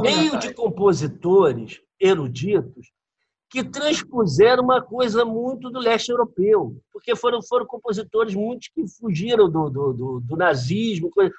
Meio 0.00 0.38
de 0.38 0.54
compositores 0.54 1.80
eruditos 2.00 2.90
que 3.52 3.62
transpuseram 3.62 4.64
uma 4.64 4.80
coisa 4.80 5.26
muito 5.26 5.68
do 5.68 5.78
leste 5.78 6.08
europeu, 6.08 6.74
porque 6.90 7.14
foram, 7.14 7.42
foram 7.42 7.66
compositores 7.66 8.34
muitos 8.34 8.68
que 8.68 8.88
fugiram 8.88 9.46
do, 9.50 9.68
do, 9.68 9.92
do, 9.92 10.20
do 10.20 10.36
nazismo. 10.36 11.10
Coisa... 11.10 11.30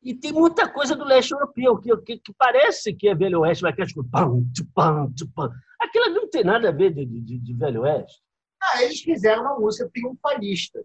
E 0.00 0.14
tem 0.14 0.32
muita 0.32 0.68
coisa 0.68 0.94
do 0.94 1.04
leste 1.04 1.32
europeu, 1.32 1.76
que, 1.76 1.96
que, 1.96 2.18
que 2.18 2.32
parece 2.38 2.94
que 2.94 3.08
é 3.08 3.16
Velho 3.16 3.40
Oeste, 3.40 3.64
mas 3.64 3.74
que 3.74 3.82
é 3.82 3.86
tipo, 3.86 4.04
pam, 4.04 4.44
pam, 4.72 5.12
pam. 5.34 5.50
Aquilo 5.80 6.10
não 6.10 6.30
tem 6.30 6.44
nada 6.44 6.68
a 6.68 6.72
ver 6.72 6.94
de, 6.94 7.04
de, 7.04 7.38
de 7.38 7.52
Velho 7.52 7.82
Oeste. 7.82 8.22
Ah, 8.62 8.84
eles 8.84 9.00
fizeram 9.00 9.42
uma 9.42 9.58
música 9.58 9.90
triunfalista. 9.92 10.84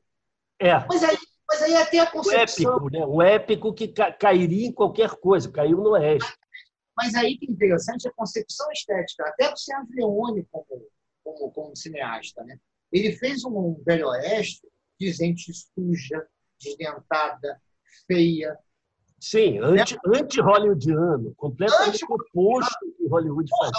É. 0.59 0.83
Mas 0.87 1.03
aí, 1.03 1.17
mas 1.47 1.61
aí 1.61 1.75
até 1.75 1.99
a 1.99 2.07
concepção... 2.07 2.71
O 2.71 2.75
épico, 2.77 2.89
né? 2.89 3.05
O 3.05 3.21
épico 3.21 3.73
que 3.73 3.87
ca 3.89 4.11
cairia 4.11 4.65
em 4.65 4.71
qualquer 4.71 5.11
coisa, 5.11 5.51
caiu 5.51 5.77
no 5.77 5.91
Oeste. 5.91 6.33
Mas 6.97 7.13
aí 7.15 7.37
que 7.37 7.45
é 7.45 7.51
interessante 7.51 8.07
a 8.07 8.13
concepção 8.13 8.71
estética, 8.71 9.27
até 9.27 9.51
do 9.51 9.57
Sérgio 9.57 9.93
Leone 9.95 10.47
como, 10.51 10.87
como, 11.23 11.51
como 11.51 11.75
cineasta. 11.75 12.43
Né? 12.43 12.57
Ele 12.91 13.11
fez 13.11 13.43
um 13.43 13.81
Velho 13.85 14.07
Oeste 14.07 14.67
de 14.99 15.11
gente 15.11 15.51
suja, 15.53 16.25
desdentada, 16.59 17.61
feia. 18.07 18.57
Sim, 19.19 19.59
anti-hollywoodiano, 19.59 21.27
anti 21.29 21.35
completamente 21.35 22.03
anti 22.03 22.05
oposto 22.09 22.93
que 22.97 23.07
Hollywood 23.07 23.49
faz. 23.49 23.71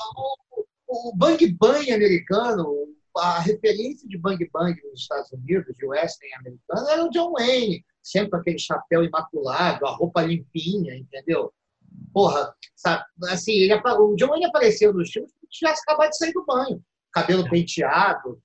O, 0.88 1.10
o 1.10 1.16
Bang 1.16 1.46
Bang 1.54 1.90
americano, 1.90 2.94
a 3.16 3.40
referência 3.40 4.08
de 4.08 4.18
Bang 4.18 4.44
Bang 4.52 4.78
nos 4.84 5.00
Estados 5.00 5.30
Unidos, 5.32 5.74
de 5.76 5.86
western 5.86 6.34
americano, 6.34 6.88
era 6.88 7.04
o 7.04 7.10
John 7.10 7.32
Wayne, 7.32 7.84
sempre 8.02 8.30
com 8.30 8.36
aquele 8.36 8.58
chapéu 8.58 9.04
imaculado, 9.04 9.86
a 9.86 9.94
roupa 9.94 10.22
limpinha, 10.22 10.96
entendeu? 10.96 11.52
Porra, 12.12 12.54
sabe? 12.74 13.04
Assim, 13.28 13.52
ele, 13.52 13.74
o 13.74 14.16
John 14.16 14.28
Wayne 14.28 14.46
apareceu 14.46 14.92
nos 14.92 15.10
filmes 15.10 15.32
se 15.32 15.46
tivesse 15.50 15.82
acabado 15.82 16.10
de 16.10 16.18
sair 16.18 16.32
do 16.32 16.44
banho. 16.44 16.82
Cabelo 17.12 17.48
penteado. 17.48 18.42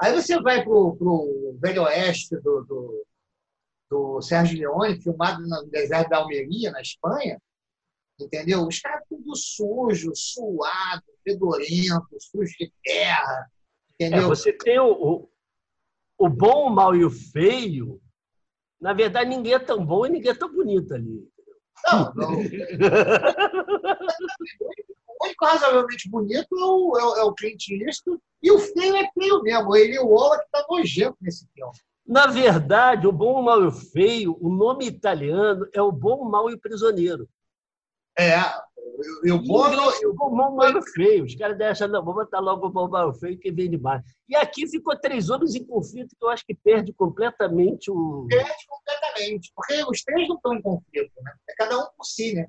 Aí 0.00 0.14
você 0.14 0.40
vai 0.40 0.64
pro, 0.64 0.96
pro 0.96 1.58
Velho 1.60 1.82
Oeste 1.82 2.36
do, 2.36 2.64
do, 2.64 3.06
do 3.90 4.22
Sérgio 4.22 4.58
Leone, 4.58 5.00
filmado 5.02 5.42
no 5.46 5.66
deserto 5.66 6.08
da 6.08 6.18
Almeria, 6.18 6.70
na 6.70 6.80
Espanha, 6.80 7.38
entendeu? 8.18 8.66
Os 8.66 8.80
caras 8.80 9.04
tudo 9.08 9.36
sujo, 9.36 10.12
suado, 10.14 11.04
fedorento, 11.22 12.16
sujo 12.18 12.52
de 12.58 12.72
terra, 12.82 13.50
entendeu? 13.92 14.24
É, 14.24 14.26
você 14.26 14.52
tem 14.52 14.78
o, 14.78 14.90
o, 14.90 15.30
o, 16.18 16.28
bom, 16.28 16.68
o 16.68 16.70
mal 16.70 16.96
e 16.96 17.04
o 17.04 17.10
feio. 17.10 18.00
Na 18.80 18.94
verdade, 18.94 19.28
ninguém 19.28 19.52
é 19.52 19.58
tão 19.58 19.84
bom 19.84 20.06
e 20.06 20.10
ninguém 20.10 20.30
é 20.30 20.34
tão 20.34 20.50
bonito 20.50 20.94
ali. 20.94 21.28
Não, 21.86 22.12
não. 22.14 22.30
o 25.08 25.24
único 25.24 25.44
razoavelmente 25.44 26.08
bonito 26.08 26.48
é 26.58 26.64
o, 26.64 26.98
é 26.98 27.04
o, 27.04 27.16
é 27.16 27.24
o 27.24 27.34
Clint 27.34 27.68
Eastwood 27.70 28.20
e 28.42 28.50
o 28.50 28.58
feio 28.58 28.96
é 28.96 29.08
feio 29.12 29.42
mesmo. 29.42 29.76
Ele 29.76 29.94
e 29.94 29.98
o 29.98 30.08
Ola 30.08 30.38
que 30.38 30.50
tá 30.50 30.64
nojento 30.68 31.16
nesse 31.20 31.46
filme. 31.54 31.72
Na 32.06 32.26
verdade, 32.26 33.06
o 33.06 33.12
bom, 33.12 33.40
o 33.40 33.42
mal 33.42 33.62
e 33.62 33.66
o 33.66 33.72
feio, 33.72 34.36
o 34.40 34.48
nome 34.48 34.86
italiano 34.86 35.68
é 35.72 35.80
o 35.80 35.92
bom, 35.92 36.16
o 36.16 36.30
mal 36.30 36.50
e 36.50 36.54
o 36.54 36.60
prisioneiro. 36.60 37.28
É, 38.18 38.36
eu, 39.22 39.38
bom, 39.38 39.66
eu, 40.02 40.14
bom, 40.14 40.30
mal 40.30 40.70
e 40.70 40.76
o 40.76 40.82
feio. 40.82 41.24
Os 41.24 41.34
caras 41.34 41.56
deixam, 41.56 41.88
não, 41.88 42.04
vou 42.04 42.14
botar 42.14 42.40
logo 42.40 42.66
o 42.66 42.70
bom, 42.70 42.88
mal 42.88 43.08
e 43.08 43.10
o 43.10 43.14
feio 43.14 43.38
que 43.38 43.50
vem 43.50 43.70
demais. 43.70 44.02
E 44.28 44.36
aqui 44.36 44.66
ficou 44.66 44.98
três 44.98 45.30
homens 45.30 45.54
em 45.54 45.64
conflito 45.64 46.16
que 46.18 46.24
eu 46.24 46.28
acho 46.28 46.44
que 46.44 46.54
perde 46.54 46.92
completamente 46.92 47.90
o. 47.90 48.26
Perde 48.28 48.66
porque 49.54 49.84
os 49.84 50.02
três 50.02 50.28
não 50.28 50.36
estão 50.36 50.54
em 50.54 50.62
conflito, 50.62 51.12
né? 51.22 51.32
É 51.48 51.54
cada 51.54 51.78
um 51.78 51.86
por 51.96 52.04
si, 52.04 52.34
né? 52.34 52.46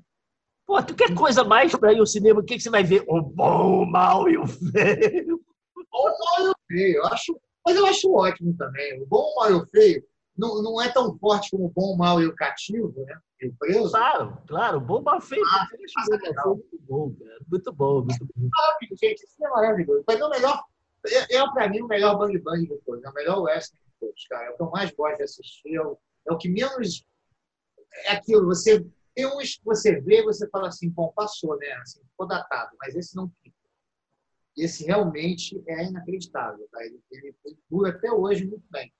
Pô, 0.66 0.82
tu 0.82 0.94
quer 0.94 1.14
coisa 1.14 1.44
mais 1.44 1.74
para 1.74 1.92
ir 1.92 1.98
ao 1.98 2.06
cinema? 2.06 2.40
O 2.40 2.44
que, 2.44 2.56
que 2.56 2.62
você 2.62 2.70
vai 2.70 2.84
ver? 2.84 3.04
O 3.08 3.20
bom, 3.20 3.82
o 3.82 3.86
mal 3.86 4.28
e 4.28 4.38
o 4.38 4.46
feio. 4.46 5.40
O 5.76 5.84
bom, 5.90 6.08
o 6.08 6.18
mal 6.18 6.46
e 6.46 6.50
o 6.50 6.54
feio. 6.68 6.96
Eu 6.96 7.06
acho 7.06 7.40
mas 7.64 7.76
eu 7.76 7.86
acho 7.86 8.12
ótimo 8.12 8.56
também. 8.56 9.00
O 9.02 9.06
bom, 9.06 9.22
o 9.22 9.36
mal 9.36 9.50
e 9.50 9.54
o 9.54 9.66
feio 9.66 10.04
não, 10.36 10.62
não 10.62 10.80
é 10.80 10.90
tão 10.90 11.16
forte 11.18 11.50
como 11.50 11.66
o 11.66 11.70
bom, 11.70 11.94
o 11.94 11.96
mal 11.96 12.20
e 12.20 12.26
o 12.26 12.34
cativo, 12.34 12.92
né? 13.04 13.18
E 13.40 13.48
o 13.48 13.54
preso. 13.56 13.90
Claro, 13.90 14.38
claro. 14.46 14.78
O 14.78 14.80
bom, 14.80 15.00
o 15.00 15.02
mal, 15.02 15.18
o 15.18 15.20
feio. 15.20 15.42
Ah, 15.46 15.66
é 15.72 16.44
muito 16.46 16.80
bom, 16.80 17.14
cara. 17.14 17.38
Muito 17.48 17.72
bom, 17.72 18.02
muito 18.02 18.26
bom. 18.34 18.48
Gente. 19.00 19.24
Isso 19.24 19.44
é 19.44 19.48
maravilhoso. 19.48 20.04
Mas 20.06 20.20
é 20.20 20.24
o 20.24 20.30
melhor... 20.30 20.64
É, 21.06 21.36
é 21.36 21.50
para 21.50 21.68
mim, 21.68 21.82
o 21.82 21.86
melhor 21.86 22.16
Bang 22.16 22.38
Bang 22.38 22.66
de 22.66 22.78
todos. 22.84 23.04
É 23.04 23.08
o 23.08 23.14
melhor 23.14 23.42
western 23.42 23.80
de 23.84 23.92
todos, 24.00 24.26
cara. 24.28 24.46
É 24.46 24.50
o 24.50 24.56
que 24.56 24.62
eu 24.62 24.70
mais 24.70 24.90
gosto 24.92 25.16
de 25.18 25.22
assistir. 25.22 25.74
É 25.74 25.82
o, 25.82 25.98
é 26.28 26.32
o 26.32 26.38
que 26.38 26.48
menos... 26.48 27.04
É 28.06 28.12
aquilo, 28.12 28.46
você... 28.46 28.84
Tem 29.14 29.26
uns 29.26 29.56
que 29.56 29.64
você 29.64 30.00
vê 30.00 30.22
você 30.22 30.48
fala 30.48 30.68
assim, 30.68 30.88
bom, 30.88 31.12
passou, 31.14 31.58
né? 31.58 31.70
Assim, 31.82 32.00
ficou 32.04 32.26
datado. 32.26 32.74
Mas 32.80 32.94
esse 32.94 33.14
não 33.14 33.30
fica. 33.42 33.56
Esse 34.56 34.84
realmente 34.84 35.62
é 35.66 35.84
inacreditável. 35.84 36.66
Tá? 36.70 36.84
Ele, 36.84 36.98
ele, 37.10 37.36
ele 37.44 37.58
dura 37.70 37.90
até 37.90 38.10
hoje 38.10 38.46
muito 38.46 38.64
bem. 38.70 38.92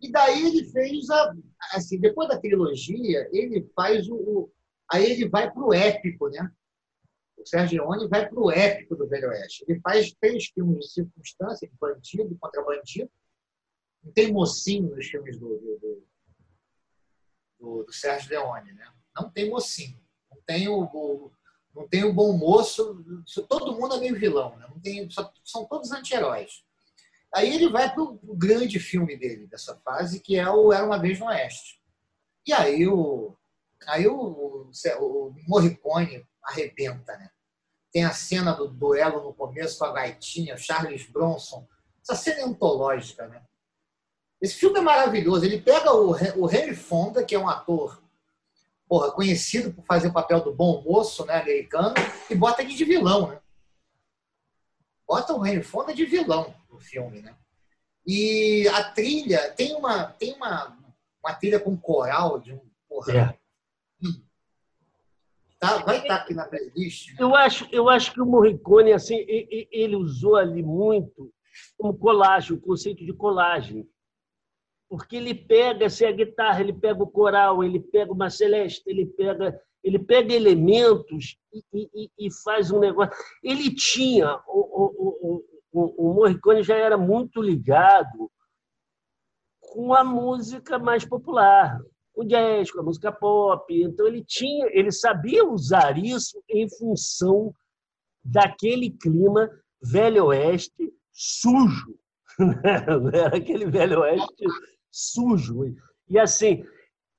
E 0.00 0.10
daí 0.10 0.46
ele 0.46 0.64
fez 0.70 1.08
a. 1.10 1.34
Assim, 1.72 1.98
depois 1.98 2.28
da 2.28 2.38
trilogia, 2.38 3.28
ele 3.32 3.68
faz 3.74 4.08
o. 4.08 4.14
o 4.14 4.52
aí 4.90 5.10
ele 5.10 5.28
vai 5.28 5.50
para 5.50 5.64
o 5.64 5.72
épico, 5.72 6.28
né? 6.28 6.50
O 7.36 7.46
Sérgio 7.46 7.82
Leone 7.82 8.08
vai 8.08 8.28
para 8.28 8.40
o 8.40 8.50
épico 8.50 8.96
do 8.96 9.08
Velho 9.08 9.28
Oeste. 9.28 9.64
Ele 9.68 9.80
faz 9.80 10.12
três 10.20 10.46
filmes 10.46 10.86
de 10.86 10.92
circunstância, 10.92 11.68
de 11.68 11.74
bandido 11.78 12.36
contra 12.40 12.62
bandido. 12.62 13.10
Não 14.06 14.12
tem 14.12 14.32
mocinho 14.32 14.94
nos 14.94 15.06
filmes 15.06 15.36
do, 15.36 15.48
do, 15.48 16.06
do, 17.58 17.82
do 17.82 17.92
Sérgio 17.92 18.30
Leone, 18.30 18.72
né? 18.72 18.88
Não 19.16 19.28
tem 19.28 19.50
mocinho. 19.50 20.00
Não 20.30 20.40
tem 20.46 20.68
o, 20.68 20.84
o 20.84 21.32
não 21.74 21.86
tem 21.86 22.04
o 22.04 22.12
bom 22.12 22.32
moço, 22.32 23.04
todo 23.46 23.78
mundo 23.78 23.96
é 23.96 24.00
meio 24.00 24.18
vilão, 24.18 24.56
né? 24.56 24.66
não 24.66 24.80
tem, 24.80 25.06
são 25.44 25.66
todos 25.66 25.92
anti-heróis. 25.92 26.64
Aí 27.34 27.54
ele 27.54 27.68
vai 27.68 27.92
para 27.92 28.02
o 28.02 28.18
grande 28.34 28.80
filme 28.80 29.14
dele, 29.14 29.46
dessa 29.46 29.76
fase, 29.84 30.20
que 30.20 30.38
é 30.38 30.48
o 30.48 30.72
Era 30.72 30.86
Uma 30.86 30.98
Vez 30.98 31.18
no 31.18 31.26
Oeste. 31.26 31.78
E 32.46 32.52
aí 32.54 32.88
o, 32.88 33.36
aí 33.86 34.06
o, 34.06 34.70
o 35.00 35.34
Morricone 35.46 36.26
arrebenta, 36.42 37.14
né? 37.18 37.30
Tem 37.92 38.04
a 38.04 38.12
cena 38.12 38.52
do 38.52 38.68
duelo 38.68 39.22
no 39.22 39.34
começo 39.34 39.78
com 39.78 39.84
a 39.84 39.92
gaitinha, 39.92 40.54
o 40.54 40.58
Charles 40.58 41.04
Bronson. 41.10 41.68
Essa 42.00 42.14
cena 42.14 42.40
é 42.40 42.44
antológica, 42.44 43.28
né? 43.28 43.44
Esse 44.40 44.54
filme 44.54 44.78
é 44.78 44.82
maravilhoso. 44.82 45.44
Ele 45.44 45.60
pega 45.60 45.92
o, 45.92 46.10
o 46.10 46.50
Henry 46.50 46.74
Fonda, 46.74 47.24
que 47.24 47.34
é 47.34 47.38
um 47.38 47.48
ator 47.48 48.02
porra, 48.88 49.10
conhecido 49.10 49.72
por 49.72 49.84
fazer 49.84 50.08
o 50.08 50.12
papel 50.12 50.40
do 50.40 50.54
bom 50.54 50.82
moço 50.82 51.24
né, 51.26 51.40
americano, 51.40 51.94
e 52.30 52.34
bota 52.34 52.62
ele 52.62 52.74
de 52.74 52.84
vilão. 52.84 53.30
Né? 53.30 53.40
Bota 55.06 55.34
o 55.34 55.44
Henry 55.44 55.62
Fonda 55.62 55.94
de 55.94 56.04
vilão 56.04 56.54
no 56.70 56.78
filme. 56.78 57.20
Né? 57.20 57.34
E 58.06 58.68
a 58.68 58.84
trilha, 58.84 59.50
tem 59.52 59.74
uma, 59.74 60.04
tem 60.04 60.34
uma, 60.34 60.76
uma 61.22 61.34
trilha 61.34 61.60
com 61.60 61.76
coral 61.76 62.38
de 62.38 62.52
um. 62.52 62.60
Porra, 62.88 63.12
é. 63.12 63.38
Hum. 64.02 64.22
Tá, 65.58 65.78
vai 65.78 65.98
estar 65.98 66.18
tá 66.18 66.22
aqui 66.22 66.34
na 66.34 66.46
playlist. 66.46 67.10
Né? 67.10 67.16
Eu, 67.18 67.34
acho, 67.34 67.68
eu 67.72 67.88
acho 67.88 68.12
que 68.12 68.20
o 68.20 68.26
Morricone, 68.26 68.92
assim, 68.92 69.24
ele 69.26 69.96
usou 69.96 70.36
ali 70.36 70.62
muito 70.62 71.32
como 71.78 71.96
colagem, 71.96 72.56
o 72.56 72.60
conceito 72.60 73.04
de 73.04 73.12
colagem 73.12 73.88
porque 74.88 75.16
ele 75.16 75.34
pega 75.34 75.90
se 75.90 76.04
a 76.04 76.12
guitarra, 76.12 76.60
ele 76.60 76.72
pega 76.72 77.02
o 77.02 77.10
coral, 77.10 77.62
ele 77.64 77.80
pega 77.80 78.12
uma 78.12 78.30
celeste, 78.30 78.82
ele 78.86 79.06
pega 79.06 79.60
ele 79.86 80.00
pega 80.00 80.34
elementos 80.34 81.38
e, 81.52 81.88
e, 81.94 82.10
e 82.18 82.32
faz 82.42 82.72
um 82.72 82.80
negócio. 82.80 83.14
Ele 83.40 83.72
tinha 83.72 84.36
o, 84.48 84.58
o, 84.58 85.44
o, 85.72 86.10
o 86.10 86.14
Morricone 86.14 86.64
já 86.64 86.74
era 86.74 86.98
muito 86.98 87.40
ligado 87.40 88.28
com 89.60 89.94
a 89.94 90.02
música 90.02 90.76
mais 90.76 91.04
popular, 91.04 91.78
o 92.16 92.24
jazz, 92.24 92.72
com 92.72 92.80
a 92.80 92.82
música 92.82 93.12
pop. 93.12 93.72
Então 93.72 94.08
ele 94.08 94.24
tinha, 94.24 94.66
ele 94.72 94.90
sabia 94.90 95.46
usar 95.46 95.96
isso 95.96 96.42
em 96.48 96.68
função 96.68 97.54
daquele 98.24 98.90
clima 98.90 99.48
velho 99.80 100.26
oeste 100.26 100.92
sujo, 101.12 101.96
era 103.12 103.36
aquele 103.36 103.66
velho 103.66 104.00
oeste 104.00 104.44
sujo. 104.96 105.74
E 106.08 106.18
assim, 106.18 106.64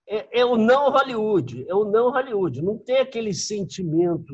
é, 0.07 0.39
é, 0.39 0.45
o 0.45 0.57
não 0.57 0.89
Hollywood, 0.89 1.65
é 1.67 1.75
o 1.75 1.85
não 1.85 2.11
Hollywood. 2.11 2.61
Não 2.61 2.77
tem 2.77 2.97
aquele 2.97 3.33
sentimento. 3.33 4.33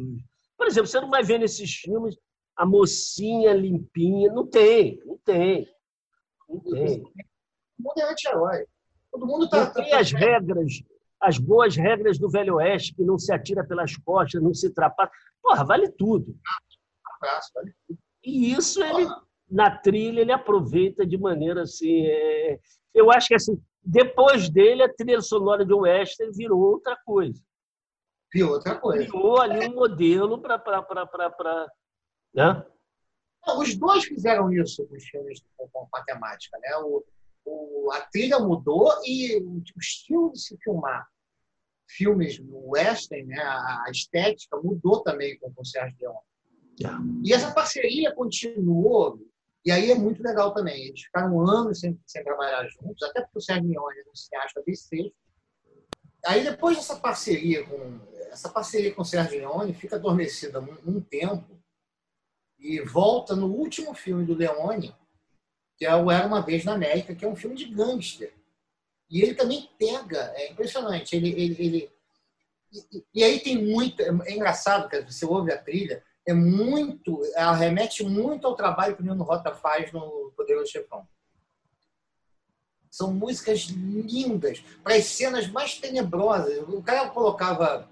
Por 0.58 0.68
exemplo, 0.68 0.88
você 0.88 1.02
não 1.02 1.10
vai 1.10 1.24
ver 1.24 1.40
nesses 1.40 1.74
filmes 1.74 2.16
a 2.56 2.66
mocinha 2.66 3.54
limpinha. 3.54 4.32
Não 4.32 4.48
tem, 4.48 5.02
não 5.06 5.18
tem. 5.18 5.68
Não 6.48 6.60
tem. 6.60 7.02
O 7.02 7.84
mundo 7.84 7.98
é 7.98 8.12
anti-herói. 8.12 8.66
Todo 9.12 9.28
mundo 9.28 9.46
está. 9.46 9.66
Não 9.66 9.74
tem 9.74 9.94
as 9.94 10.12
regras, 10.12 10.72
as 11.20 11.38
boas 11.38 11.76
regras 11.76 12.18
do 12.18 12.30
Velho 12.30 12.56
Oeste, 12.56 12.96
que 12.96 13.04
não 13.04 13.18
se 13.18 13.34
atira 13.34 13.66
pelas 13.66 13.98
costas, 13.98 14.42
não 14.42 14.54
se 14.54 14.74
trapassa. 14.74 15.12
Porra, 15.42 15.66
vale 15.66 15.92
tudo. 15.92 16.38
Abraço, 17.18 17.52
vale 17.54 17.74
tudo. 17.88 18.00
E 18.24 18.54
isso 18.54 18.82
ele, 18.82 19.06
na 19.54 19.70
trilha, 19.70 20.22
ele 20.22 20.32
aproveita 20.32 21.06
de 21.06 21.18
maneira 21.18 21.62
assim. 21.62 22.08
É, 22.08 22.60
eu 22.94 23.12
acho 23.12 23.28
que 23.28 23.36
assim, 23.36 23.62
depois 23.84 24.50
dele, 24.50 24.84
a 24.84 24.92
trilha 24.92 25.22
sonora 25.22 25.63
de 25.63 25.74
Western 25.74 26.34
virou 26.36 26.60
outra 26.60 26.98
coisa. 27.06 27.39
Virou 28.34 28.54
outra 28.54 28.76
coisa. 28.76 29.04
Virou 29.04 29.39
ali 29.39 29.68
um 29.68 29.76
modelo 29.76 30.42
para. 30.42 31.68
Né? 32.34 32.66
Os 33.58 33.76
dois 33.76 34.06
fizeram 34.06 34.52
isso 34.52 34.88
com 34.88 34.96
os 34.96 35.04
filmes 35.04 35.44
com 35.56 35.88
matemática. 35.94 36.58
Né? 36.60 36.76
O, 36.78 37.04
o, 37.46 37.92
a 37.92 38.02
trilha 38.02 38.39
mudou 38.39 38.89
e 39.06 39.38
o, 39.38 39.58
o 39.58 39.80
estilo 39.80 40.32
de 40.32 40.39
se 40.39 40.58
filmar 40.63 41.08
filmes 41.88 42.39
no 42.39 42.72
western, 42.72 43.28
né, 43.28 43.39
a 43.39 43.86
estética 43.92 44.58
mudou 44.58 45.04
também 45.04 45.38
com 45.38 45.54
o 45.56 45.66
Sérgio 45.66 45.96
Leone. 46.00 46.18
Yeah. 46.80 47.04
E 47.24 47.34
essa 47.34 47.54
parceria 47.54 48.16
continuou 48.16 49.20
e 49.65 49.71
aí 49.71 49.91
é 49.91 49.95
muito 49.95 50.21
legal 50.21 50.54
também. 50.54 50.88
Eles 50.88 51.02
ficaram 51.02 51.39
anos 51.41 51.80
sem, 51.80 51.99
sem 52.06 52.23
trabalhar 52.23 52.67
juntos, 52.67 53.02
até 53.04 53.21
porque 53.21 53.38
o 53.38 53.41
Sérgio 53.41 53.69
Leone 53.69 53.99
é 53.99 54.12
um 54.12 54.15
cineasta 54.15 54.63
besteiro. 54.65 55.13
Aí 56.26 56.43
depois 56.43 56.78
dessa 56.78 56.95
parceria 56.95 57.65
com 57.65 57.99
essa 58.32 58.49
parceria 58.49 58.93
com 58.93 59.04
o 59.04 59.06
Sérgio 59.06 59.39
Leone 59.39 59.73
fica 59.73 59.95
adormecida 59.95 60.60
um, 60.60 60.78
um 60.88 61.02
tempo 61.02 61.62
e 62.58 62.82
volta 62.82 63.36
no 63.36 63.47
último 63.47 63.93
filme 63.93 64.26
do 64.26 64.34
Leone, 64.34 64.95
que 65.78 65.86
é 65.86 65.95
o 65.95 66.10
Era 66.10 66.26
uma 66.26 66.41
vez 66.41 66.63
na 66.65 66.73
América, 66.73 67.13
que 67.13 67.23
é 67.23 67.28
um 67.28 67.36
filme 67.36 67.56
de 67.56 67.65
gangster. 67.65 68.34
E 69.10 69.21
ele 69.21 69.36
também 69.36 69.69
pega, 69.78 70.34
é 70.36 70.52
impressionante. 70.52 71.15
Ele, 71.15 71.30
ele, 71.30 71.63
ele 71.63 71.91
e, 72.71 73.06
e 73.13 73.23
aí 73.23 73.39
tem 73.39 73.63
muito, 73.63 74.02
é 74.02 74.32
engraçado 74.34 74.89
que 74.89 75.02
você 75.02 75.26
ouve 75.26 75.52
a 75.52 75.62
trilha, 75.62 76.04
é 76.26 76.34
muito, 76.34 77.22
ela 77.36 77.54
remete 77.54 78.04
muito 78.04 78.48
ao 78.48 78.56
trabalho 78.56 78.96
que 78.96 79.02
o 79.02 79.06
Nino 79.06 79.24
Rota 79.24 79.54
faz 79.54 79.92
no 79.92 80.32
Poderoso 80.36 80.72
Chefão. 80.72 81.08
São 82.90 83.14
músicas 83.14 83.62
lindas, 83.62 84.64
para 84.84 84.96
as 84.96 85.06
cenas 85.06 85.48
mais 85.48 85.78
tenebrosas. 85.80 86.60
O 86.70 86.82
cara 86.82 87.10
colocava 87.10 87.90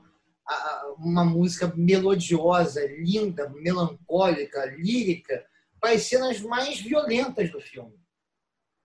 uma 0.98 1.26
música 1.26 1.72
melodiosa, 1.76 2.86
linda, 2.86 3.50
melancólica, 3.50 4.66
lírica, 4.66 5.46
para 5.80 5.92
as 5.92 6.04
cenas 6.04 6.40
mais 6.42 6.80
violentas 6.80 7.52
do 7.52 7.60
filme. 7.60 8.00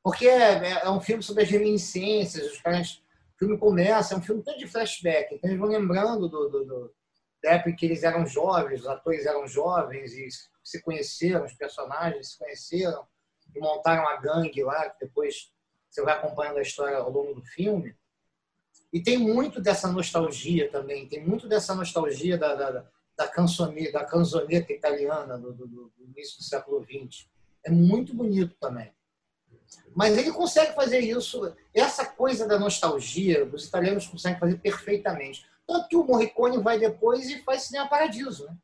Porque 0.03 0.27
é, 0.27 0.85
é 0.85 0.91
um 0.91 1.01
filme 1.01 1.23
sobre 1.23 1.43
as 1.43 1.51
reminiscências, 1.51 2.53
os 2.53 2.61
caras, 2.61 3.03
o 3.35 3.39
filme 3.39 3.59
começa, 3.59 4.15
é 4.15 4.17
um 4.17 4.23
filme 4.23 4.43
todo 4.43 4.57
de 4.57 4.67
flashback, 4.67 5.35
então 5.35 5.51
eles 5.51 5.61
vão 5.61 5.69
lembrando 5.69 6.29
do, 6.29 6.49
do, 6.49 6.65
do 6.65 6.95
da 7.47 7.53
época 7.53 7.71
em 7.71 7.77
que 7.77 7.87
eles 7.87 8.03
eram 8.03 8.27
jovens, 8.27 8.81
os 8.81 8.89
atores 8.89 9.25
eram 9.25 9.47
jovens 9.47 10.13
e 10.15 10.29
se 10.65 10.83
conheceram, 10.83 11.45
os 11.45 11.55
personagens 11.55 12.33
se 12.33 12.39
conheceram 12.39 13.07
e 13.55 13.61
montaram 13.61 14.07
a 14.09 14.17
gangue 14.17 14.65
lá, 14.65 14.91
que 14.91 15.07
depois 15.07 15.53
você 15.89 16.03
vai 16.03 16.15
acompanhando 16.15 16.59
a 16.59 16.63
história 16.63 16.97
ao 16.97 17.11
longo 17.11 17.35
do 17.35 17.43
filme. 17.43 17.97
E 18.93 19.01
tem 19.01 19.17
muito 19.17 19.61
dessa 19.61 19.87
nostalgia 19.87 20.69
também, 20.71 21.09
tem 21.09 21.25
muito 21.25 21.49
dessa 21.49 21.73
nostalgia 21.73 22.37
da, 22.37 22.55
da, 22.57 22.85
da, 23.17 23.29
canzone, 23.29 23.93
da 23.93 24.05
canzoneta 24.05 24.73
italiana 24.73 25.39
do, 25.39 25.53
do, 25.53 25.67
do 25.69 25.93
início 26.01 26.39
do 26.39 26.45
século 26.45 26.85
XX. 26.85 27.29
É 27.65 27.71
muito 27.71 28.13
bonito 28.13 28.57
também. 28.59 28.93
Mas 29.95 30.19
ele 30.19 30.33
consegue 30.33 30.75
fazer 30.75 30.99
isso, 30.99 31.55
essa 31.73 32.05
coisa 32.05 32.47
da 32.47 32.59
nostalgia, 32.59 33.45
os 33.45 33.67
italianos 33.67 34.09
conseguem 34.09 34.39
fazer 34.39 34.59
perfeitamente. 34.59 35.47
Tanto 35.67 35.89
que 35.89 35.97
o 35.97 36.05
Morricone 36.05 36.63
vai 36.63 36.79
depois 36.79 37.29
e 37.29 37.43
faz 37.43 37.63
Cinema 37.63 37.89
Paradiso, 37.89 38.47
né? 38.47 38.57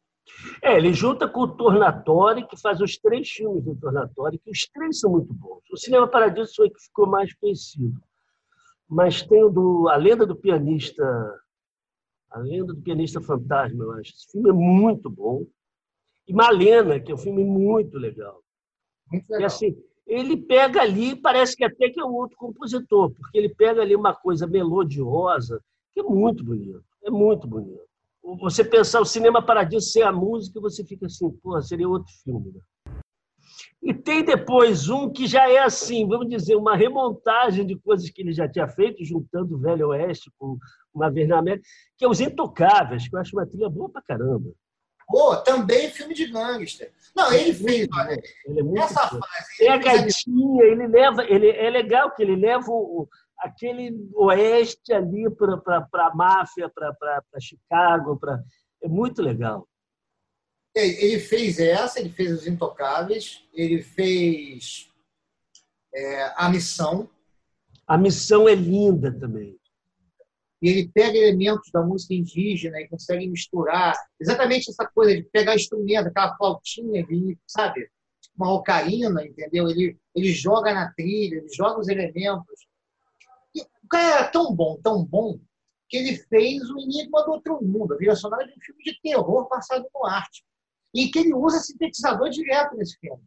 É, 0.62 0.76
ele 0.76 0.92
junta 0.92 1.28
com 1.28 1.40
o 1.40 1.56
Tornatori, 1.56 2.46
que 2.46 2.60
faz 2.60 2.80
os 2.80 2.96
três 2.96 3.28
filmes 3.28 3.64
do 3.64 3.74
Tornatori, 3.74 4.38
que 4.38 4.50
os 4.50 4.66
três 4.68 5.00
são 5.00 5.10
muito 5.10 5.34
bons. 5.34 5.62
O 5.70 5.76
Cinema 5.76 6.06
Paradiso 6.06 6.54
foi 6.54 6.68
o 6.68 6.72
que 6.72 6.80
ficou 6.80 7.06
mais 7.06 7.34
conhecido. 7.34 8.00
Mas 8.88 9.22
tem 9.22 9.42
o 9.42 9.50
do 9.50 9.88
A 9.88 9.96
Lenda 9.96 10.24
do 10.24 10.36
Pianista, 10.36 11.04
A 12.30 12.38
Lenda 12.38 12.72
do 12.72 12.82
Pianista 12.82 13.20
Fantasma, 13.20 13.84
eu 13.84 13.92
acho. 13.92 14.12
Esse 14.12 14.30
filme 14.30 14.50
é 14.50 14.52
muito 14.52 15.10
bom. 15.10 15.44
E 16.26 16.32
Malena, 16.32 17.00
que 17.00 17.10
é 17.10 17.14
um 17.14 17.18
filme 17.18 17.44
muito 17.44 17.98
legal. 17.98 18.40
Muito 19.10 19.28
legal. 19.28 19.40
E 19.40 19.44
assim, 19.44 19.76
ele 20.06 20.36
pega 20.36 20.80
ali, 20.82 21.16
parece 21.16 21.56
que 21.56 21.64
até 21.64 21.88
que 21.88 22.00
é 22.00 22.04
um 22.04 22.14
outro 22.14 22.36
compositor, 22.36 23.10
porque 23.10 23.38
ele 23.38 23.48
pega 23.48 23.82
ali 23.82 23.96
uma 23.96 24.14
coisa 24.14 24.46
melodiosa, 24.46 25.60
que 25.92 26.00
é 26.00 26.02
muito 26.02 26.44
bonito. 26.44 26.84
É 27.04 27.10
muito 27.10 27.46
bonito. 27.46 27.82
Você 28.40 28.64
pensar 28.64 29.00
o 29.00 29.04
cinema 29.04 29.44
paradiso 29.44 29.90
sem 29.90 30.02
a 30.02 30.12
música, 30.12 30.60
você 30.60 30.84
fica 30.84 31.06
assim, 31.06 31.28
pô, 31.42 31.60
seria 31.60 31.88
outro 31.88 32.12
filme. 32.22 32.52
Né? 32.52 32.60
E 33.82 33.92
tem 33.92 34.24
depois 34.24 34.88
um 34.88 35.10
que 35.10 35.26
já 35.26 35.50
é 35.50 35.58
assim, 35.58 36.06
vamos 36.06 36.28
dizer, 36.28 36.54
uma 36.54 36.76
remontagem 36.76 37.66
de 37.66 37.76
coisas 37.76 38.08
que 38.10 38.22
ele 38.22 38.32
já 38.32 38.48
tinha 38.48 38.68
feito, 38.68 39.04
juntando 39.04 39.56
o 39.56 39.58
Velho 39.58 39.88
Oeste 39.88 40.30
com 40.38 40.56
uma 40.94 41.10
vez 41.10 41.28
na 41.28 41.38
América, 41.38 41.66
que 41.98 42.04
é 42.04 42.08
Os 42.08 42.20
Intocáveis, 42.20 43.08
que 43.08 43.16
eu 43.16 43.20
acho 43.20 43.36
uma 43.36 43.46
trilha 43.46 43.68
boa 43.68 43.88
pra 43.88 44.00
caramba. 44.00 44.52
Pô, 45.08 45.36
também 45.38 45.90
filme 45.90 46.14
de 46.14 46.26
gangster. 46.26 46.92
Não, 47.14 47.32
ele 47.32 47.52
fez, 47.52 47.88
olha, 47.92 48.22
ele 48.46 48.60
é 48.60 48.62
muito 48.62 48.82
essa 48.82 49.08
fase. 49.08 49.56
Tem 49.58 49.68
a 49.68 49.76
gaitinha, 49.76 50.64
ele 50.64 50.86
leva, 50.86 51.24
ele 51.24 51.50
é 51.50 51.68
legal 51.68 52.14
que 52.14 52.22
ele 52.22 52.36
leva 52.36 52.70
o, 52.70 53.08
aquele 53.42 54.08
oeste 54.14 54.92
ali 54.92 55.28
para 55.30 56.06
a 56.06 56.14
máfia, 56.14 56.70
para 56.70 57.40
Chicago. 57.40 58.16
Pra... 58.16 58.42
É 58.82 58.88
muito 58.88 59.20
legal. 59.20 59.68
Ele 60.74 61.18
fez 61.18 61.58
essa, 61.58 62.00
ele 62.00 62.08
fez 62.08 62.32
Os 62.32 62.46
Intocáveis, 62.46 63.46
ele 63.52 63.82
fez 63.82 64.90
é, 65.94 66.32
A 66.36 66.48
Missão. 66.48 67.10
A 67.86 67.98
Missão 67.98 68.48
é 68.48 68.54
linda 68.54 69.12
também. 69.12 69.58
E 70.62 70.68
ele 70.68 70.88
pega 70.94 71.18
elementos 71.18 71.70
da 71.72 71.82
música 71.82 72.14
indígena 72.14 72.80
e 72.80 72.88
consegue 72.88 73.28
misturar. 73.28 73.94
Exatamente 74.18 74.70
essa 74.70 74.86
coisa 74.86 75.14
de 75.14 75.24
pegar 75.24 75.56
instrumento, 75.56 76.06
aquela 76.06 76.36
flautinha, 76.36 77.04
sabe? 77.46 77.90
Uma 78.34 78.54
ocarina, 78.54 79.26
entendeu? 79.26 79.68
Ele, 79.68 79.98
ele 80.14 80.32
joga 80.32 80.72
na 80.72 80.90
trilha, 80.92 81.36
ele 81.36 81.48
joga 81.52 81.80
os 81.80 81.88
elementos 81.88 82.66
cara 83.92 84.20
era 84.20 84.28
tão 84.28 84.54
bom, 84.54 84.80
tão 84.82 85.04
bom, 85.04 85.38
que 85.88 85.98
ele 85.98 86.16
fez 86.16 86.62
o 86.70 86.78
Enigma 86.78 87.22
do 87.24 87.32
Outro 87.32 87.62
Mundo, 87.62 87.92
a 87.92 87.96
trilha 87.96 88.16
sonora 88.16 88.46
de 88.46 88.52
um 88.52 88.60
filme 88.60 88.82
de 88.82 88.98
terror 89.02 89.46
passado 89.46 89.86
no 89.94 90.06
arte. 90.06 90.42
E 90.94 91.08
que 91.08 91.18
ele 91.18 91.34
usa 91.34 91.58
sintetizador 91.58 92.30
direto 92.30 92.74
nesse 92.76 92.98
filme. 92.98 93.22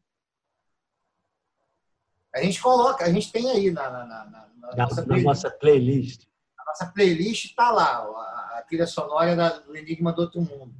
A 2.33 2.41
gente 2.41 2.61
coloca, 2.61 3.05
a 3.05 3.11
gente 3.11 3.31
tem 3.31 3.49
aí 3.51 3.71
na, 3.71 3.89
na, 3.89 4.05
na, 4.05 4.25
na 4.25 4.75
nossa, 4.75 5.03
playlist. 5.03 5.25
nossa 5.25 5.51
playlist. 5.51 6.27
A 6.59 6.65
nossa 6.65 6.85
playlist 6.87 7.45
está 7.45 7.71
lá, 7.71 7.99
a, 7.99 8.57
a 8.57 8.63
trilha 8.67 8.87
sonora 8.87 9.35
da, 9.35 9.49
do 9.59 9.75
Enigma 9.75 10.11
do 10.11 10.23
Outro 10.23 10.41
Mundo. 10.41 10.75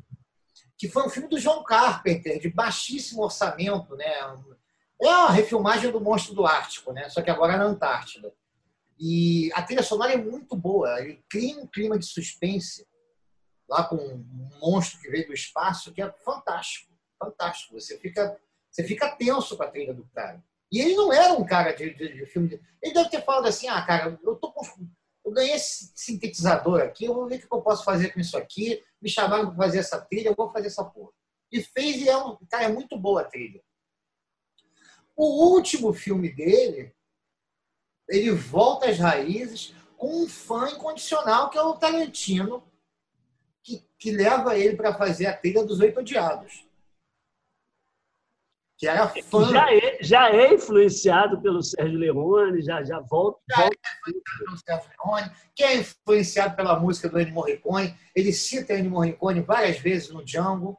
Que 0.78 0.90
foi 0.90 1.04
um 1.04 1.10
filme 1.10 1.30
do 1.30 1.40
John 1.40 1.64
Carpenter, 1.64 2.40
de 2.40 2.50
baixíssimo 2.50 3.24
orçamento, 3.24 3.96
né? 3.96 4.12
É 5.02 5.08
uma 5.08 5.32
refilmagem 5.32 5.92
do 5.92 6.02
Monstro 6.02 6.34
do 6.34 6.46
Ártico, 6.46 6.92
né? 6.92 7.08
Só 7.10 7.22
que 7.22 7.30
agora 7.30 7.58
na 7.58 7.66
Antártida. 7.66 8.34
E 8.98 9.52
a 9.54 9.62
trilha 9.62 9.84
sonora 9.84 10.14
é 10.14 10.18
muito 10.18 10.56
boa. 10.56 11.00
Ele 11.02 11.24
cria 11.30 11.58
um 11.58 11.68
clima 11.68 12.00
de 12.00 12.06
suspense 12.06 12.88
lá 13.68 13.84
com 13.84 13.96
um 13.96 14.50
monstro 14.60 15.00
que 15.02 15.10
veio 15.10 15.28
do 15.28 15.34
espaço 15.34 15.92
que 15.92 16.02
é 16.02 16.12
fantástico, 16.24 16.94
fantástico. 17.20 17.74
Você 17.74 17.98
fica, 17.98 18.40
você 18.70 18.84
fica 18.84 19.16
tenso 19.16 19.58
com 19.58 19.64
a 19.64 19.68
trilha 19.68 19.94
do 19.94 20.06
cara. 20.14 20.44
E 20.72 20.80
ele 20.80 20.96
não 20.96 21.12
era 21.12 21.34
um 21.34 21.46
cara 21.46 21.74
de, 21.74 21.94
de, 21.94 22.14
de 22.14 22.26
filme. 22.26 22.50
De... 22.50 22.62
Ele 22.82 22.94
deve 22.94 23.10
ter 23.10 23.24
falado 23.24 23.48
assim: 23.48 23.68
ah, 23.68 23.82
cara, 23.86 24.20
eu 24.24 24.36
tô 24.36 24.52
com... 24.52 24.62
eu 25.26 25.32
ganhei 25.32 25.54
esse 25.54 25.92
sintetizador 25.96 26.82
aqui, 26.82 27.06
eu 27.06 27.14
vou 27.14 27.28
ver 27.28 27.38
o 27.38 27.40
que 27.40 27.54
eu 27.54 27.62
posso 27.62 27.84
fazer 27.84 28.14
com 28.14 28.20
isso 28.20 28.38
aqui. 28.38 28.84
Me 29.02 29.10
chamaram 29.10 29.48
para 29.48 29.66
fazer 29.66 29.80
essa 29.80 30.00
trilha, 30.02 30.30
eu 30.30 30.36
vou 30.36 30.52
fazer 30.52 30.68
essa 30.68 30.84
porra. 30.84 31.12
E 31.52 31.62
fez 31.62 31.98
e 31.98 32.10
é 32.10 32.18
um 32.18 32.38
cara 32.50 32.66
é 32.66 32.70
muito 32.70 32.98
boa 32.98 33.22
a 33.22 33.26
trilha. 33.26 33.62
O 35.16 35.54
último 35.54 35.94
filme 35.94 36.30
dele, 36.34 36.94
ele 38.10 38.32
volta 38.32 38.90
às 38.90 39.00
raízes 39.00 39.74
com 39.98 40.24
um 40.24 40.28
fã 40.28 40.70
incondicional 40.70 41.50
que 41.50 41.58
é 41.58 41.62
o 41.62 41.74
Tarantino, 41.74 42.64
que, 43.64 43.84
que 43.98 44.12
leva 44.12 44.58
ele 44.58 44.76
para 44.76 44.94
fazer 44.94 45.26
a 45.28 45.36
trilha 45.36 45.64
dos 45.64 45.80
Oito 45.80 46.00
Odiados. 46.00 46.66
Que 48.78 48.88
era 48.88 49.08
fã. 49.08 49.46
Já 49.52 49.74
é, 49.74 50.04
já 50.04 50.30
é 50.30 50.54
influenciado 50.54 51.42
pelo 51.42 51.64
Sérgio 51.64 51.98
Leone, 51.98 52.62
já, 52.62 52.84
já 52.84 53.00
volta. 53.00 53.40
Já 53.50 53.62
volta. 53.62 53.78
é 53.78 54.12
influenciado 54.12 54.44
pelo 54.46 54.58
Sérgio 54.58 54.92
Leone, 55.06 55.32
que 55.56 55.64
é 55.64 55.78
influenciado 55.78 56.56
pela 56.56 56.80
música 56.80 57.10
do 57.10 57.20
Ennio 57.20 57.34
Morricone. 57.34 57.98
Ele 58.14 58.34
cita 58.34 58.74
Ennio 58.74 58.92
Morricone 58.92 59.42
várias 59.42 59.80
vezes 59.80 60.10
no 60.10 60.26
Django. 60.26 60.78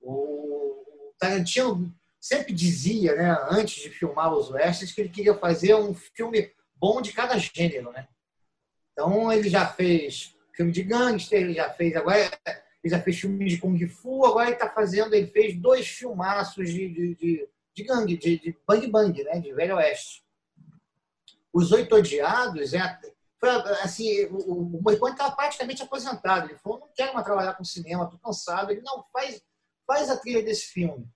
O 0.00 1.12
Tarantino 1.18 1.92
sempre 2.24 2.54
dizia, 2.54 3.14
né, 3.14 3.36
antes 3.50 3.82
de 3.82 3.90
filmar 3.90 4.32
os 4.32 4.50
westerns, 4.50 4.92
que 4.92 5.02
ele 5.02 5.10
queria 5.10 5.34
fazer 5.34 5.74
um 5.74 5.92
filme 5.92 6.50
bom 6.74 7.02
de 7.02 7.12
cada 7.12 7.36
gênero, 7.36 7.92
né? 7.92 8.08
Então 8.92 9.30
ele 9.30 9.50
já 9.50 9.66
fez 9.66 10.34
filme 10.54 10.72
de 10.72 10.82
gangster, 10.84 11.42
ele 11.42 11.52
já 11.52 11.68
fez 11.68 11.94
agora 11.94 12.30
ele 12.82 12.90
já 12.90 12.98
fez 12.98 13.18
filme 13.18 13.46
de 13.46 13.58
kung 13.58 13.78
fu, 13.88 14.24
agora 14.24 14.46
ele 14.46 14.56
está 14.56 14.70
fazendo, 14.70 15.12
ele 15.12 15.26
fez 15.26 15.54
dois 15.54 15.86
filmaços 15.86 16.70
de, 16.70 16.88
de, 16.88 17.14
de, 17.14 17.48
de 17.74 17.84
gangue, 17.84 18.16
de, 18.16 18.38
de 18.38 18.58
bang 18.66 18.86
bang, 18.86 19.22
né, 19.24 19.38
de 19.38 19.52
velho 19.52 19.76
oeste. 19.76 20.24
Os 21.52 21.72
Oito 21.72 21.94
Odiados 21.94 22.72
é 22.72 23.00
foi 23.38 23.50
assim, 23.82 24.24
o, 24.30 24.78
o 24.78 24.82
Morricone 24.82 25.12
estava 25.12 25.36
praticamente 25.36 25.82
aposentado. 25.82 26.48
Ele 26.48 26.58
falou: 26.58 26.80
não 26.80 26.88
quero 26.96 27.12
mais 27.12 27.26
trabalhar 27.26 27.52
com 27.52 27.64
cinema, 27.64 28.04
estou 28.04 28.18
cansado. 28.18 28.70
Ele 28.70 28.80
não 28.80 29.04
faz 29.12 29.42
faz 29.86 30.08
a 30.08 30.16
trilha 30.16 30.42
desse 30.42 30.68
filme. 30.68 31.06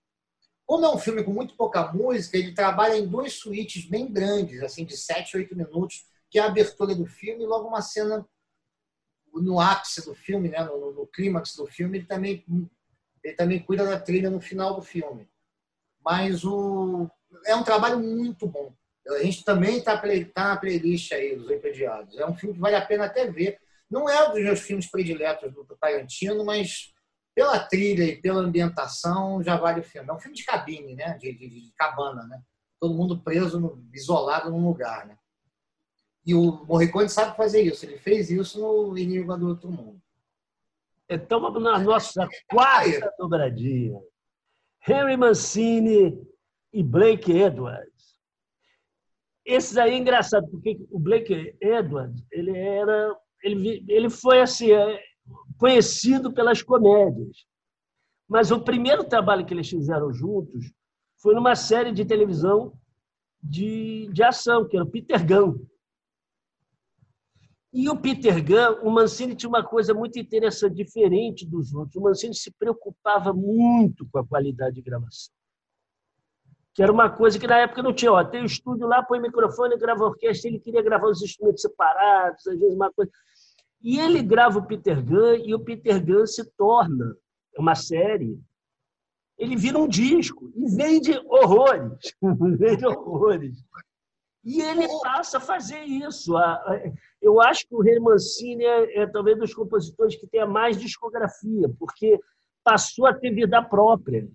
Como 0.68 0.84
é 0.84 0.94
um 0.94 0.98
filme 0.98 1.24
com 1.24 1.32
muito 1.32 1.56
pouca 1.56 1.90
música, 1.94 2.36
ele 2.36 2.52
trabalha 2.52 2.94
em 2.94 3.08
duas 3.08 3.32
suítes 3.32 3.86
bem 3.86 4.12
grandes, 4.12 4.62
assim, 4.62 4.84
de 4.84 4.98
7, 4.98 5.38
8 5.38 5.56
minutos, 5.56 6.04
que 6.30 6.38
é 6.38 6.42
a 6.42 6.44
abertura 6.44 6.94
do 6.94 7.06
filme 7.06 7.42
e 7.42 7.46
logo 7.46 7.68
uma 7.68 7.80
cena 7.80 8.28
no 9.32 9.58
ápice 9.58 10.04
do 10.04 10.14
filme, 10.14 10.50
né, 10.50 10.62
no, 10.62 10.92
no 10.92 11.06
clímax 11.06 11.56
do 11.56 11.66
filme, 11.66 11.96
ele 11.96 12.06
também, 12.06 12.44
ele 13.24 13.34
também 13.34 13.62
cuida 13.62 13.82
da 13.82 13.98
trilha 13.98 14.28
no 14.28 14.42
final 14.42 14.74
do 14.74 14.82
filme. 14.82 15.26
Mas 16.04 16.44
o, 16.44 17.10
é 17.46 17.56
um 17.56 17.64
trabalho 17.64 17.98
muito 17.98 18.46
bom. 18.46 18.70
A 19.08 19.22
gente 19.22 19.42
também 19.44 19.78
está 19.78 19.96
tá 19.96 20.48
na 20.48 20.56
playlist 20.58 21.12
aí 21.12 21.34
dos 21.34 21.48
Oito 21.48 21.66
É 21.66 22.26
um 22.26 22.36
filme 22.36 22.54
que 22.54 22.60
vale 22.60 22.76
a 22.76 22.84
pena 22.84 23.06
até 23.06 23.26
ver. 23.30 23.58
Não 23.90 24.06
é 24.06 24.28
um 24.28 24.32
dos 24.32 24.42
meus 24.42 24.60
filmes 24.60 24.86
prediletos 24.86 25.50
do 25.50 25.64
Tarantino, 25.80 26.44
mas 26.44 26.92
pela 27.38 27.60
trilha 27.60 28.02
e 28.02 28.20
pela 28.20 28.40
ambientação, 28.40 29.40
já 29.44 29.56
vale 29.56 29.78
o 29.78 29.84
filme. 29.84 30.08
É 30.08 30.12
um 30.12 30.18
filme 30.18 30.36
de 30.36 30.44
cabine, 30.44 30.96
né? 30.96 31.16
De, 31.18 31.32
de, 31.32 31.48
de 31.48 31.72
cabana, 31.76 32.26
né? 32.26 32.42
Todo 32.80 32.96
mundo 32.96 33.22
preso, 33.22 33.60
no, 33.60 33.80
isolado 33.94 34.50
num 34.50 34.66
lugar, 34.66 35.06
né? 35.06 35.16
E 36.26 36.34
o 36.34 36.64
Morricone 36.64 37.08
sabe 37.08 37.36
fazer 37.36 37.62
isso. 37.62 37.86
Ele 37.86 37.96
fez 37.96 38.28
isso 38.28 38.60
no 38.60 38.98
Enigma 38.98 39.38
do 39.38 39.50
Outro 39.50 39.70
Mundo. 39.70 40.02
Então 41.08 41.40
vamos 41.40 41.62
na 41.62 41.78
nossa 41.78 42.28
quarta 42.50 43.14
dobradinha. 43.16 44.00
Henry 44.88 45.16
Mancini 45.16 46.20
e 46.72 46.82
Blake 46.82 47.30
Edwards. 47.30 48.18
Esses 49.46 49.76
aí 49.78 49.92
é 49.92 49.96
engraçado, 49.96 50.48
porque 50.48 50.76
o 50.90 50.98
Blake 50.98 51.56
Edwards, 51.60 52.20
ele 52.32 52.58
era. 52.58 53.16
Ele, 53.44 53.84
ele 53.86 54.10
foi 54.10 54.40
assim, 54.40 54.72
é, 54.72 55.00
conhecido 55.58 56.32
pelas 56.32 56.62
comédias. 56.62 57.44
Mas 58.28 58.50
o 58.50 58.60
primeiro 58.60 59.04
trabalho 59.04 59.44
que 59.44 59.52
eles 59.52 59.68
fizeram 59.68 60.12
juntos 60.12 60.72
foi 61.20 61.34
numa 61.34 61.56
série 61.56 61.92
de 61.92 62.04
televisão 62.04 62.72
de, 63.42 64.08
de 64.12 64.22
ação, 64.22 64.66
que 64.66 64.76
era 64.76 64.84
o 64.84 64.90
Peter 64.90 65.26
Gunn. 65.26 65.58
E 67.72 67.88
o 67.88 67.96
Peter 67.96 68.42
Gunn, 68.44 68.86
o 68.86 68.90
Mancini 68.90 69.34
tinha 69.34 69.48
uma 69.48 69.64
coisa 69.64 69.92
muito 69.92 70.18
interessante, 70.18 70.74
diferente 70.74 71.46
dos 71.46 71.74
outros. 71.74 71.96
O 71.96 72.02
Mancini 72.02 72.34
se 72.34 72.50
preocupava 72.50 73.32
muito 73.32 74.06
com 74.10 74.18
a 74.18 74.26
qualidade 74.26 74.76
de 74.76 74.82
gravação. 74.82 75.32
Que 76.74 76.82
era 76.82 76.92
uma 76.92 77.10
coisa 77.10 77.38
que 77.38 77.46
na 77.46 77.58
época 77.58 77.82
não 77.82 77.92
tinha. 77.92 78.12
Ó, 78.12 78.24
tem 78.24 78.42
o 78.42 78.46
estúdio 78.46 78.86
lá, 78.86 79.02
põe 79.02 79.20
microfone, 79.20 79.76
grava 79.76 80.04
orquestra, 80.04 80.48
ele 80.48 80.60
queria 80.60 80.82
gravar 80.82 81.08
os 81.08 81.22
instrumentos 81.22 81.62
separados, 81.62 82.46
às 82.46 82.58
vezes 82.58 82.74
uma 82.74 82.92
coisa. 82.92 83.10
E 83.80 83.98
ele 83.98 84.22
grava 84.22 84.58
o 84.58 84.66
Peter 84.66 85.04
Gunn 85.04 85.36
e 85.44 85.54
o 85.54 85.60
Peter 85.60 86.04
Gunn 86.04 86.26
se 86.26 86.44
torna 86.56 87.16
uma 87.56 87.74
série. 87.74 88.40
Ele 89.38 89.56
vira 89.56 89.78
um 89.78 89.86
disco 89.86 90.50
e 90.56 90.74
vende 90.74 91.16
horrores. 91.26 92.14
vende 92.58 92.86
horrores. 92.86 93.56
E 94.44 94.60
ele 94.62 94.86
passa 95.02 95.38
a 95.38 95.40
fazer 95.40 95.82
isso. 95.82 96.32
Eu 97.20 97.40
acho 97.40 97.66
que 97.68 97.74
o 97.74 97.82
Rei 97.82 98.00
Mancini 98.00 98.64
é, 98.64 99.02
é 99.02 99.06
talvez 99.06 99.38
dos 99.38 99.54
compositores 99.54 100.16
que 100.16 100.26
tenha 100.26 100.46
mais 100.46 100.78
discografia, 100.78 101.68
porque 101.78 102.18
passou 102.64 103.06
a 103.06 103.14
ter 103.14 103.30
vida 103.30 103.62
própria. 103.62 104.28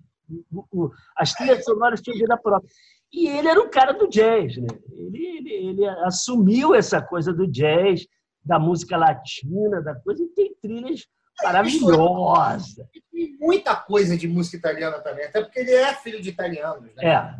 As 1.17 1.33
trilhas 1.33 1.63
sonoras 1.63 2.01
tinham 2.01 2.17
vida 2.17 2.37
própria. 2.37 2.69
E 3.11 3.27
ele 3.27 3.47
era 3.47 3.61
um 3.61 3.69
cara 3.69 3.93
do 3.93 4.07
jazz, 4.07 4.57
né? 4.57 4.67
Ele, 4.91 5.25
ele, 5.37 5.51
ele 5.51 5.87
assumiu 6.05 6.73
essa 6.73 7.01
coisa 7.01 7.31
do 7.31 7.47
jazz, 7.47 8.07
da 8.43 8.59
música 8.59 8.97
latina, 8.97 9.81
da 9.81 9.95
coisa, 9.95 10.23
e 10.23 10.27
tem 10.27 10.55
trilhas 10.61 11.07
maravilhosas. 11.41 12.75
Tem 13.11 13.37
muita 13.39 13.75
coisa 13.75 14.17
de 14.17 14.27
música 14.27 14.57
italiana 14.57 14.99
também, 14.99 15.25
até 15.25 15.41
porque 15.41 15.59
ele 15.59 15.71
é 15.71 15.93
filho 15.95 16.21
de 16.21 16.29
italianos, 16.29 16.93
né? 16.95 17.05
É. 17.05 17.35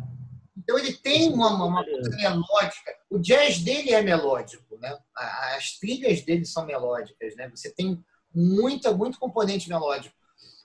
Então 0.56 0.78
ele 0.78 0.94
tem 0.94 1.32
uma, 1.32 1.52
uma 1.64 1.84
coisa 1.84 2.10
melódica. 2.16 2.94
O 3.10 3.18
jazz 3.18 3.58
dele 3.58 3.92
é 3.92 4.02
melódico, 4.02 4.78
né? 4.78 4.96
As 5.56 5.78
trilhas 5.78 6.22
dele 6.22 6.44
são 6.46 6.64
melódicas, 6.64 7.36
né? 7.36 7.48
Você 7.50 7.70
tem 7.70 8.02
muita, 8.34 8.92
muito 8.92 9.18
componente 9.18 9.68
melódico. 9.68 10.14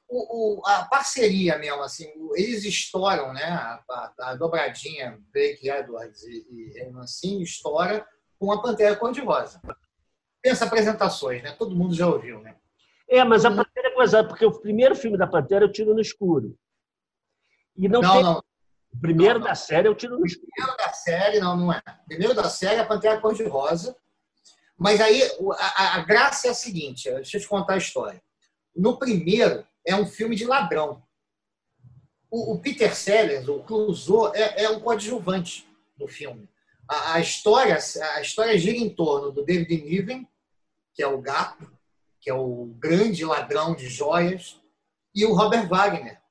O, 0.07 0.59
o, 0.59 0.65
a 0.65 0.85
parceria 0.85 1.57
mesmo, 1.57 1.83
assim, 1.83 2.09
eles 2.35 2.63
estouram, 2.63 3.33
né? 3.33 3.43
A, 3.43 3.83
a, 3.89 4.13
a 4.19 4.35
dobradinha 4.35 5.19
Blake 5.33 5.69
Edwards 5.69 6.23
e, 6.23 6.45
e 6.77 6.89
Mancini 6.91 7.43
estoura 7.43 8.07
com 8.39 8.51
a 8.51 8.61
Pantera 8.61 8.95
Cor-de-Rosa 8.95 9.61
pensa 10.41 10.65
apresentações, 10.65 11.43
né? 11.43 11.51
Todo 11.51 11.75
mundo 11.75 11.93
já 11.93 12.07
ouviu, 12.07 12.39
né? 12.41 12.55
É, 13.09 13.23
mas 13.23 13.43
a 13.45 13.49
Pantera 13.49 13.87
é 13.87 13.91
coisa, 13.91 14.23
porque 14.23 14.45
o 14.45 14.59
primeiro 14.59 14.95
filme 14.95 15.17
da 15.17 15.27
Pantera 15.27 15.65
eu 15.65 15.71
tiro 15.71 15.93
no 15.93 16.01
escuro. 16.01 16.57
E 17.75 17.87
não, 17.87 18.01
não, 18.01 18.13
tem... 18.13 18.23
não. 18.23 18.43
O 18.91 18.99
primeiro 18.99 19.39
não, 19.39 19.47
da 19.47 19.55
série 19.55 19.87
eu 19.87 19.95
tiro 19.95 20.17
no 20.17 20.25
escuro. 20.25 20.47
O 20.47 20.51
primeiro 20.51 20.77
da 20.77 20.93
série, 20.93 21.39
não, 21.39 21.57
não 21.57 21.73
é. 21.73 21.81
O 22.03 22.07
primeiro 22.07 22.33
da 22.33 22.49
série 22.49 22.75
é 22.75 22.79
a 22.79 22.85
Pantera 22.85 23.19
Cor-de-Rosa. 23.19 23.95
Mas 24.77 25.01
aí 25.01 25.21
a, 25.57 25.95
a, 25.95 25.99
graça 26.03 26.47
é 26.47 26.51
a 26.51 26.53
seguinte: 26.53 27.09
deixa 27.11 27.37
eu 27.37 27.41
te 27.41 27.47
contar 27.47 27.73
a 27.73 27.77
história. 27.77 28.21
No 28.75 28.97
primeiro, 28.97 29.65
é 29.85 29.95
um 29.95 30.05
filme 30.05 30.35
de 30.35 30.45
ladrão. 30.45 31.03
O, 32.31 32.53
o 32.53 32.59
Peter 32.59 32.95
Sellers, 32.95 33.47
o 33.47 33.59
Clouseau, 33.63 34.33
é, 34.35 34.63
é 34.63 34.69
um 34.69 34.79
coadjuvante 34.79 35.67
no 35.97 36.07
filme 36.07 36.47
a, 36.89 37.13
a, 37.13 37.19
história 37.19 37.77
a 38.15 38.21
história 38.21 38.57
gira 38.57 38.77
em 38.77 38.89
torno 38.89 39.31
do 39.31 39.45
David 39.45 39.83
Niven, 39.83 40.27
que 40.99 41.03
é 41.03 41.07
o 41.07 41.21
gato, 41.21 41.65
que 42.19 42.29
é 42.29 42.33
o 42.33 42.75
grande 42.77 43.23
ladrão 43.23 43.73
de 43.73 43.87
joias, 43.87 44.59
e 45.15 45.25
o 45.25 45.33
Robert 45.33 45.65
Wagner, 45.65 46.21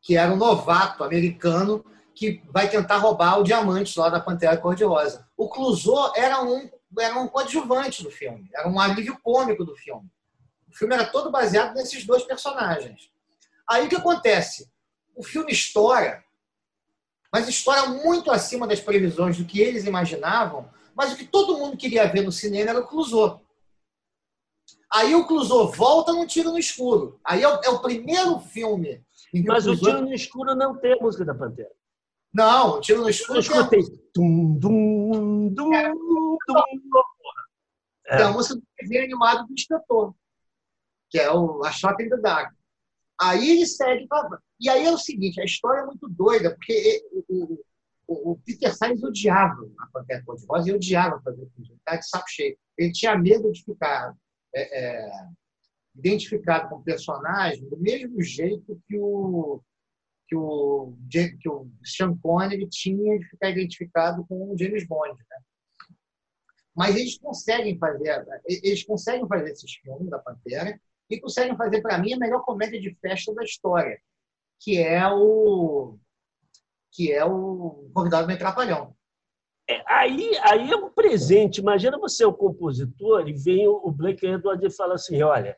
que 0.00 0.16
era 0.16 0.32
um 0.32 0.36
novato 0.36 1.02
americano 1.02 1.84
que 2.14 2.40
vai 2.52 2.70
tentar 2.70 2.98
roubar 2.98 3.40
o 3.40 3.42
diamante 3.42 3.98
lá 3.98 4.08
da 4.08 4.20
Pantera 4.20 4.56
Cor-de-Rosa. 4.56 5.28
O 5.36 5.48
Clouseau 5.48 6.12
era 6.14 6.40
um 6.44 6.70
era 6.96 7.18
um 7.18 7.26
coadjuvante 7.26 8.04
do 8.04 8.10
filme, 8.10 8.48
era 8.54 8.68
um 8.68 8.78
alívio 8.78 9.18
cômico 9.20 9.64
do 9.64 9.74
filme. 9.74 10.08
O 10.68 10.72
filme 10.72 10.94
era 10.94 11.04
todo 11.04 11.32
baseado 11.32 11.74
nesses 11.74 12.06
dois 12.06 12.22
personagens. 12.22 13.10
Aí 13.68 13.86
o 13.86 13.88
que 13.88 13.96
acontece? 13.96 14.70
O 15.16 15.24
filme 15.24 15.50
estoura, 15.50 16.22
mas 17.32 17.48
estoura 17.48 17.88
muito 17.88 18.30
acima 18.30 18.64
das 18.64 18.78
previsões 18.78 19.36
do 19.36 19.44
que 19.44 19.60
eles 19.60 19.86
imaginavam, 19.86 20.70
mas 20.94 21.12
o 21.12 21.16
que 21.16 21.26
todo 21.26 21.58
mundo 21.58 21.76
queria 21.76 22.06
ver 22.06 22.22
no 22.22 22.30
cinema 22.30 22.70
era 22.70 22.80
o 22.80 22.86
Clouseau. 22.86 23.44
Aí 24.92 25.14
o 25.14 25.26
Clouseau 25.26 25.70
volta 25.72 26.12
num 26.12 26.26
tiro 26.26 26.50
no 26.50 26.58
escuro. 26.58 27.20
Aí 27.24 27.42
é 27.42 27.48
o, 27.48 27.60
é 27.62 27.68
o 27.68 27.80
primeiro 27.80 28.38
filme. 28.40 29.04
Mas 29.46 29.66
o, 29.66 29.70
Clouseau... 29.70 29.74
o 29.74 29.78
tiro 29.78 30.00
no 30.02 30.14
escuro 30.14 30.54
não 30.54 30.76
tem 30.76 30.92
a 30.94 30.96
música 30.96 31.24
da 31.24 31.34
Pantera. 31.34 31.70
Não, 32.32 32.76
o 32.76 32.80
tiro 32.80 33.02
no 33.02 33.08
escuro. 33.08 33.38
Eu 33.38 33.40
escutei. 33.40 33.82
Tum, 34.12 34.54
dum, 34.58 35.48
dum, 35.48 35.74
é, 35.74 35.90
dum, 35.90 36.38
é. 38.06 38.22
a 38.22 38.30
música 38.30 38.56
do 38.56 38.62
desenho 38.80 39.04
animado 39.04 39.46
do 39.46 39.52
inspetor, 39.52 40.14
que 41.10 41.18
é 41.18 41.30
o 41.30 41.64
A 41.64 41.72
Shot 41.72 42.02
in 42.02 42.08
the 42.08 42.16
Dark. 42.18 42.52
Aí 43.20 43.50
ele 43.50 43.66
segue. 43.66 44.06
Pra... 44.06 44.38
E 44.60 44.68
aí 44.68 44.84
é 44.84 44.92
o 44.92 44.98
seguinte: 44.98 45.40
a 45.40 45.44
história 45.44 45.80
é 45.80 45.86
muito 45.86 46.08
doida, 46.08 46.50
porque 46.54 47.02
o, 47.28 47.58
o, 48.06 48.32
o 48.32 48.38
Peter 48.44 48.74
Sainz 48.76 49.02
odiava 49.02 49.68
a 49.78 49.86
Pantera 49.86 50.22
Cor-de-Rosa 50.24 50.70
e 50.70 50.74
odiava 50.74 51.20
fazer 51.22 51.42
o 51.42 51.50
filme. 51.50 51.80
Tá 51.84 51.96
de 51.96 52.08
saco 52.08 52.28
cheio. 52.28 52.56
Ele 52.76 52.92
tinha 52.92 53.16
medo 53.16 53.50
de 53.50 53.64
ficar 53.64 54.14
é, 54.56 54.84
é, 54.84 55.10
identificado 55.94 56.68
com 56.68 56.76
o 56.76 56.82
personagem 56.82 57.68
do 57.68 57.76
mesmo 57.76 58.22
jeito 58.22 58.80
que 58.88 58.98
o 58.98 59.62
que 60.28 60.34
o, 60.34 60.92
que 61.08 61.48
o 61.48 61.70
Sean 61.84 62.16
Connery 62.18 62.68
tinha 62.68 63.16
de 63.16 63.28
ficar 63.28 63.50
identificado 63.50 64.26
com 64.26 64.52
o 64.52 64.58
James 64.58 64.84
Bond. 64.84 65.16
Né? 65.16 65.36
Mas 66.74 66.96
eles 66.96 67.16
conseguem 67.18 67.78
fazer, 67.78 68.26
eles 68.44 68.82
conseguem 68.84 69.28
fazer 69.28 69.52
esses 69.52 69.72
filmes 69.76 70.10
da 70.10 70.18
Pantera 70.18 70.80
e 71.08 71.20
conseguem 71.20 71.56
fazer, 71.56 71.80
para 71.80 71.98
mim, 71.98 72.12
a 72.12 72.18
melhor 72.18 72.42
comédia 72.42 72.80
de 72.80 72.92
festa 72.96 73.32
da 73.34 73.44
história, 73.44 74.00
que 74.60 74.78
é 74.78 75.06
o 75.08 75.96
que 76.90 77.12
é 77.12 77.24
o 77.24 77.90
Convidado 77.94 78.26
do 78.26 78.38
Trapalhão. 78.38 78.95
É, 79.68 79.82
aí, 79.86 80.30
aí 80.42 80.70
é 80.70 80.76
um 80.76 80.90
presente. 80.90 81.60
Imagina 81.60 81.98
você 81.98 82.22
é 82.22 82.26
o 82.26 82.32
compositor 82.32 83.28
e 83.28 83.32
vem 83.32 83.66
o 83.66 83.90
Blake 83.90 84.24
Edwards 84.24 84.72
e 84.72 84.76
fala 84.76 84.94
assim, 84.94 85.22
olha, 85.22 85.56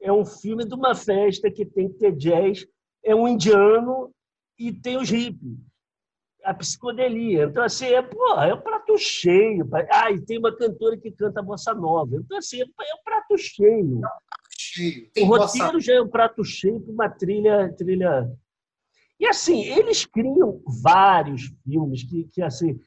é 0.00 0.12
um 0.12 0.24
filme 0.24 0.64
de 0.64 0.74
uma 0.74 0.94
festa 0.94 1.50
que 1.50 1.66
tem 1.66 1.88
que 1.88 1.98
ter 1.98 2.12
jazz, 2.12 2.66
é 3.04 3.14
um 3.14 3.26
indiano 3.26 4.12
e 4.58 4.72
tem 4.72 4.96
os 4.96 5.10
hippies. 5.10 5.58
A 6.44 6.54
psicodelia. 6.54 7.44
Então, 7.44 7.62
assim, 7.64 7.86
é, 7.86 8.00
porra, 8.00 8.46
é 8.46 8.54
um 8.54 8.60
prato 8.60 8.96
cheio. 8.96 9.68
Ah, 9.90 10.10
e 10.10 10.24
tem 10.24 10.38
uma 10.38 10.56
cantora 10.56 10.96
que 10.96 11.10
canta 11.10 11.42
bossa 11.42 11.74
nova. 11.74 12.16
Então, 12.16 12.38
assim, 12.38 12.60
é 12.60 12.64
um 12.64 13.02
prato 13.04 13.36
cheio. 13.36 14.00
cheio. 14.56 15.10
o 15.18 15.24
roteiro 15.24 15.72
bossa... 15.72 15.80
já 15.80 15.94
é 15.94 16.00
um 16.00 16.08
prato 16.08 16.44
cheio 16.44 16.80
para 16.80 16.92
uma 16.92 17.08
trilha, 17.10 17.74
trilha. 17.76 18.30
E 19.20 19.26
assim, 19.26 19.64
eles 19.64 20.06
criam 20.06 20.62
vários 20.80 21.52
filmes 21.64 22.04
que, 22.04 22.24
que 22.32 22.40
assim, 22.40 22.78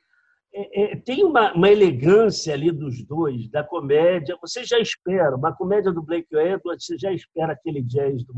é, 0.53 0.83
é, 0.83 0.95
tem 0.97 1.23
uma, 1.23 1.53
uma, 1.53 1.69
elegância 1.69 2.53
ali 2.53 2.71
dos 2.71 3.03
dois, 3.05 3.49
da 3.49 3.63
comédia. 3.63 4.37
Você 4.41 4.65
já 4.65 4.79
espera, 4.79 5.35
uma 5.35 5.55
comédia 5.55 5.91
do 5.93 6.01
Blake 6.01 6.35
Edwards, 6.35 6.85
você 6.85 6.97
já 6.97 7.11
espera 7.13 7.53
aquele 7.53 7.81
jazz 7.81 8.23
do 8.25 8.33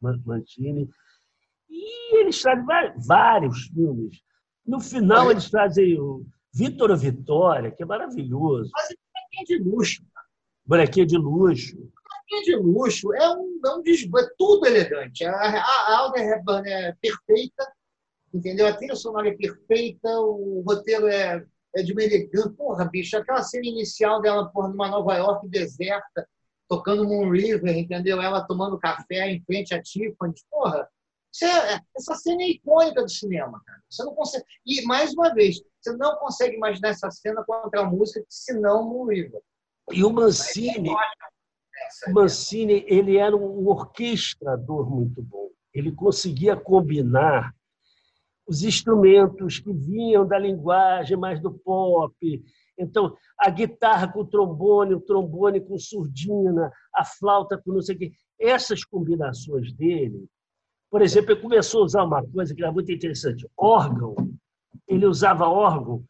Mancini. 0.00 0.88
E 1.68 2.16
eles 2.16 2.40
trazem 2.40 2.64
vários 3.06 3.66
filmes. 3.66 4.22
No 4.66 4.80
final, 4.80 5.30
eles 5.30 5.50
trazem 5.50 5.98
o 6.00 6.24
Vitor 6.54 6.96
Vitória, 6.96 7.70
que 7.70 7.82
é 7.82 7.86
maravilhoso. 7.86 8.70
Mas 8.72 8.90
é 8.90 9.44
de 9.44 9.58
luxo. 9.58 10.02
Bonequinho 10.64 11.06
de 11.06 11.18
luxo. 11.18 11.76
Bonequinho 11.76 12.44
de 12.44 12.56
luxo 12.56 13.12
é 13.14 13.28
um, 13.30 13.60
é 13.64 13.74
um 13.76 14.18
é 14.18 14.28
tudo 14.38 14.66
elegante. 14.66 15.24
A, 15.24 15.34
a 15.34 15.98
Alda 15.98 16.18
é 16.18 16.94
perfeita, 17.00 17.72
entendeu? 18.32 18.66
A 18.66 18.72
trilha 18.72 18.96
sonora 18.96 19.28
é 19.28 19.36
perfeita, 19.36 20.08
o 20.20 20.62
roteiro 20.66 21.06
é 21.06 21.44
é 21.76 21.82
de 21.82 21.92
uma 21.92 22.02
elegância. 22.02 22.50
Porra, 22.50 22.84
bicho, 22.84 23.16
aquela 23.16 23.42
cena 23.42 23.66
inicial 23.66 24.20
dela, 24.20 24.48
porra, 24.48 24.68
numa 24.68 24.88
Nova 24.88 25.14
York 25.16 25.48
deserta, 25.48 26.28
tocando 26.68 27.06
Moon 27.06 27.30
River, 27.30 27.76
entendeu? 27.76 28.20
Ela 28.20 28.46
tomando 28.46 28.78
café 28.78 29.30
em 29.30 29.42
frente 29.42 29.74
a 29.74 29.82
Tiffany. 29.82 30.34
Porra, 30.50 30.88
é, 31.42 31.80
essa 31.96 32.14
cena 32.14 32.42
é 32.42 32.50
icônica 32.50 33.02
do 33.02 33.08
cinema, 33.08 33.62
cara. 33.64 33.82
Você 33.88 34.04
não 34.04 34.14
consegue. 34.14 34.44
E, 34.66 34.82
mais 34.82 35.12
uma 35.12 35.32
vez, 35.34 35.62
você 35.80 35.96
não 35.96 36.16
consegue 36.16 36.56
imaginar 36.56 36.88
essa 36.88 37.10
cena 37.10 37.44
com 37.44 37.52
outra 37.52 37.84
música 37.84 38.24
senão 38.28 38.88
Moon 38.88 39.06
River. 39.06 39.40
E 39.92 40.04
o 40.04 40.10
Mancini, 40.10 40.90
o 42.08 42.12
Mancini, 42.12 42.84
ele 42.86 43.16
era 43.16 43.36
um 43.36 43.66
orquestrador 43.68 44.90
muito 44.90 45.22
bom. 45.22 45.48
Ele 45.72 45.92
conseguia 45.92 46.56
combinar 46.56 47.54
os 48.48 48.62
instrumentos 48.62 49.58
que 49.58 49.72
vinham 49.72 50.26
da 50.26 50.38
linguagem 50.38 51.18
mais 51.18 51.38
do 51.40 51.52
pop. 51.52 52.42
Então, 52.78 53.14
a 53.38 53.50
guitarra 53.50 54.10
com 54.10 54.20
o 54.20 54.26
trombone, 54.26 54.94
o 54.94 55.00
trombone 55.00 55.60
com 55.60 55.78
surdina, 55.78 56.72
a 56.94 57.04
flauta 57.04 57.58
com 57.58 57.72
não 57.72 57.82
sei 57.82 57.94
o 57.94 57.98
quê. 57.98 58.12
Essas 58.40 58.82
combinações 58.84 59.72
dele. 59.74 60.26
Por 60.90 61.02
exemplo, 61.02 61.32
ele 61.32 61.42
começou 61.42 61.82
a 61.82 61.84
usar 61.84 62.04
uma 62.04 62.26
coisa 62.26 62.54
que 62.54 62.62
era 62.62 62.72
muito 62.72 62.90
interessante: 62.90 63.46
órgão. 63.56 64.14
Ele 64.86 65.04
usava 65.04 65.46
órgão 65.46 66.02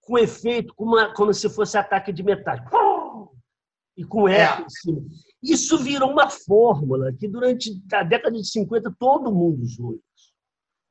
com 0.00 0.18
efeito 0.18 0.74
como, 0.74 0.96
como 1.14 1.32
se 1.32 1.48
fosse 1.48 1.78
ataque 1.78 2.12
de 2.12 2.24
metais. 2.24 2.60
E 3.96 4.04
com 4.04 4.28
eco 4.28 4.62
é. 4.62 4.64
em 4.64 4.68
cima. 4.68 5.02
Isso 5.40 5.78
virou 5.78 6.10
uma 6.10 6.28
fórmula 6.28 7.12
que, 7.12 7.28
durante 7.28 7.70
a 7.92 8.02
década 8.02 8.36
de 8.36 8.44
50, 8.44 8.92
todo 8.98 9.32
mundo 9.32 9.62
usou. 9.62 10.00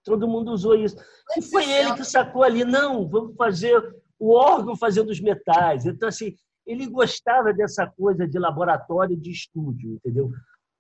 Todo 0.03 0.27
mundo 0.27 0.51
usou 0.51 0.75
isso. 0.75 0.97
E 1.37 1.41
foi 1.41 1.69
ele 1.69 1.93
que 1.93 2.03
sacou 2.03 2.43
ali, 2.43 2.65
não, 2.65 3.07
vamos 3.07 3.35
fazer 3.35 3.81
o 4.19 4.33
órgão 4.33 4.75
fazendo 4.75 5.09
os 5.09 5.19
metais. 5.19 5.85
Então, 5.85 6.09
assim, 6.09 6.35
ele 6.65 6.87
gostava 6.87 7.53
dessa 7.53 7.87
coisa 7.87 8.27
de 8.27 8.39
laboratório 8.39 9.17
de 9.17 9.31
estúdio, 9.31 9.95
entendeu? 9.95 10.31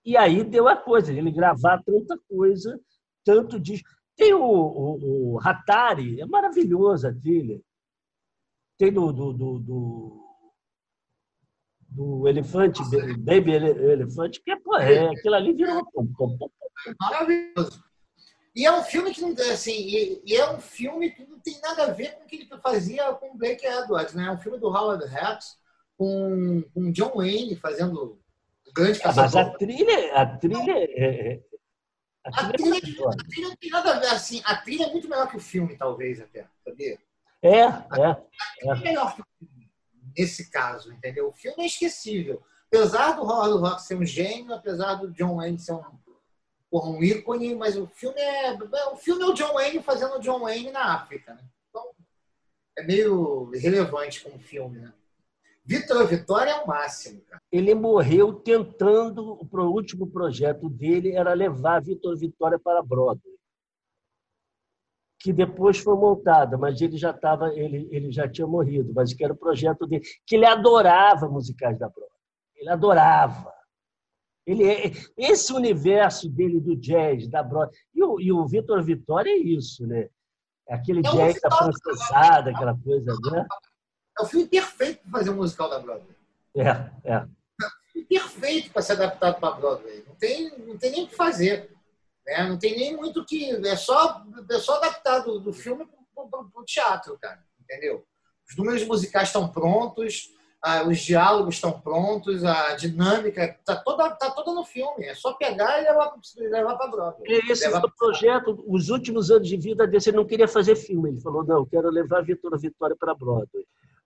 E 0.05 0.17
aí 0.17 0.43
deu 0.43 0.67
a 0.67 0.75
coisa, 0.75 1.13
ele 1.13 1.31
gravar 1.31 1.81
tanta 1.83 2.19
coisa, 2.29 2.79
tanto 3.23 3.59
de. 3.59 3.81
Tem 4.15 4.33
o, 4.33 4.43
o, 4.43 5.33
o 5.35 5.39
Hatari, 5.39 6.21
é 6.21 6.25
maravilhosa 6.25 7.09
a 7.09 7.13
trilha. 7.13 7.59
Tem 8.77 8.91
do, 8.91 9.11
do, 9.11 9.33
do, 9.33 9.59
do, 9.59 10.23
do 11.89 12.27
Elefante, 12.27 12.81
Baby 13.19 13.53
Elefante, 13.53 14.41
que 14.43 14.51
é, 14.51 14.59
pô, 14.59 14.75
é 14.77 15.09
aquilo 15.09 15.35
ali 15.35 15.53
virou. 15.53 15.81
Maravilhoso. 16.99 17.83
E 18.55 18.65
é 18.65 18.71
um 18.71 18.83
filme 18.83 19.11
que 19.11 19.21
não 19.21 19.31
assim, 19.51 19.73
e, 19.73 20.21
e, 20.25 20.35
é 20.35 20.49
um 20.51 20.59
filme 20.59 21.09
que 21.09 21.25
não 21.25 21.39
tem 21.39 21.59
nada 21.59 21.85
a 21.85 21.91
ver 21.91 22.13
com 22.13 22.23
o 22.23 22.27
que 22.27 22.35
ele 22.35 22.49
fazia 22.61 23.11
com 23.13 23.31
o 23.31 23.37
Blake 23.37 23.65
Edwards, 23.65 24.13
né? 24.13 24.25
É 24.25 24.31
um 24.31 24.37
filme 24.37 24.59
do 24.59 24.67
Howard 24.67 25.03
Hawks 25.15 25.57
com, 25.97 26.63
com 26.73 26.91
John 26.91 27.13
Wayne 27.15 27.55
fazendo 27.55 28.21
grande 28.75 28.99
ah, 29.03 29.13
Mas 29.15 29.35
a 29.35 29.49
trilha, 29.51 30.15
a 30.15 30.37
trilha 30.37 30.71
é, 30.71 31.33
é 31.33 31.43
a 32.25 32.51
trilha, 32.51 32.77
a, 32.77 32.81
trilha, 32.81 33.09
a 33.09 33.27
trilha 33.27 33.49
não 33.49 33.55
tem 33.55 33.69
nada 33.69 33.95
a 33.95 33.99
ver 33.99 34.07
assim. 34.07 34.41
A 34.45 34.55
trilha 34.55 34.85
é 34.85 34.91
muito 34.91 35.09
melhor 35.09 35.27
que 35.27 35.37
o 35.37 35.41
filme, 35.41 35.75
talvez, 35.75 36.21
até, 36.21 36.47
sabia? 36.63 36.97
É, 37.41 37.59
é. 37.59 37.61
é. 37.61 38.69
é 38.69 38.75
melhor 38.75 39.15
que 39.15 39.21
o 39.21 39.25
filme, 39.37 39.71
nesse 40.17 40.49
caso, 40.49 40.93
entendeu? 40.93 41.27
O 41.27 41.33
filme 41.33 41.63
é 41.63 41.65
esquecível. 41.65 42.41
Apesar 42.67 43.13
do 43.13 43.23
Howard 43.23 43.65
Hawks 43.65 43.85
ser 43.85 43.95
um 43.95 44.05
gênio, 44.05 44.53
apesar 44.53 44.95
do 44.95 45.11
John 45.11 45.35
Wayne 45.35 45.59
ser 45.59 45.73
um 45.73 45.83
porra, 46.73 46.89
um 46.89 47.03
ícone, 47.03 47.53
mas 47.53 47.77
o 47.77 47.85
filme 47.85 48.19
é. 48.19 48.51
O 48.91 48.97
filme 48.97 49.21
é 49.21 49.27
o 49.27 49.33
John 49.33 49.53
Wayne 49.53 49.83
fazendo 49.83 50.15
o 50.15 50.19
John 50.19 50.39
Wayne 50.39 50.71
na 50.71 50.95
África, 50.95 51.35
né? 51.35 51.43
Então, 51.69 51.91
é 52.75 52.83
meio 52.83 53.51
irrelevante 53.53 54.23
como 54.23 54.39
filme, 54.39 54.79
né? 54.79 54.91
Vitor 55.63 56.07
Vitória 56.07 56.49
é 56.49 56.55
o 56.55 56.67
máximo, 56.67 57.21
cara. 57.21 57.39
Ele 57.51 57.75
morreu 57.75 58.33
tentando, 58.33 59.39
o 59.39 59.57
último 59.67 60.07
projeto 60.07 60.67
dele 60.67 61.11
era 61.15 61.31
levar 61.33 61.79
Vitor 61.79 62.17
Vitória 62.17 62.57
para 62.57 62.81
Broadway. 62.81 63.37
Que 65.19 65.31
depois 65.31 65.77
foi 65.77 65.95
montada, 65.95 66.57
mas 66.57 66.81
ele 66.81 66.97
já 66.97 67.11
estava, 67.11 67.53
ele, 67.53 67.87
ele 67.91 68.11
já 68.11 68.27
tinha 68.27 68.47
morrido, 68.47 68.91
mas 68.95 69.13
que 69.13 69.23
era 69.23 69.31
o 69.31 69.37
projeto 69.37 69.85
dele, 69.85 70.03
que 70.25 70.35
ele 70.35 70.45
adorava 70.45 71.29
musicais 71.29 71.77
da 71.77 71.87
Broadway. 71.87 72.19
Ele 72.55 72.69
adorava. 72.69 73.53
Ele 74.45 74.69
é, 74.69 74.91
esse 75.17 75.53
universo 75.53 76.29
dele 76.29 76.59
do 76.59 76.75
jazz, 76.75 77.27
da 77.27 77.41
Broadway. 77.41 77.77
E 77.93 78.03
o, 78.03 78.19
e 78.19 78.31
o 78.31 78.45
Vitor 78.45 78.83
Vitória 78.83 79.31
é 79.31 79.37
isso, 79.37 79.87
né? 79.87 80.09
É 80.67 80.75
aquele 80.75 80.99
é 80.99 81.11
jazz 81.11 81.41
da 81.41 81.51
francesada, 81.51 82.51
aquela 82.51 82.77
coisa, 82.77 83.13
né? 83.31 83.45
É 84.19 84.23
o 84.23 84.25
filme 84.25 84.47
perfeito 84.47 85.01
para 85.03 85.19
fazer 85.19 85.29
um 85.29 85.35
musical 85.35 85.69
da 85.69 85.79
Broadway. 85.79 86.15
É, 86.55 86.69
é. 87.03 87.27
É 87.95 88.03
perfeito 88.07 88.71
para 88.71 88.81
ser 88.81 88.93
adaptado 88.93 89.39
para 89.39 89.49
a 89.49 89.51
Broadway. 89.53 90.03
Não 90.07 90.15
tem, 90.15 90.57
não 90.59 90.77
tem 90.77 90.91
nem 90.91 91.03
o 91.03 91.07
que 91.07 91.15
fazer. 91.15 91.71
Né? 92.25 92.47
Não 92.47 92.57
tem 92.57 92.75
nem 92.75 92.95
muito 92.95 93.25
que. 93.25 93.51
É 93.65 93.75
só, 93.75 94.25
é 94.49 94.59
só 94.59 94.77
adaptado 94.77 95.39
do 95.39 95.53
filme 95.53 95.87
para 96.13 96.61
o 96.61 96.65
teatro, 96.65 97.17
cara. 97.19 97.43
Entendeu? 97.59 98.05
Os 98.49 98.57
números 98.57 98.85
musicais 98.85 99.29
estão 99.29 99.47
prontos, 99.47 100.29
os 100.87 100.99
diálogos 100.99 101.55
estão 101.55 101.77
prontos, 101.77 102.43
a 102.45 102.73
dinâmica 102.75 103.43
está 103.43 103.75
toda, 103.75 104.09
tá 104.11 104.31
toda 104.31 104.53
no 104.53 104.63
filme. 104.63 105.05
É 105.05 105.13
só 105.13 105.33
pegar 105.33 105.81
e 105.81 105.83
levar, 105.83 106.13
levar 106.37 106.77
para 106.77 106.87
Broadway. 106.87 107.41
Esse 107.49 107.67
levar... 107.67 107.81
projeto, 107.97 108.63
os 108.65 108.89
últimos 108.89 109.29
anos 109.29 109.47
de 109.47 109.57
vida 109.57 109.85
desse, 109.85 110.09
ele 110.09 110.17
não 110.17 110.25
queria 110.25 110.47
fazer 110.47 110.77
filme. 110.77 111.09
Ele 111.09 111.21
falou: 111.21 111.43
não, 111.43 111.65
quero 111.65 111.89
levar 111.89 112.19
a 112.19 112.23
Vitória 112.23 112.57
Vitória 112.57 112.95
para 112.97 113.13
Broadway. 113.13 113.65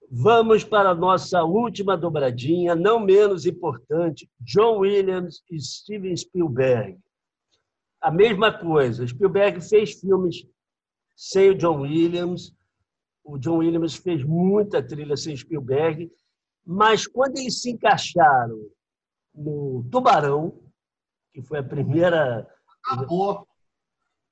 Vamos 0.09 0.63
para 0.63 0.89
a 0.89 0.95
nossa 0.95 1.43
última 1.43 1.95
dobradinha, 1.95 2.73
não 2.73 2.99
menos 2.99 3.45
importante: 3.45 4.27
John 4.39 4.79
Williams 4.79 5.43
e 5.51 5.61
Steven 5.61 6.17
Spielberg. 6.17 6.97
A 8.01 8.09
mesma 8.09 8.51
coisa. 8.51 9.05
Spielberg 9.05 9.61
fez 9.61 9.99
filmes 9.99 10.43
sem 11.15 11.51
o 11.51 11.55
John 11.55 11.81
Williams. 11.81 12.51
O 13.23 13.37
John 13.37 13.57
Williams 13.57 13.95
fez 13.95 14.23
muita 14.23 14.81
trilha 14.81 15.17
sem 15.17 15.35
Spielberg 15.35 16.09
mas 16.67 17.07
quando 17.07 17.37
eles 17.37 17.61
se 17.61 17.71
encaixaram 17.71 18.69
no 19.33 19.87
Tubarão, 19.89 20.59
que 21.33 21.41
foi 21.41 21.59
a 21.59 21.63
primeira. 21.63 22.45
Acabou. 22.83 23.47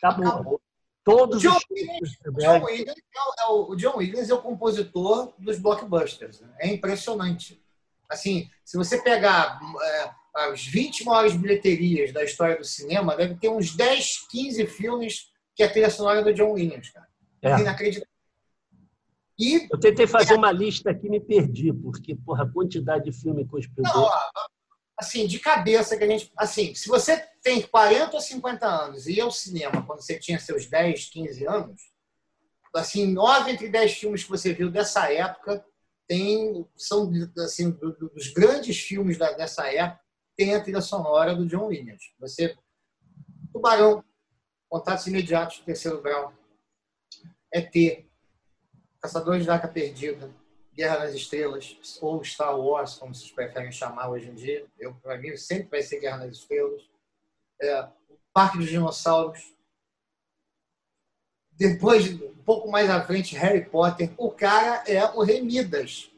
Acabou. 0.02 0.28
Acabou. 0.28 0.62
Todos 1.02 1.42
John 1.42 1.56
os 1.56 1.64
Williams, 1.70 2.18
John 2.40 2.66
Williams 2.66 2.98
é 3.40 3.46
o, 3.46 3.70
o, 3.70 3.76
John 3.76 3.98
Williams 3.98 4.30
é 4.30 4.34
o 4.34 4.42
compositor 4.42 5.34
dos 5.38 5.60
blockbusters. 5.60 6.42
Né? 6.42 6.54
É 6.60 6.68
impressionante. 6.68 7.64
Assim, 8.10 8.50
se 8.66 8.76
você 8.76 9.02
pegar 9.02 9.60
é, 9.82 10.12
as 10.50 10.66
20 10.66 11.06
maiores 11.06 11.36
bilheterias 11.38 12.12
da 12.12 12.24
história 12.24 12.58
do 12.58 12.66
cinema, 12.66 13.16
deve 13.16 13.36
ter 13.36 13.50
uns 13.50 13.76
10, 13.76 14.28
15 14.30 14.66
filmes 14.66 15.32
que 15.56 15.64
é 15.64 15.68
a 15.68 15.72
trilha 15.72 15.90
sonora 15.92 16.24
do 16.24 16.34
John 16.34 16.54
Williams, 16.54 16.90
cara. 16.90 17.08
É. 17.42 17.60
Inacreditável. 17.60 18.15
E, 19.38 19.68
eu 19.72 19.80
tentei 19.80 20.08
fazer 20.08 20.34
uma 20.34 20.52
lista 20.52 20.92
aqui 20.92 21.08
e 21.08 21.10
me 21.10 21.20
perdi, 21.20 21.74
porque 21.74 22.16
porra, 22.16 22.44
a 22.44 22.50
quantidade 22.50 23.06
de 23.06 23.12
filme 23.12 23.46
com 23.46 23.62
Spielberg... 23.62 23.98
Não, 23.98 24.10
assim, 24.98 25.28
de 25.28 25.40
cabeça 25.40 25.98
que 25.98 26.04
a 26.04 26.08
gente... 26.08 26.32
Assim, 26.38 26.74
se 26.74 26.88
você 26.88 27.18
tem 27.44 27.62
40 27.62 28.16
ou 28.16 28.22
50 28.22 28.66
anos 28.66 29.08
e 29.08 29.14
ia 29.16 29.24
ao 29.24 29.32
cinema 29.32 29.86
quando 29.86 30.02
você 30.02 30.18
tinha 30.18 30.40
seus 30.40 30.68
10, 30.68 31.10
15 31.10 31.48
anos, 31.48 31.82
assim, 32.74 33.12
nove 33.12 33.52
entre 33.52 33.68
10 33.70 33.94
filmes 33.94 34.24
que 34.24 34.30
você 34.30 34.54
viu 34.54 34.72
dessa 34.72 35.12
época 35.12 35.66
tem, 36.08 36.66
são 36.76 37.12
assim, 37.40 37.72
dos 37.72 38.28
grandes 38.30 38.80
filmes 38.80 39.18
dessa 39.18 39.68
época, 39.68 40.00
tem 40.38 40.54
a 40.54 40.62
trilha 40.62 40.82
sonora 40.82 41.36
do 41.36 41.46
John 41.46 41.68
Williams. 41.68 42.14
Você... 42.20 42.56
Tubarão, 43.52 44.04
Contatos 44.70 45.08
Imediatos, 45.08 45.60
Terceiro 45.60 46.02
Grau, 46.02 46.34
ET, 47.54 47.74
Caçadores 49.06 49.46
da 49.46 49.54
Arca 49.54 49.68
Perdida, 49.68 50.32
Guerra 50.74 51.06
nas 51.06 51.14
Estrelas, 51.14 51.78
ou 52.02 52.24
Star 52.24 52.60
Wars, 52.60 52.96
como 52.96 53.14
vocês 53.14 53.30
preferem 53.30 53.72
chamar 53.72 54.10
hoje 54.10 54.30
em 54.30 54.34
dia. 54.34 54.66
Eu, 54.80 54.96
para 54.96 55.16
mim, 55.20 55.38
sempre 55.38 55.68
vai 55.70 55.84
ser 55.84 56.00
Guerra 56.00 56.26
nas 56.26 56.38
Estrelas. 56.38 56.82
É, 57.62 57.88
Parque 58.34 58.58
dos 58.58 58.68
Dinossauros. 58.68 59.54
Depois, 61.52 62.20
um 62.20 62.44
pouco 62.44 62.68
mais 62.68 62.90
à 62.90 63.00
frente, 63.06 63.36
Harry 63.36 63.64
Potter. 63.64 64.12
O 64.18 64.32
cara 64.32 64.84
é 64.88 65.06
o 65.12 65.22
Rei 65.22 65.40
Midas 65.40 66.10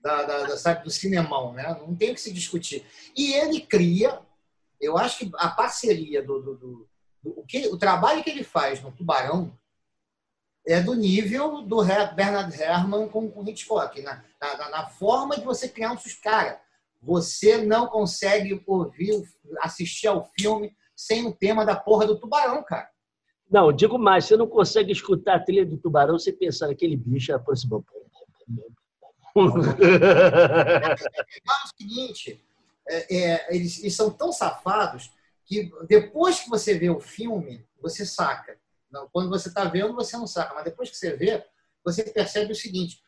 da, 0.00 0.22
da, 0.22 0.42
da, 0.44 0.56
sabe, 0.56 0.84
do 0.84 0.90
cinemão, 0.90 1.52
né? 1.52 1.68
Não 1.86 1.94
tem 1.94 2.12
o 2.12 2.14
que 2.14 2.20
se 2.22 2.32
discutir. 2.32 2.82
E 3.14 3.34
ele 3.34 3.60
cria, 3.60 4.22
eu 4.80 4.96
acho 4.96 5.18
que 5.18 5.30
a 5.34 5.50
parceria 5.50 6.22
do, 6.22 6.40
do, 6.40 6.54
do, 6.56 6.88
do 7.22 7.40
o, 7.40 7.44
que, 7.44 7.66
o 7.66 7.76
trabalho 7.76 8.24
que 8.24 8.30
ele 8.30 8.42
faz 8.42 8.80
no 8.80 8.90
Tubarão 8.90 9.54
é 10.66 10.80
do 10.80 10.94
nível 10.94 11.62
do 11.62 11.84
Bernard 12.14 12.60
Herrmann 12.60 13.08
com 13.08 13.26
o 13.34 13.48
Hitchcock, 13.48 14.00
na, 14.02 14.24
na, 14.40 14.70
na 14.70 14.86
forma 14.86 15.36
de 15.36 15.44
você 15.44 15.68
criar 15.68 15.92
um 15.92 15.98
cara. 16.22 16.60
Você 17.02 17.58
não 17.58 17.86
consegue 17.86 18.62
ouvir, 18.66 19.22
assistir 19.60 20.06
ao 20.06 20.24
filme 20.38 20.74
sem 20.96 21.26
o 21.26 21.34
tema 21.34 21.66
da 21.66 21.76
porra 21.76 22.06
do 22.06 22.18
tubarão, 22.18 22.62
cara. 22.62 22.88
Não, 23.50 23.70
digo 23.72 23.98
mais, 23.98 24.24
você 24.24 24.38
não 24.38 24.46
consegue 24.46 24.90
escutar 24.90 25.36
a 25.36 25.44
trilha 25.44 25.66
do 25.66 25.76
tubarão 25.76 26.18
sem 26.18 26.34
pensar 26.34 26.68
naquele 26.68 26.96
bicho 26.96 27.34
aproximou. 27.34 27.84
É 29.36 29.42
o 31.50 31.76
seguinte, 31.76 32.40
é, 32.88 33.16
é, 33.16 33.54
eles, 33.54 33.80
eles 33.80 33.94
são 33.94 34.10
tão 34.10 34.32
safados 34.32 35.12
que 35.44 35.70
depois 35.86 36.40
que 36.40 36.48
você 36.48 36.78
vê 36.78 36.88
o 36.88 37.00
filme, 37.00 37.66
você 37.82 38.06
saca 38.06 38.56
quando 39.12 39.28
você 39.28 39.48
está 39.48 39.64
vendo, 39.64 39.94
você 39.94 40.16
não 40.16 40.26
saca, 40.26 40.54
mas 40.54 40.64
depois 40.64 40.90
que 40.90 40.96
você 40.96 41.16
vê, 41.16 41.44
você 41.84 42.02
percebe 42.04 42.52
o 42.52 42.56
seguinte: 42.56 43.02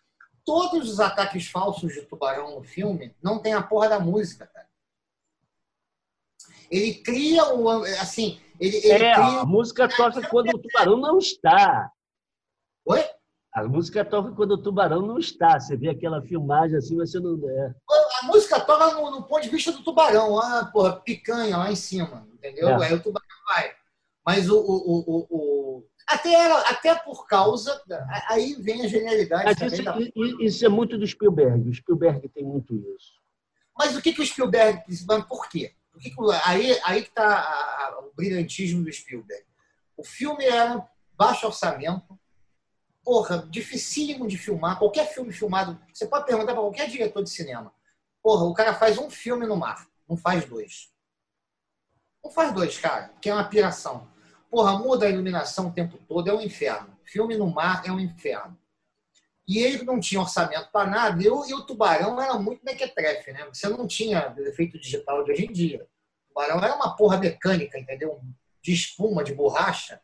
todos 0.44 0.90
os 0.90 1.00
ataques 1.00 1.48
falsos 1.48 1.92
de 1.92 2.02
tubarão 2.02 2.54
no 2.54 2.62
filme 2.62 3.14
não 3.22 3.40
tem 3.40 3.52
a 3.52 3.62
porra 3.62 3.88
da 3.88 4.00
música, 4.00 4.46
cara. 4.46 4.66
Ele 6.70 6.94
cria 6.94 7.52
um. 7.52 7.68
Assim, 8.00 8.40
ele, 8.58 8.76
ele 8.76 9.04
é, 9.04 9.14
cria... 9.14 9.40
a 9.40 9.44
música 9.44 9.88
toca 9.88 10.26
quando 10.28 10.50
o 10.50 10.58
tubarão 10.58 10.96
não 10.96 11.18
está. 11.18 11.90
Oi? 12.86 13.04
A 13.52 13.64
música 13.64 14.04
toca 14.04 14.32
quando 14.32 14.52
o 14.52 14.62
tubarão 14.62 15.02
não 15.02 15.18
está. 15.18 15.58
Você 15.58 15.76
vê 15.76 15.88
aquela 15.88 16.22
filmagem 16.22 16.76
assim, 16.76 16.96
você 16.96 17.18
não. 17.18 17.38
É. 17.48 17.74
A 18.22 18.26
música 18.26 18.60
toca 18.60 18.94
no, 18.94 19.10
no 19.10 19.22
ponto 19.22 19.42
de 19.42 19.48
vista 19.48 19.72
do 19.72 19.82
tubarão, 19.82 20.34
lá, 20.34 20.66
porra, 20.66 21.00
picanha 21.00 21.56
lá 21.56 21.70
em 21.70 21.76
cima, 21.76 22.26
entendeu? 22.34 22.68
É. 22.68 22.86
Aí 22.86 22.94
o 22.94 23.02
tubarão 23.02 23.26
vai. 23.48 23.75
Mas 24.26 24.50
o, 24.50 24.58
o, 24.58 25.04
o, 25.06 25.26
o, 25.30 25.86
até, 26.04 26.34
era, 26.34 26.58
até 26.62 26.94
por 26.96 27.28
causa. 27.28 27.80
Aí 28.28 28.54
vem 28.54 28.84
a 28.84 28.88
genialidade. 28.88 29.64
Isso, 29.64 29.84
da... 29.84 29.96
isso, 30.40 30.66
é 30.66 30.68
muito 30.68 30.98
do 30.98 31.06
Spielberg. 31.06 31.70
O 31.70 31.72
Spielberg 31.72 32.28
tem 32.30 32.42
muito 32.42 32.74
isso. 32.74 33.14
Mas 33.78 33.94
o 33.94 34.02
que, 34.02 34.12
que 34.12 34.20
o 34.20 34.26
Spielberg. 34.26 34.82
Por 35.28 35.48
quê? 35.48 35.76
Por 35.92 36.00
que 36.00 36.10
que, 36.10 36.16
aí, 36.44 36.76
aí 36.84 37.02
que 37.02 37.08
está 37.08 38.00
o 38.02 38.14
brilhantismo 38.16 38.82
do 38.82 38.92
Spielberg. 38.92 39.44
O 39.96 40.02
filme 40.02 40.44
era 40.44 40.84
baixo 41.16 41.46
orçamento, 41.46 42.18
porra, 43.04 43.46
dificílimo 43.48 44.26
de 44.26 44.36
filmar. 44.36 44.78
Qualquer 44.78 45.06
filme 45.06 45.32
filmado, 45.32 45.80
você 45.94 46.06
pode 46.06 46.26
perguntar 46.26 46.52
para 46.52 46.62
qualquer 46.62 46.88
diretor 46.88 47.22
de 47.22 47.30
cinema. 47.30 47.72
Porra, 48.20 48.44
o 48.44 48.52
cara 48.52 48.74
faz 48.74 48.98
um 48.98 49.08
filme 49.08 49.46
no 49.46 49.56
mar, 49.56 49.86
não 50.08 50.16
faz 50.16 50.44
dois. 50.44 50.92
Não 52.22 52.30
faz 52.30 52.52
dois, 52.52 52.76
cara, 52.76 53.14
que 53.20 53.30
é 53.30 53.32
uma 53.32 53.48
piração. 53.48 54.15
Porra, 54.56 54.78
muda 54.78 55.04
a 55.04 55.10
iluminação 55.10 55.68
o 55.68 55.70
tempo 55.70 55.98
todo, 56.08 56.30
é 56.30 56.32
um 56.32 56.40
inferno. 56.40 56.98
Filme 57.04 57.36
no 57.36 57.46
mar 57.46 57.82
é 57.84 57.92
um 57.92 58.00
inferno. 58.00 58.58
E 59.46 59.58
ele 59.58 59.84
não 59.84 60.00
tinha 60.00 60.18
orçamento 60.18 60.70
para 60.72 60.88
nada, 60.88 61.22
e 61.22 61.28
o, 61.28 61.44
e 61.44 61.52
o 61.52 61.66
tubarão 61.66 62.18
era 62.18 62.38
muito 62.38 62.64
mequetrefe, 62.64 63.34
né? 63.34 63.44
Você 63.52 63.68
não 63.68 63.86
tinha 63.86 64.34
efeito 64.38 64.80
digital 64.80 65.22
de 65.22 65.32
hoje 65.32 65.44
em 65.44 65.52
dia. 65.52 65.86
O 66.24 66.28
tubarão 66.28 66.64
era 66.64 66.74
uma 66.74 66.96
porra 66.96 67.18
mecânica, 67.18 67.78
entendeu? 67.78 68.18
De 68.62 68.72
espuma, 68.72 69.22
de 69.22 69.34
borracha. 69.34 70.00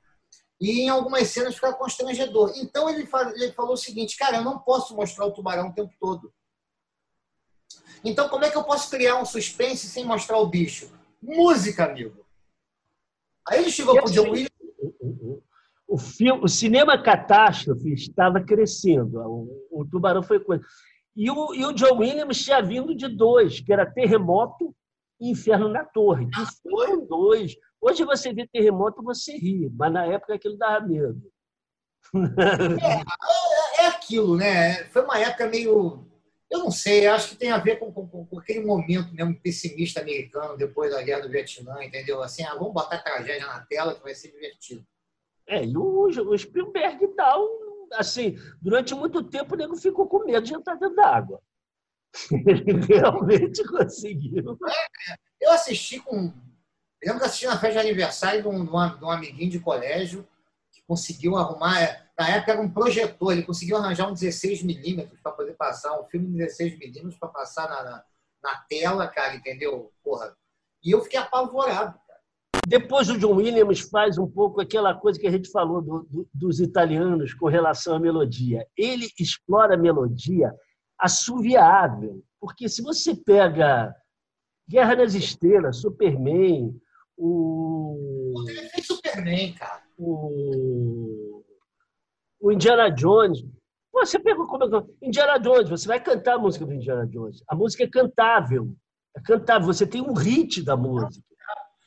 E 0.60 0.82
em 0.82 0.90
algumas 0.90 1.28
cenas 1.28 1.54
ficava 1.54 1.72
constrangedor. 1.72 2.52
Então 2.56 2.90
ele, 2.90 3.08
ele 3.36 3.52
falou 3.52 3.72
o 3.72 3.78
seguinte, 3.78 4.18
cara, 4.18 4.36
eu 4.36 4.44
não 4.44 4.58
posso 4.58 4.94
mostrar 4.94 5.24
o 5.24 5.32
tubarão 5.32 5.68
o 5.68 5.74
tempo 5.74 5.94
todo. 5.98 6.30
Então 8.04 8.28
como 8.28 8.44
é 8.44 8.50
que 8.50 8.56
eu 8.58 8.64
posso 8.64 8.90
criar 8.90 9.16
um 9.18 9.24
suspense 9.24 9.88
sem 9.88 10.04
mostrar 10.04 10.36
o 10.36 10.46
bicho? 10.46 10.92
Música, 11.22 11.86
amigo. 11.86 12.21
Aí 13.48 13.60
ele 13.60 13.70
chegou 13.70 13.94
para 13.94 14.06
o 14.06 14.10
John 14.10 14.30
Williams. 14.30 14.50
O, 15.86 15.98
filme, 15.98 16.40
o 16.42 16.48
cinema 16.48 17.00
catástrofe 17.02 17.92
estava 17.92 18.40
crescendo. 18.40 19.18
O, 19.20 19.68
o 19.70 19.84
Tubarão 19.84 20.22
foi 20.22 20.40
coisa. 20.40 20.64
E 21.14 21.30
o, 21.30 21.54
e 21.54 21.64
o 21.66 21.72
John 21.72 21.98
Williams 21.98 22.42
tinha 22.42 22.62
vindo 22.62 22.94
de 22.94 23.08
dois, 23.08 23.60
que 23.60 23.72
era 23.72 23.90
Terremoto 23.90 24.74
e 25.20 25.30
Inferno 25.30 25.68
na 25.68 25.84
Torre, 25.84 26.28
que 26.30 26.40
foram 26.62 27.06
dois. 27.06 27.54
Hoje 27.80 28.04
você 28.04 28.32
vê 28.32 28.46
terremoto, 28.46 29.02
você 29.02 29.36
ri, 29.36 29.70
mas 29.74 29.92
na 29.92 30.06
época 30.06 30.34
aquilo 30.34 30.56
dava 30.56 30.86
medo. 30.86 31.20
É, 33.78 33.82
é 33.82 33.86
aquilo, 33.88 34.36
né? 34.36 34.84
Foi 34.84 35.02
uma 35.02 35.18
época 35.18 35.48
meio 35.48 36.06
eu 36.52 36.58
não 36.58 36.70
sei, 36.70 37.06
acho 37.06 37.30
que 37.30 37.36
tem 37.36 37.50
a 37.50 37.56
ver 37.56 37.78
com, 37.78 37.90
com, 37.90 38.26
com, 38.26 38.38
aquele 38.38 38.60
momento 38.60 39.10
mesmo 39.14 39.40
pessimista 39.40 40.02
americano 40.02 40.54
depois 40.54 40.92
da 40.92 41.02
guerra 41.02 41.22
do 41.22 41.30
Vietnã, 41.30 41.82
entendeu? 41.82 42.22
Assim, 42.22 42.44
ah, 42.44 42.54
vamos 42.54 42.74
botar 42.74 42.98
tragédia 42.98 43.46
na 43.46 43.64
tela 43.64 43.94
que 43.94 44.02
vai 44.02 44.14
ser 44.14 44.30
divertido. 44.30 44.86
É, 45.48 45.64
e 45.64 45.74
o, 45.74 46.04
o 46.04 46.38
Spielberg 46.38 47.08
tal, 47.16 47.48
assim, 47.94 48.36
durante 48.60 48.94
muito 48.94 49.24
tempo 49.24 49.54
o 49.54 49.56
nego 49.56 49.74
ficou 49.76 50.06
com 50.06 50.26
medo 50.26 50.44
de 50.44 50.54
entrar 50.54 50.74
dentro 50.74 50.94
d'água. 50.94 51.40
Ele 52.30 52.84
realmente 52.86 53.64
conseguiu. 53.64 54.58
É, 54.68 55.14
eu 55.40 55.52
assisti 55.52 56.00
com. 56.00 56.34
Eu 57.00 57.08
lembro 57.08 57.20
que 57.20 57.26
assisti 57.26 57.46
na 57.46 57.58
festa 57.58 57.80
de 57.80 57.86
aniversário 57.88 58.42
de 58.42 58.48
um, 58.48 58.64
de 58.66 59.04
um 59.04 59.10
amiguinho 59.10 59.50
de 59.50 59.58
colégio 59.58 60.28
que 60.70 60.82
conseguiu 60.86 61.34
arrumar 61.34 61.82
é, 61.82 62.06
na 62.22 62.28
época 62.28 62.52
era 62.52 62.60
um 62.60 62.70
projetor, 62.70 63.32
ele 63.32 63.42
conseguiu 63.42 63.76
arranjar 63.76 64.08
um 64.08 64.12
16 64.12 64.62
milímetros 64.62 65.20
para 65.20 65.32
poder 65.32 65.54
passar, 65.54 66.00
um 66.00 66.04
filme 66.04 66.28
de 66.28 66.38
16 66.38 66.78
milímetros 66.78 67.16
para 67.16 67.28
passar 67.28 67.68
na, 67.68 67.82
na, 67.82 68.04
na, 68.44 68.56
tela, 68.68 69.08
cara, 69.08 69.34
entendeu? 69.34 69.90
Porra. 70.04 70.32
E 70.84 70.92
eu 70.92 71.02
fiquei 71.02 71.18
apavorado, 71.18 71.98
cara. 72.06 72.20
Depois 72.64 73.10
o 73.10 73.18
John 73.18 73.34
Williams 73.34 73.80
faz 73.80 74.18
um 74.18 74.26
pouco 74.28 74.60
aquela 74.60 74.94
coisa 74.94 75.18
que 75.18 75.26
a 75.26 75.30
gente 75.32 75.50
falou 75.50 75.82
do, 75.82 76.06
do, 76.08 76.28
dos 76.32 76.60
italianos 76.60 77.34
com 77.34 77.48
relação 77.48 77.96
à 77.96 77.98
melodia. 77.98 78.64
Ele 78.76 79.08
explora 79.18 79.74
a 79.74 79.78
melodia 79.78 80.54
assoviável, 80.96 82.22
porque 82.40 82.68
se 82.68 82.82
você 82.82 83.16
pega 83.16 83.92
Guerra 84.68 84.94
nas 84.94 85.14
Estrelas, 85.14 85.78
Superman, 85.78 86.72
o. 87.18 88.44
Ele 88.48 88.68
fez 88.68 88.86
Superman, 88.86 89.54
cara. 89.54 89.82
O, 89.98 91.41
o 92.42 92.50
Indiana 92.50 92.90
Jones. 92.90 93.44
Você 93.92 94.18
pega 94.18 94.44
como 94.44 94.64
é 94.64 95.06
Indiana 95.06 95.38
Jones, 95.38 95.68
você 95.68 95.86
vai 95.86 96.00
cantar 96.00 96.34
a 96.34 96.38
música 96.38 96.66
do 96.66 96.74
Indiana 96.74 97.06
Jones. 97.06 97.42
A 97.48 97.54
música 97.54 97.84
é 97.84 97.88
cantável. 97.88 98.74
É 99.16 99.20
cantável, 99.20 99.66
você 99.66 99.86
tem 99.86 100.02
um 100.02 100.14
hit 100.14 100.62
da 100.62 100.76
música. 100.76 101.22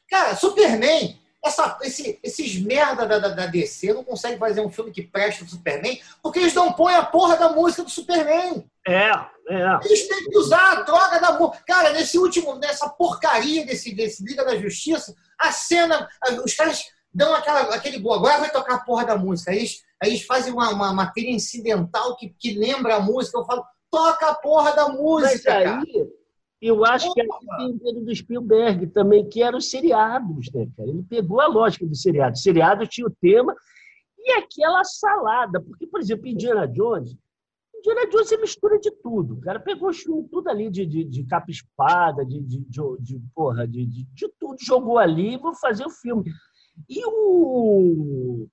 Cara, 0.08 0.36
Superman, 0.36 1.20
essa, 1.44 1.78
esse, 1.82 2.20
esses 2.24 2.60
merda 2.60 3.06
da, 3.08 3.20
da, 3.20 3.30
da, 3.30 3.46
DC 3.48 3.94
não 3.94 4.04
conseguem 4.04 4.38
fazer 4.38 4.62
um 4.62 4.70
filme 4.70 4.92
que 4.92 5.02
preste 5.02 5.44
do 5.44 5.50
Superman 5.50 6.00
porque 6.22 6.40
eles 6.40 6.54
não 6.54 6.72
põem 6.72 6.96
a 6.96 7.04
porra 7.04 7.36
da 7.36 7.52
música 7.52 7.84
do 7.84 7.90
Superman. 7.90 8.66
É, 8.88 9.10
é. 9.50 9.80
Eles 9.84 10.08
têm 10.08 10.26
que 10.26 10.38
usar 10.38 10.74
a 10.74 10.82
droga 10.84 11.20
da 11.20 11.40
música. 11.40 11.64
Cara, 11.66 11.92
nesse 11.92 12.20
último, 12.20 12.56
nessa 12.56 12.88
porcaria 12.88 13.66
desse, 13.66 13.94
desse 13.94 14.24
Liga 14.24 14.46
da 14.46 14.56
Justiça, 14.58 15.16
a 15.40 15.52
cena, 15.52 16.08
os 16.44 16.54
caras 16.54 16.86
dão 17.16 17.34
aquela, 17.34 17.74
aquele 17.74 17.98
boa, 17.98 18.18
agora 18.18 18.40
vai 18.40 18.52
tocar 18.52 18.76
a 18.76 18.80
porra 18.80 19.06
da 19.06 19.18
música. 19.18 19.52
Aí 19.52 19.60
eles, 19.60 19.84
aí 20.04 20.10
eles 20.10 20.26
fazem 20.26 20.52
uma, 20.52 20.70
uma 20.72 20.94
matéria 20.94 21.32
incidental 21.32 22.18
que, 22.18 22.30
que 22.38 22.54
lembra 22.54 22.98
a 22.98 23.00
música. 23.00 23.40
Eu 23.40 23.46
falo, 23.46 23.64
toca 23.90 24.28
a 24.28 24.36
porra 24.36 24.76
da 24.76 24.90
música. 24.90 25.30
Mas 25.32 25.46
aí, 25.46 25.64
cara. 25.64 25.84
eu 26.62 26.84
acho 26.84 27.14
que 27.14 27.22
é 27.22 27.26
tem 27.58 27.80
o 27.84 28.06
do 28.06 28.14
Spielberg 28.14 28.88
também, 28.88 29.30
que 29.30 29.42
eram 29.42 29.60
os 29.60 29.70
seriados, 29.70 30.52
né, 30.54 30.68
cara? 30.76 30.90
Ele 30.90 31.04
pegou 31.04 31.40
a 31.40 31.48
lógica 31.48 31.86
do 31.86 31.96
seriado. 31.96 32.34
O 32.34 32.40
seriado 32.40 32.86
tinha 32.86 33.08
o 33.08 33.16
tema 33.22 33.56
e 34.20 34.34
aquela 34.34 34.84
salada. 34.84 35.62
Porque, 35.62 35.88
por 35.88 36.02
exemplo, 36.02 36.28
Indiana 36.28 36.68
Jones, 36.68 37.16
Indiana 37.78 38.10
Jones 38.10 38.32
é 38.34 38.38
mistura 38.38 38.78
de 38.78 38.92
tudo. 38.92 39.40
Cara 39.40 39.62
pegou 39.62 39.90
tudo 40.30 40.50
ali 40.50 40.70
de, 40.70 40.86
de, 40.86 41.06
de 41.06 41.24
capa 41.24 41.50
espada, 41.50 42.26
de, 42.26 42.42
de, 42.42 42.60
de, 42.60 42.82
de 43.00 43.22
porra, 43.34 43.66
de, 43.66 43.86
de, 43.86 44.04
de, 44.04 44.30
tudo, 44.38 44.58
jogou 44.60 44.98
ali 44.98 45.36
e 45.36 45.38
vou 45.38 45.56
fazer 45.56 45.86
o 45.86 45.90
filme. 45.90 46.30
E 46.90 47.06
o, 47.06 48.48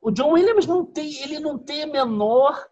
o 0.00 0.10
John 0.10 0.32
Williams 0.32 0.66
não 0.66 0.84
tem, 0.84 1.22
ele 1.22 1.40
não 1.40 1.58
tem 1.58 1.82
a 1.82 1.86
menor 1.86 2.66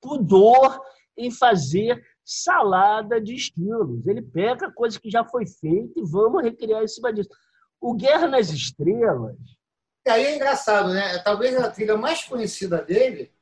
pudor 0.00 0.80
em 1.16 1.30
fazer 1.30 2.02
salada 2.24 3.20
de 3.20 3.34
estilos. 3.34 4.06
Ele 4.06 4.22
pega 4.22 4.72
coisa 4.72 5.00
que 5.00 5.10
já 5.10 5.24
foi 5.24 5.46
feita 5.46 5.98
e 5.98 6.04
vamos 6.04 6.42
recriar 6.42 6.82
em 6.82 6.88
cima 6.88 7.12
disso. 7.12 7.30
O 7.80 7.94
Guerra 7.94 8.26
nas 8.26 8.50
Estrelas. 8.50 9.36
E 10.06 10.10
aí 10.10 10.24
é 10.24 10.36
engraçado, 10.36 10.92
né? 10.92 11.18
Talvez 11.18 11.56
a 11.56 11.70
trilha 11.70 11.96
mais 11.96 12.24
conhecida 12.24 12.82
dele 12.82 13.32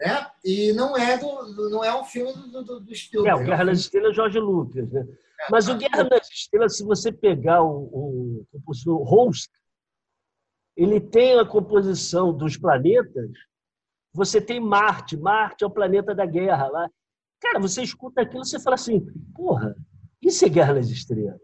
né? 0.00 0.26
E 0.44 0.72
não 0.72 0.96
é 0.96 1.18
do, 1.18 1.70
não 1.70 1.84
é 1.84 1.94
um 1.98 2.04
filme 2.04 2.32
do, 2.32 2.62
do, 2.62 2.80
do 2.80 2.94
Spielberg. 2.94 3.40
É, 3.40 3.42
o 3.42 3.44
Guerra 3.44 3.64
nas 3.64 3.78
Estrelas, 3.80 4.14
Jorge 4.14 4.38
Lucas, 4.38 4.90
né? 4.90 5.06
É, 5.40 5.46
Mas 5.50 5.68
o 5.68 5.76
Guerra 5.76 6.04
nas 6.04 6.30
Estrelas, 6.30 6.76
se 6.76 6.84
você 6.84 7.12
pegar 7.12 7.62
o, 7.62 7.82
o 7.82 8.46
compositor 8.52 9.02
Host, 9.02 9.50
ele 10.78 11.00
tem 11.00 11.36
a 11.40 11.44
composição 11.44 12.32
dos 12.32 12.56
planetas. 12.56 13.30
Você 14.14 14.40
tem 14.40 14.60
Marte, 14.60 15.16
Marte 15.16 15.64
é 15.64 15.66
o 15.66 15.70
planeta 15.70 16.14
da 16.14 16.24
guerra 16.24 16.68
lá. 16.68 16.88
Cara, 17.40 17.58
você 17.58 17.82
escuta 17.82 18.22
aquilo, 18.22 18.44
você 18.44 18.60
fala 18.60 18.74
assim, 18.74 19.04
porra, 19.34 19.74
isso 20.22 20.44
é 20.44 20.48
Guerra 20.48 20.74
nas 20.74 20.88
Estrelas. 20.88 21.40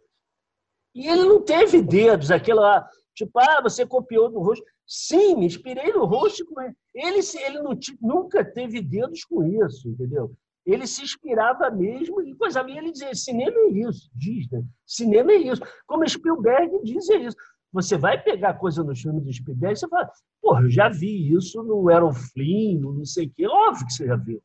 E 0.94 1.08
ele 1.08 1.24
não 1.24 1.42
teve 1.42 1.82
dedos, 1.82 2.30
aquela 2.30 2.88
tipo, 3.12 3.36
ah, 3.40 3.60
você 3.60 3.84
copiou 3.84 4.30
do 4.30 4.38
rosto. 4.38 4.64
Sim, 4.86 5.36
me 5.36 5.46
inspirei 5.46 5.92
no 5.92 6.04
rosto 6.04 6.46
com 6.46 6.60
ele. 6.60 6.74
Ele, 6.94 7.20
ele 7.46 7.60
não, 7.60 7.76
nunca 8.00 8.44
teve 8.44 8.80
dedos 8.80 9.24
com 9.24 9.42
isso, 9.42 9.88
entendeu? 9.88 10.32
Ele 10.64 10.86
se 10.86 11.02
inspirava 11.02 11.70
mesmo, 11.70 12.22
e 12.22 12.34
coisa 12.36 12.62
minha 12.62 12.78
ele 12.78 12.92
dizia: 12.92 13.14
cinema 13.14 13.56
é 13.56 13.70
isso, 13.70 14.10
diz, 14.14 14.48
né? 14.50 14.62
Cinema 14.86 15.32
é 15.32 15.36
isso. 15.36 15.62
Como 15.86 16.08
Spielberg 16.08 16.80
diz 16.84 17.08
é 17.10 17.16
isso. 17.16 17.36
Você 17.74 17.98
vai 17.98 18.22
pegar 18.22 18.54
coisa 18.54 18.84
no 18.84 18.94
filme 18.94 19.20
do 19.20 19.32
Spielberg 19.32 19.74
e 19.74 19.76
você 19.76 19.88
fala: 19.88 20.08
porra, 20.40 20.62
eu 20.62 20.70
já 20.70 20.88
vi 20.88 21.34
isso 21.34 21.60
no 21.64 21.90
Aaron 21.90 22.14
Flynn, 22.14 22.78
no 22.78 22.92
não 22.92 23.04
sei 23.04 23.26
o 23.26 23.30
quê. 23.34 23.48
Óbvio 23.48 23.86
que 23.86 23.92
você 23.92 24.06
já 24.06 24.14
viu. 24.14 24.40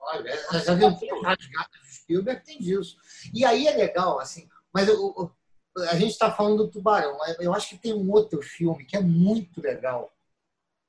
Olha, 0.00 0.32
já 0.64 0.74
viu 0.74 0.88
o 0.88 0.98
Spielberg 1.88 2.44
tem 2.44 2.58
disso. 2.58 2.96
E 3.32 3.44
aí 3.44 3.68
é 3.68 3.76
legal, 3.76 4.18
assim, 4.18 4.48
mas 4.74 4.88
eu, 4.88 5.30
a 5.90 5.94
gente 5.94 6.10
está 6.10 6.32
falando 6.32 6.64
do 6.64 6.70
Tubarão. 6.70 7.16
Eu 7.38 7.54
acho 7.54 7.68
que 7.68 7.78
tem 7.78 7.94
um 7.94 8.10
outro 8.10 8.42
filme 8.42 8.84
que 8.84 8.96
é 8.96 9.00
muito 9.00 9.62
legal, 9.62 10.12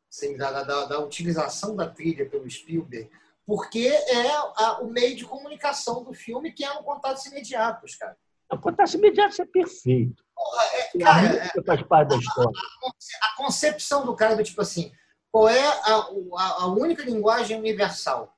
assim, 0.10 0.36
da, 0.36 0.64
da, 0.64 0.86
da, 0.86 1.00
utilização 1.00 1.76
da 1.76 1.88
trilha 1.88 2.28
pelo 2.28 2.50
Spielberg, 2.50 3.08
porque 3.46 3.86
é 3.88 4.32
a, 4.32 4.80
o 4.82 4.88
meio 4.88 5.16
de 5.16 5.26
comunicação 5.26 6.04
do 6.04 6.12
filme, 6.12 6.54
que 6.54 6.64
é 6.64 6.72
um 6.72 6.82
contatos 6.82 7.28
imediatos, 7.28 7.96
cara. 7.98 8.18
O 8.52 8.58
contato 8.58 8.94
imediato 8.96 9.42
é 9.42 9.46
perfeito. 9.46 10.26
Porra, 10.42 10.64
é, 10.74 11.00
cara, 11.00 11.52
é, 11.56 11.64
faz 11.64 11.84
parte 11.84 12.10
da 12.10 12.16
história. 12.18 12.52
A, 12.84 13.28
a, 13.28 13.36
concepção 13.38 14.06
do 14.06 14.16
cara 14.16 14.36
do 14.36 14.44
tipo 14.44 14.62
assim, 14.62 14.92
qual 15.32 15.48
é 15.48 15.68
a, 15.68 16.08
a, 16.38 16.64
a 16.64 16.68
única 16.68 17.04
linguagem 17.04 17.58
universal, 17.58 18.36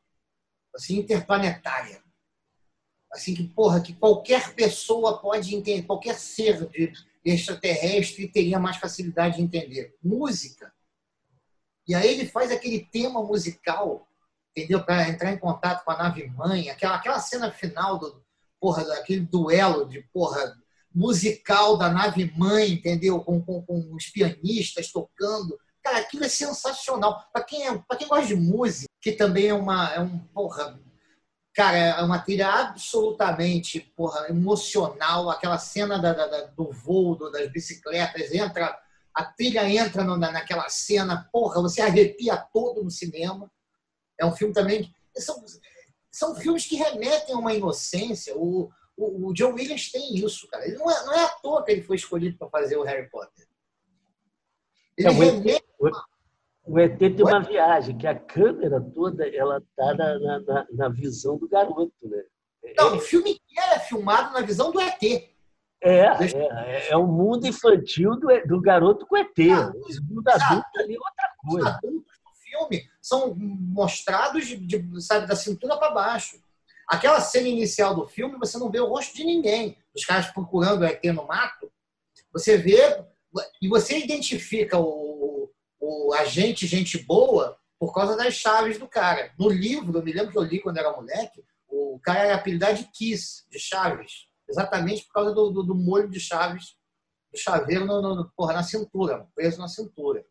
assim, 0.76 0.98
interplanetária? 0.98 2.04
assim 3.14 3.36
que 3.36 3.48
porra 3.48 3.80
que 3.80 3.94
qualquer 3.94 4.54
pessoa 4.56 5.20
pode 5.20 5.56
entender, 5.56 5.84
qualquer 5.84 6.16
ser 6.16 6.68
de 6.68 6.92
extraterrestre 7.24 8.28
teria 8.28 8.60
mais 8.60 8.78
facilidade 8.78 9.38
de 9.38 9.44
entender. 9.44 9.96
Música. 10.04 10.74
E 11.88 11.94
aí 11.94 12.08
ele 12.08 12.28
faz 12.28 12.52
aquele 12.52 12.80
tema 12.80 13.22
musical, 13.24 14.08
entendeu? 14.52 14.84
Para 14.84 15.08
entrar 15.08 15.32
em 15.32 15.38
contato 15.38 15.86
com 15.86 15.92
a 15.92 15.98
nave 15.98 16.28
mãe, 16.30 16.70
aquela, 16.70 16.96
aquela 16.96 17.20
cena 17.20 17.52
final 17.52 18.00
do 18.00 18.24
porra 18.60 18.84
daquele 18.84 19.22
duelo 19.22 19.88
de 19.88 20.02
porra 20.12 20.58
musical 20.94 21.78
da 21.78 21.90
nave 21.90 22.32
mãe, 22.38 22.74
entendeu? 22.74 23.20
Com, 23.22 23.42
com, 23.42 23.62
com 23.62 23.96
os 23.96 24.06
pianistas 24.08 24.92
tocando. 24.92 25.58
Cara, 25.84 26.00
aquilo 26.00 26.24
é 26.24 26.30
sensacional. 26.30 27.26
Para 27.34 27.44
quem, 27.44 27.68
é, 27.68 27.84
quem 27.98 28.08
gosta 28.08 28.28
de 28.28 28.36
música, 28.36 28.88
que 29.02 29.12
também 29.12 29.48
é 29.48 29.54
uma 29.54 29.94
é 29.94 30.00
um 30.00 30.18
porra 30.18 30.80
Cara, 31.54 31.78
é 31.78 32.02
uma 32.02 32.18
trilha 32.18 32.50
absolutamente 32.50 33.80
porra, 33.96 34.28
emocional. 34.28 35.30
Aquela 35.30 35.60
cena 35.60 36.00
da, 36.00 36.12
da, 36.12 36.46
do 36.48 36.72
voo 36.72 37.16
do, 37.16 37.30
das 37.32 37.52
bicicletas, 37.52 38.34
entra, 38.34 38.76
a 39.14 39.24
trilha 39.24 39.70
entra 39.70 40.04
no, 40.04 40.18
naquela 40.18 40.68
cena, 40.70 41.30
porra, 41.32 41.62
você 41.62 41.82
arrepia 41.82 42.38
todo 42.52 42.84
no 42.84 42.90
cinema. 42.90 43.52
É 44.20 44.26
um 44.26 44.36
filme 44.36 44.52
também. 44.52 44.92
São, 45.16 45.46
são 46.12 46.36
filmes 46.36 46.66
que 46.66 46.76
remetem 46.76 47.36
a 47.36 47.38
uma 47.38 47.54
inocência. 47.54 48.36
O, 48.36 48.72
o, 48.98 49.30
o 49.30 49.34
John 49.34 49.54
Williams 49.54 49.92
tem 49.92 50.16
isso, 50.16 50.48
cara. 50.48 50.66
Ele 50.68 50.78
não, 50.78 50.90
é, 50.90 51.06
não 51.06 51.14
é 51.14 51.24
à 51.26 51.30
toa 51.30 51.64
que 51.64 51.72
ele 51.72 51.84
foi 51.84 51.96
escolhido 51.96 52.38
para 52.38 52.50
fazer 52.50 52.78
o 52.78 52.84
Harry 52.84 53.10
Potter. 53.10 53.48
Ele 54.98 55.08
é, 55.08 55.12
remete. 55.12 55.64
O 56.66 56.80
ET 56.80 56.98
tem 56.98 57.22
uma 57.22 57.42
viagem, 57.42 57.98
que 57.98 58.08
a 58.08 58.18
câmera 58.18 58.80
toda 58.80 59.28
ela 59.28 59.58
está 59.58 59.94
na, 59.94 60.40
na, 60.40 60.68
na, 60.72 60.90
visão 60.90 61.38
do 61.38 61.48
garoto. 61.48 61.94
Né? 62.02 62.24
Não, 62.78 62.96
o 62.96 63.00
filme 63.02 63.32
inteiro 63.32 63.74
é 63.74 63.80
filmado 63.80 64.34
na 64.34 64.42
visão 64.42 64.72
do 64.72 64.80
ET. 64.80 65.04
É, 65.82 66.06
é, 66.06 66.92
é 66.92 66.98
o 66.98 67.06
mundo 67.06 67.46
infantil 67.46 68.16
do, 68.16 68.28
do 68.48 68.62
garoto 68.62 69.06
com 69.06 69.18
ET. 69.18 69.38
Ah, 69.52 69.74
o 69.76 70.14
mundo 70.14 70.30
adulto 70.30 70.80
ali 70.80 70.96
é 70.96 70.98
outra 70.98 71.34
coisa. 71.46 71.70
Os 71.70 71.76
adultos 71.76 72.18
do 72.24 72.42
filme 72.42 72.90
são 73.02 73.36
mostrados 73.36 74.48
de, 74.48 74.56
de, 74.56 75.02
sabe, 75.02 75.28
da 75.28 75.36
cintura 75.36 75.76
para 75.76 75.92
baixo. 75.92 76.42
Aquela 76.88 77.22
cena 77.22 77.48
inicial 77.48 77.96
do 77.96 78.08
filme, 78.08 78.38
você 78.38 78.58
não 78.58 78.70
vê 78.70 78.80
o 78.80 78.88
rosto 78.88 79.16
de 79.16 79.24
ninguém. 79.24 79.78
Os 79.96 80.06
caras 80.06 80.28
procurando 80.28 80.82
o 80.82 80.86
ET 80.86 81.04
no 81.06 81.26
mato, 81.26 81.72
você 82.32 82.58
vê 82.58 83.04
e 83.62 83.68
você 83.68 84.00
identifica 84.00 84.78
o, 84.78 85.50
o 85.80 86.14
agente 86.14 86.68
gente 86.68 86.98
boa 86.98 87.58
por 87.80 87.94
causa 87.94 88.16
das 88.16 88.34
chaves 88.34 88.78
do 88.78 88.88
cara. 88.88 89.34
No 89.38 89.50
livro, 89.50 89.98
eu 89.98 90.04
me 90.04 90.14
lembro 90.14 90.32
que 90.32 90.38
eu 90.38 90.44
li 90.44 90.62
quando 90.62 90.78
era 90.78 90.92
moleque, 90.92 91.44
o 91.68 92.00
cara 92.02 92.20
era 92.20 92.36
apelidado 92.36 92.78
de 92.78 92.86
Kiss, 92.86 93.46
de 93.50 93.60
Chaves, 93.60 94.28
exatamente 94.48 95.06
por 95.06 95.14
causa 95.14 95.34
do, 95.34 95.50
do, 95.50 95.64
do 95.64 95.76
molho 95.76 96.10
de 96.10 96.20
chaves, 96.20 96.76
do 97.32 97.38
chaveiro 97.38 97.86
no, 97.86 98.02
no, 98.02 98.32
porra, 98.36 98.54
na 98.54 98.64
cintura, 98.64 99.28
preso 99.36 99.60
na 99.60 99.68
cintura. 99.68 100.24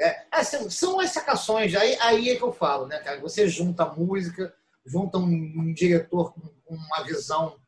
É, 0.00 0.26
assim, 0.30 0.68
são 0.68 0.98
as 0.98 1.10
sacações, 1.10 1.74
aí, 1.74 1.96
aí 2.00 2.30
é 2.30 2.36
que 2.36 2.42
eu 2.42 2.52
falo, 2.52 2.86
né, 2.86 2.98
cara? 2.98 3.20
Você 3.20 3.48
junta 3.48 3.86
música, 3.86 4.54
junta 4.84 5.18
um, 5.18 5.24
um 5.24 5.72
diretor 5.72 6.32
com 6.32 6.40
uma 6.74 7.04
visão, 7.04 7.58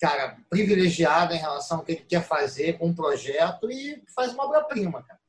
cara, 0.00 0.36
privilegiada 0.48 1.34
em 1.34 1.38
relação 1.38 1.78
ao 1.78 1.84
que 1.84 1.92
ele 1.92 2.02
quer 2.02 2.22
fazer 2.22 2.78
com 2.78 2.88
um 2.88 2.94
projeto 2.94 3.70
e 3.70 4.02
faz 4.14 4.32
uma 4.32 4.44
obra-prima, 4.44 5.02
cara 5.02 5.20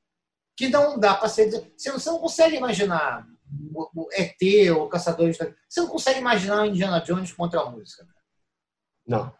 que 0.61 0.69
não 0.69 0.99
dá 0.99 1.15
para 1.15 1.27
ser. 1.27 1.49
Você 1.75 1.89
não, 1.89 1.99
você 1.99 2.09
não 2.11 2.19
consegue 2.19 2.55
imaginar 2.55 3.25
o, 3.73 4.03
o 4.03 4.09
ET 4.11 4.37
ou 4.75 4.85
o 4.85 4.89
Caçador 4.89 5.31
de 5.31 5.37
Você 5.37 5.81
não 5.81 5.87
consegue 5.87 6.19
imaginar 6.19 6.61
o 6.61 6.65
Indiana 6.65 6.99
Jones 6.99 7.33
contra 7.33 7.61
a 7.61 7.65
música. 7.65 8.05
Não, 9.07 9.33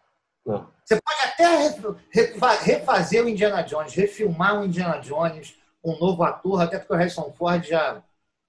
não. 0.44 0.68
Você 0.84 1.00
pode 1.00 1.20
até 1.22 1.68
até 1.68 2.64
refazer 2.64 3.24
o 3.24 3.28
Indiana 3.28 3.62
Jones, 3.62 3.94
refilmar 3.94 4.60
o 4.60 4.64
Indiana 4.64 4.98
Jones, 4.98 5.56
um 5.84 5.96
novo 5.96 6.24
ator, 6.24 6.60
até 6.60 6.78
porque 6.78 6.92
o 6.92 6.96
Harrison 6.96 7.32
Ford 7.32 7.64
já 7.64 8.02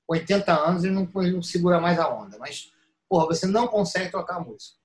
80 0.08 0.52
anos 0.52 0.84
e 0.84 0.90
não, 0.90 1.08
não 1.14 1.44
segura 1.44 1.80
mais 1.80 2.00
a 2.00 2.10
onda. 2.10 2.40
Mas, 2.40 2.73
porra, 3.14 3.28
você 3.28 3.46
não 3.46 3.68
consegue 3.68 4.10
tocar 4.10 4.40
música. 4.40 4.76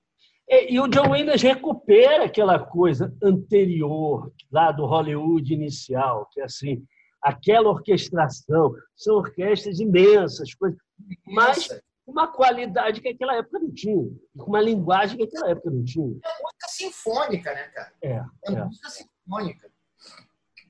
E, 0.47 0.75
e, 0.75 0.79
o 0.79 0.87
John 0.87 1.09
Williams 1.09 1.41
recupera 1.41 2.25
aquela 2.25 2.59
coisa 2.59 3.11
anterior, 3.23 4.31
lá 4.51 4.71
do 4.71 4.85
Hollywood 4.85 5.51
inicial, 5.51 6.29
que 6.31 6.39
é 6.39 6.43
assim, 6.43 6.85
aquela 7.23 7.69
orquestração, 7.69 8.71
são 8.95 9.15
orquestras 9.15 9.79
imensas, 9.79 10.53
coisas, 10.53 10.77
mas 11.25 11.69
uma 12.05 12.27
qualidade 12.27 13.01
que 13.01 13.09
aquela 13.09 13.35
época 13.35 13.57
não 13.57 13.73
tinha, 13.73 14.11
uma 14.35 14.61
linguagem 14.61 15.17
que 15.17 15.23
aquela 15.23 15.49
época 15.49 15.71
não 15.71 15.83
tinha. 15.83 16.19
É 16.23 16.43
música 16.43 16.67
sinfônica, 16.67 17.51
né, 17.51 17.63
cara? 17.69 17.93
É, 18.03 18.11
é, 18.11 18.25
é. 18.45 18.63
música 18.63 18.89
sinfônica. 18.89 19.71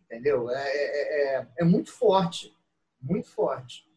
Entendeu? 0.05 0.49
É, 0.49 0.63
é, 0.63 1.35
é, 1.39 1.47
é 1.59 1.63
muito 1.65 1.91
forte. 1.91 2.55
Muito 3.01 3.27
forte. 3.27 3.88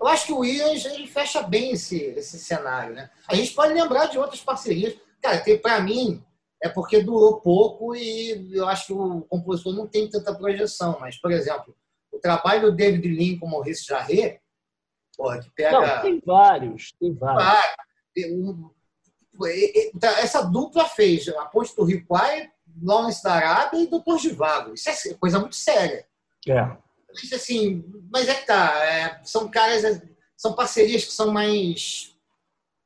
Eu 0.00 0.06
acho 0.06 0.26
que 0.26 0.32
o 0.32 0.38
Williams 0.38 0.84
ele 0.86 1.06
fecha 1.06 1.42
bem 1.42 1.72
esse, 1.72 1.96
esse 1.96 2.38
cenário. 2.38 2.94
Né? 2.94 3.10
A 3.28 3.34
gente 3.34 3.52
pode 3.52 3.74
lembrar 3.74 4.06
de 4.06 4.18
outras 4.18 4.40
parcerias. 4.40 4.96
Cara, 5.20 5.42
para 5.58 5.80
mim, 5.80 6.24
é 6.62 6.68
porque 6.68 7.02
durou 7.02 7.40
pouco 7.40 7.94
e 7.94 8.50
eu 8.52 8.66
acho 8.66 8.86
que 8.86 8.92
o 8.94 9.20
compositor 9.22 9.74
não 9.74 9.86
tem 9.86 10.08
tanta 10.08 10.34
projeção. 10.34 10.96
Mas, 10.98 11.20
por 11.20 11.30
exemplo, 11.30 11.76
o 12.10 12.18
trabalho 12.18 12.70
do 12.70 12.76
David 12.76 13.06
Lean 13.08 13.38
com 13.38 13.46
Maurice 13.46 13.84
Jarret, 13.84 14.40
porra, 15.16 15.40
que 15.40 15.50
pega. 15.50 15.96
Não, 15.96 16.02
tem 16.02 16.22
vários, 16.24 16.92
tem 16.98 17.14
vários. 17.14 17.44
Tá, 20.00 20.20
essa 20.20 20.42
dupla 20.42 20.84
fez 20.86 21.28
a 21.28 21.44
Ponte 21.46 21.74
do 21.76 21.84
Rio 21.84 22.04
Quai, 22.06 22.50
Lawrence 22.82 23.22
da 23.22 23.34
Arábia 23.34 23.80
e 23.80 23.86
Doutor 23.86 24.18
de 24.18 24.30
Vago. 24.30 24.74
Isso 24.74 24.88
é 24.88 25.14
coisa 25.14 25.38
muito 25.38 25.56
séria. 25.56 26.06
É. 26.48 26.76
Mas, 27.14 27.32
assim, 27.32 27.84
mas 28.10 28.28
é 28.28 28.34
que 28.34 28.46
tá. 28.46 28.84
É, 28.84 29.24
são 29.24 29.50
caras, 29.50 30.02
são 30.36 30.54
parcerias 30.54 31.04
que 31.04 31.12
são 31.12 31.32
mais, 31.32 32.16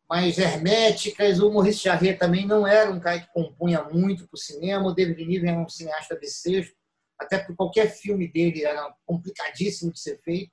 mais 0.09 0.39
herméticas. 0.39 1.41
O 1.41 1.53
Maurice 1.53 1.85
Jarret 1.85 2.19
também 2.19 2.47
não 2.47 2.67
era 2.67 2.91
um 2.91 3.01
cara 3.01 3.21
que 3.21 3.33
compunha 3.33 3.83
muito 3.85 4.27
para 4.27 4.37
o 4.37 4.41
cinema. 4.41 4.89
O 4.89 4.95
David 4.95 5.25
Niven 5.25 5.51
era 5.51 5.61
um 5.61 5.69
cineasta 5.69 6.17
desejo. 6.17 6.75
Até 7.19 7.39
porque 7.39 7.55
qualquer 7.55 7.89
filme 7.89 8.27
dele 8.27 8.65
era 8.65 8.95
complicadíssimo 9.07 9.93
de 9.93 10.01
ser 10.01 10.21
feito. 10.23 10.53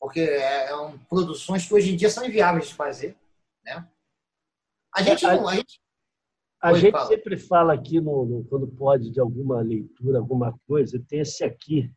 Porque 0.00 0.20
eram 0.20 0.98
produções 1.08 1.66
que 1.66 1.74
hoje 1.74 1.92
em 1.92 1.96
dia 1.96 2.08
são 2.08 2.24
inviáveis 2.24 2.68
de 2.68 2.74
fazer. 2.74 3.16
Né? 3.64 3.86
A 4.94 5.02
gente 5.02 5.24
é, 5.24 5.36
não. 5.36 5.48
A 5.48 5.54
gente, 5.56 5.80
a 6.62 6.74
gente 6.74 6.92
fala. 6.92 7.06
sempre 7.06 7.36
fala 7.36 7.74
aqui, 7.74 8.00
no, 8.00 8.24
no, 8.24 8.44
quando 8.44 8.66
pode, 8.66 9.10
de 9.10 9.20
alguma 9.20 9.60
leitura, 9.60 10.18
alguma 10.18 10.58
coisa, 10.66 11.02
tem 11.08 11.20
esse 11.20 11.44
aqui, 11.44 11.90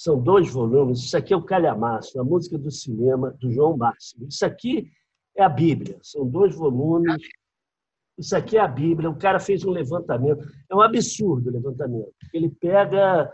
são 0.00 0.18
dois 0.18 0.50
volumes. 0.50 1.00
Isso 1.00 1.14
aqui 1.14 1.34
é 1.34 1.36
o 1.36 1.42
Calhamaço, 1.42 2.18
a 2.18 2.24
música 2.24 2.56
do 2.56 2.70
cinema 2.70 3.36
do 3.38 3.52
João 3.52 3.76
Máximo. 3.76 4.26
Isso 4.26 4.46
aqui 4.46 4.90
é 5.36 5.42
a 5.42 5.48
Bíblia. 5.48 5.98
São 6.02 6.26
dois 6.26 6.54
volumes. 6.54 7.22
Isso 8.16 8.34
aqui 8.34 8.56
é 8.56 8.60
a 8.60 8.66
Bíblia. 8.66 9.10
O 9.10 9.18
cara 9.18 9.38
fez 9.38 9.62
um 9.62 9.70
levantamento. 9.70 10.42
É 10.70 10.74
um 10.74 10.80
absurdo 10.80 11.50
o 11.50 11.52
levantamento. 11.52 12.14
Ele 12.32 12.48
pega 12.48 13.30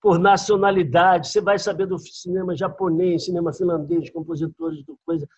por 0.00 0.18
nacionalidade. 0.18 1.28
Você 1.28 1.42
vai 1.42 1.58
saber 1.58 1.86
do 1.86 1.98
cinema 1.98 2.56
japonês, 2.56 3.26
cinema 3.26 3.52
finlandês, 3.52 4.08
compositores 4.08 4.82
do 4.82 4.98
coisa. 5.04 5.28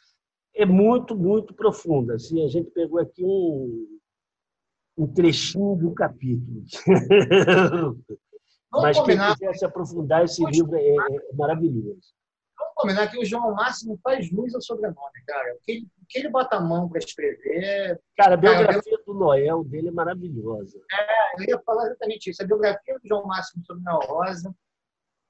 É 0.55 0.65
muito, 0.65 1.17
muito 1.17 1.53
profundo. 1.55 2.13
Assim, 2.13 2.45
a 2.45 2.49
gente 2.49 2.71
pegou 2.71 3.01
aqui 3.01 3.25
um, 3.25 3.99
um 4.97 5.09
trechinho 5.09 5.75
do 5.75 5.91
capítulo. 5.93 6.63
Vamos 8.73 8.87
Mas 8.87 8.99
combinar. 8.99 9.37
quem 9.37 9.47
quiser 9.47 9.59
se 9.59 9.65
aprofundar, 9.67 10.25
esse 10.25 10.41
Vamos 10.41 10.57
livro 10.57 10.77
é, 10.77 10.81
é, 10.81 11.35
maravilhoso. 11.35 12.15
Vamos 12.59 12.75
combinar 12.77 13.11
que 13.11 13.19
o 13.19 13.25
João 13.25 13.55
Máximo 13.55 13.99
faz 14.03 14.31
luz 14.33 14.55
ao 14.55 14.63
sobrenome, 14.63 15.25
cara. 15.27 15.55
O 15.55 15.59
que 15.63 15.73
ele, 15.73 15.87
o 16.03 16.07
que 16.09 16.19
ele 16.19 16.31
bota 16.31 16.57
a 16.57 16.61
mão 16.61 16.89
para 16.89 16.99
escrever. 16.99 18.01
Cara, 18.17 18.35
a 18.35 18.37
biografia 18.37 18.83
cara, 18.83 19.03
do 19.07 19.15
Noel 19.15 19.63
dele 19.65 19.89
é 19.89 19.93
maravilhosa. 19.93 20.81
É, 20.91 21.43
eu 21.43 21.49
ia 21.51 21.63
falar 21.65 21.87
exatamente 21.87 22.31
isso. 22.31 22.43
A 22.43 22.47
biografia 22.47 22.95
do 22.99 23.07
João 23.07 23.27
Máximo 23.27 23.63
sobre 23.65 23.83
Noel 23.83 24.09
Rosa. 24.09 24.55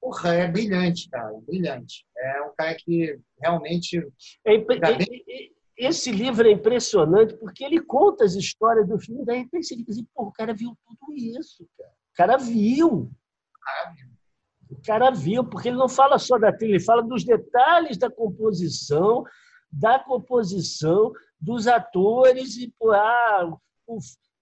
Porra, 0.01 0.35
é 0.35 0.49
brilhante, 0.49 1.09
cara. 1.09 1.33
Brilhante. 1.47 2.07
É 2.17 2.43
um 2.43 2.55
cara 2.57 2.77
que 2.77 3.19
realmente. 3.41 3.99
É, 4.45 4.55
é, 4.55 5.51
esse 5.77 6.13
livro 6.13 6.47
é 6.47 6.53
impressionante 6.53 7.37
porque 7.37 7.65
ele 7.65 7.81
conta 7.81 8.25
as 8.25 8.35
histórias 8.35 8.87
do 8.87 9.01
filme, 9.01 9.25
daí 9.25 9.49
você 9.51 9.75
assim, 9.89 10.07
pô, 10.15 10.25
o 10.25 10.33
cara 10.33 10.55
viu 10.55 10.77
tudo 10.85 11.13
isso, 11.13 11.67
cara. 11.77 11.91
O 11.91 12.17
cara 12.17 12.37
viu. 12.37 13.11
O 14.71 14.81
cara 14.83 15.11
viu, 15.11 15.45
porque 15.45 15.69
ele 15.69 15.77
não 15.77 15.89
fala 15.89 16.19
só 16.19 16.39
da 16.39 16.53
trilha, 16.53 16.73
ele 16.73 16.85
fala 16.85 17.03
dos 17.03 17.25
detalhes 17.25 17.99
da 17.99 18.11
composição, 18.11 19.23
da 19.71 19.99
composição, 19.99 21.13
dos 21.39 21.67
atores 21.67 22.57
e 22.57 22.73
ah, 22.91 23.53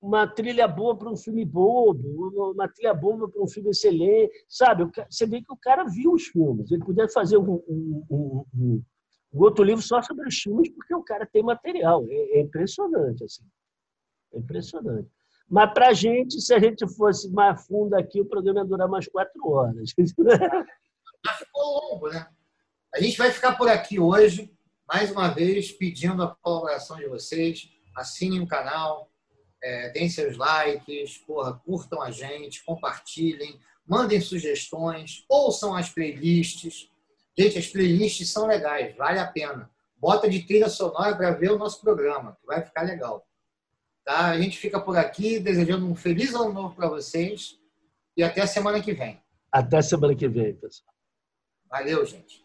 uma 0.00 0.26
trilha 0.26 0.66
boa 0.66 0.96
para 0.96 1.10
um 1.10 1.16
filme 1.16 1.44
bobo, 1.44 2.52
uma 2.52 2.68
trilha 2.68 2.94
boa 2.94 3.28
para 3.28 3.42
um 3.42 3.48
filme 3.48 3.70
excelente, 3.70 4.32
sabe? 4.48 4.90
Você 5.10 5.26
vê 5.26 5.42
que 5.42 5.52
o 5.52 5.56
cara 5.56 5.84
viu 5.84 6.12
os 6.12 6.26
filmes. 6.26 6.70
Ele 6.70 6.84
podia 6.84 7.08
fazer 7.08 7.36
um, 7.36 7.62
um, 7.68 8.04
um, 8.10 8.44
um, 8.54 8.82
outro 9.34 9.62
livro 9.64 9.82
só 9.82 10.00
sobre 10.00 10.26
os 10.26 10.36
filmes, 10.36 10.70
porque 10.70 10.94
o 10.94 11.02
cara 11.02 11.26
tem 11.26 11.42
material. 11.42 12.06
É, 12.08 12.38
é 12.38 12.40
impressionante, 12.40 13.24
assim. 13.24 13.44
É 14.32 14.38
impressionante. 14.38 15.10
Mas 15.50 15.74
para 15.74 15.88
a 15.88 15.92
gente, 15.92 16.40
se 16.40 16.54
a 16.54 16.60
gente 16.60 16.86
fosse 16.94 17.28
mais 17.32 17.66
fundo 17.66 17.94
aqui, 17.94 18.20
o 18.20 18.24
programa 18.24 18.60
ia 18.60 18.64
durar 18.64 18.88
mais 18.88 19.08
quatro 19.08 19.48
horas. 19.48 19.92
Já 21.26 21.34
ficou 21.34 21.62
longo, 21.62 22.08
né? 22.08 22.28
A 22.94 23.00
gente 23.00 23.18
vai 23.18 23.32
ficar 23.32 23.56
por 23.56 23.68
aqui 23.68 23.98
hoje, 23.98 24.52
mais 24.86 25.10
uma 25.10 25.28
vez, 25.28 25.72
pedindo 25.72 26.22
a 26.22 26.36
colaboração 26.40 26.96
de 26.98 27.08
vocês. 27.08 27.68
Assinem 27.96 28.40
o 28.40 28.46
canal, 28.46 29.10
é, 29.62 29.90
deem 29.90 30.08
seus 30.08 30.36
likes, 30.36 31.18
porra, 31.18 31.60
curtam 31.64 32.00
a 32.00 32.12
gente, 32.12 32.64
compartilhem, 32.64 33.60
mandem 33.84 34.20
sugestões, 34.20 35.24
ouçam 35.28 35.74
as 35.74 35.90
playlists. 35.90 36.88
Gente, 37.36 37.58
as 37.58 37.66
playlists 37.66 38.30
são 38.30 38.46
legais, 38.46 38.96
vale 38.96 39.18
a 39.18 39.26
pena. 39.26 39.68
Bota 39.96 40.30
de 40.30 40.46
trilha 40.46 40.68
sonora 40.68 41.16
para 41.16 41.32
ver 41.32 41.50
o 41.50 41.58
nosso 41.58 41.80
programa, 41.80 42.36
que 42.40 42.46
vai 42.46 42.64
ficar 42.64 42.82
legal. 42.82 43.26
Tá? 44.04 44.30
A 44.30 44.40
gente 44.40 44.58
fica 44.58 44.80
por 44.80 44.96
aqui 44.96 45.38
desejando 45.38 45.86
um 45.86 45.94
feliz 45.94 46.34
ano 46.34 46.52
novo 46.52 46.74
para 46.74 46.88
vocês 46.88 47.58
e 48.16 48.22
até 48.22 48.42
a 48.42 48.46
semana 48.46 48.80
que 48.80 48.92
vem. 48.92 49.22
Até 49.52 49.78
a 49.78 49.82
semana 49.82 50.14
que 50.14 50.28
vem, 50.28 50.54
pessoal. 50.54 50.94
Valeu, 51.68 52.04
gente. 52.04 52.44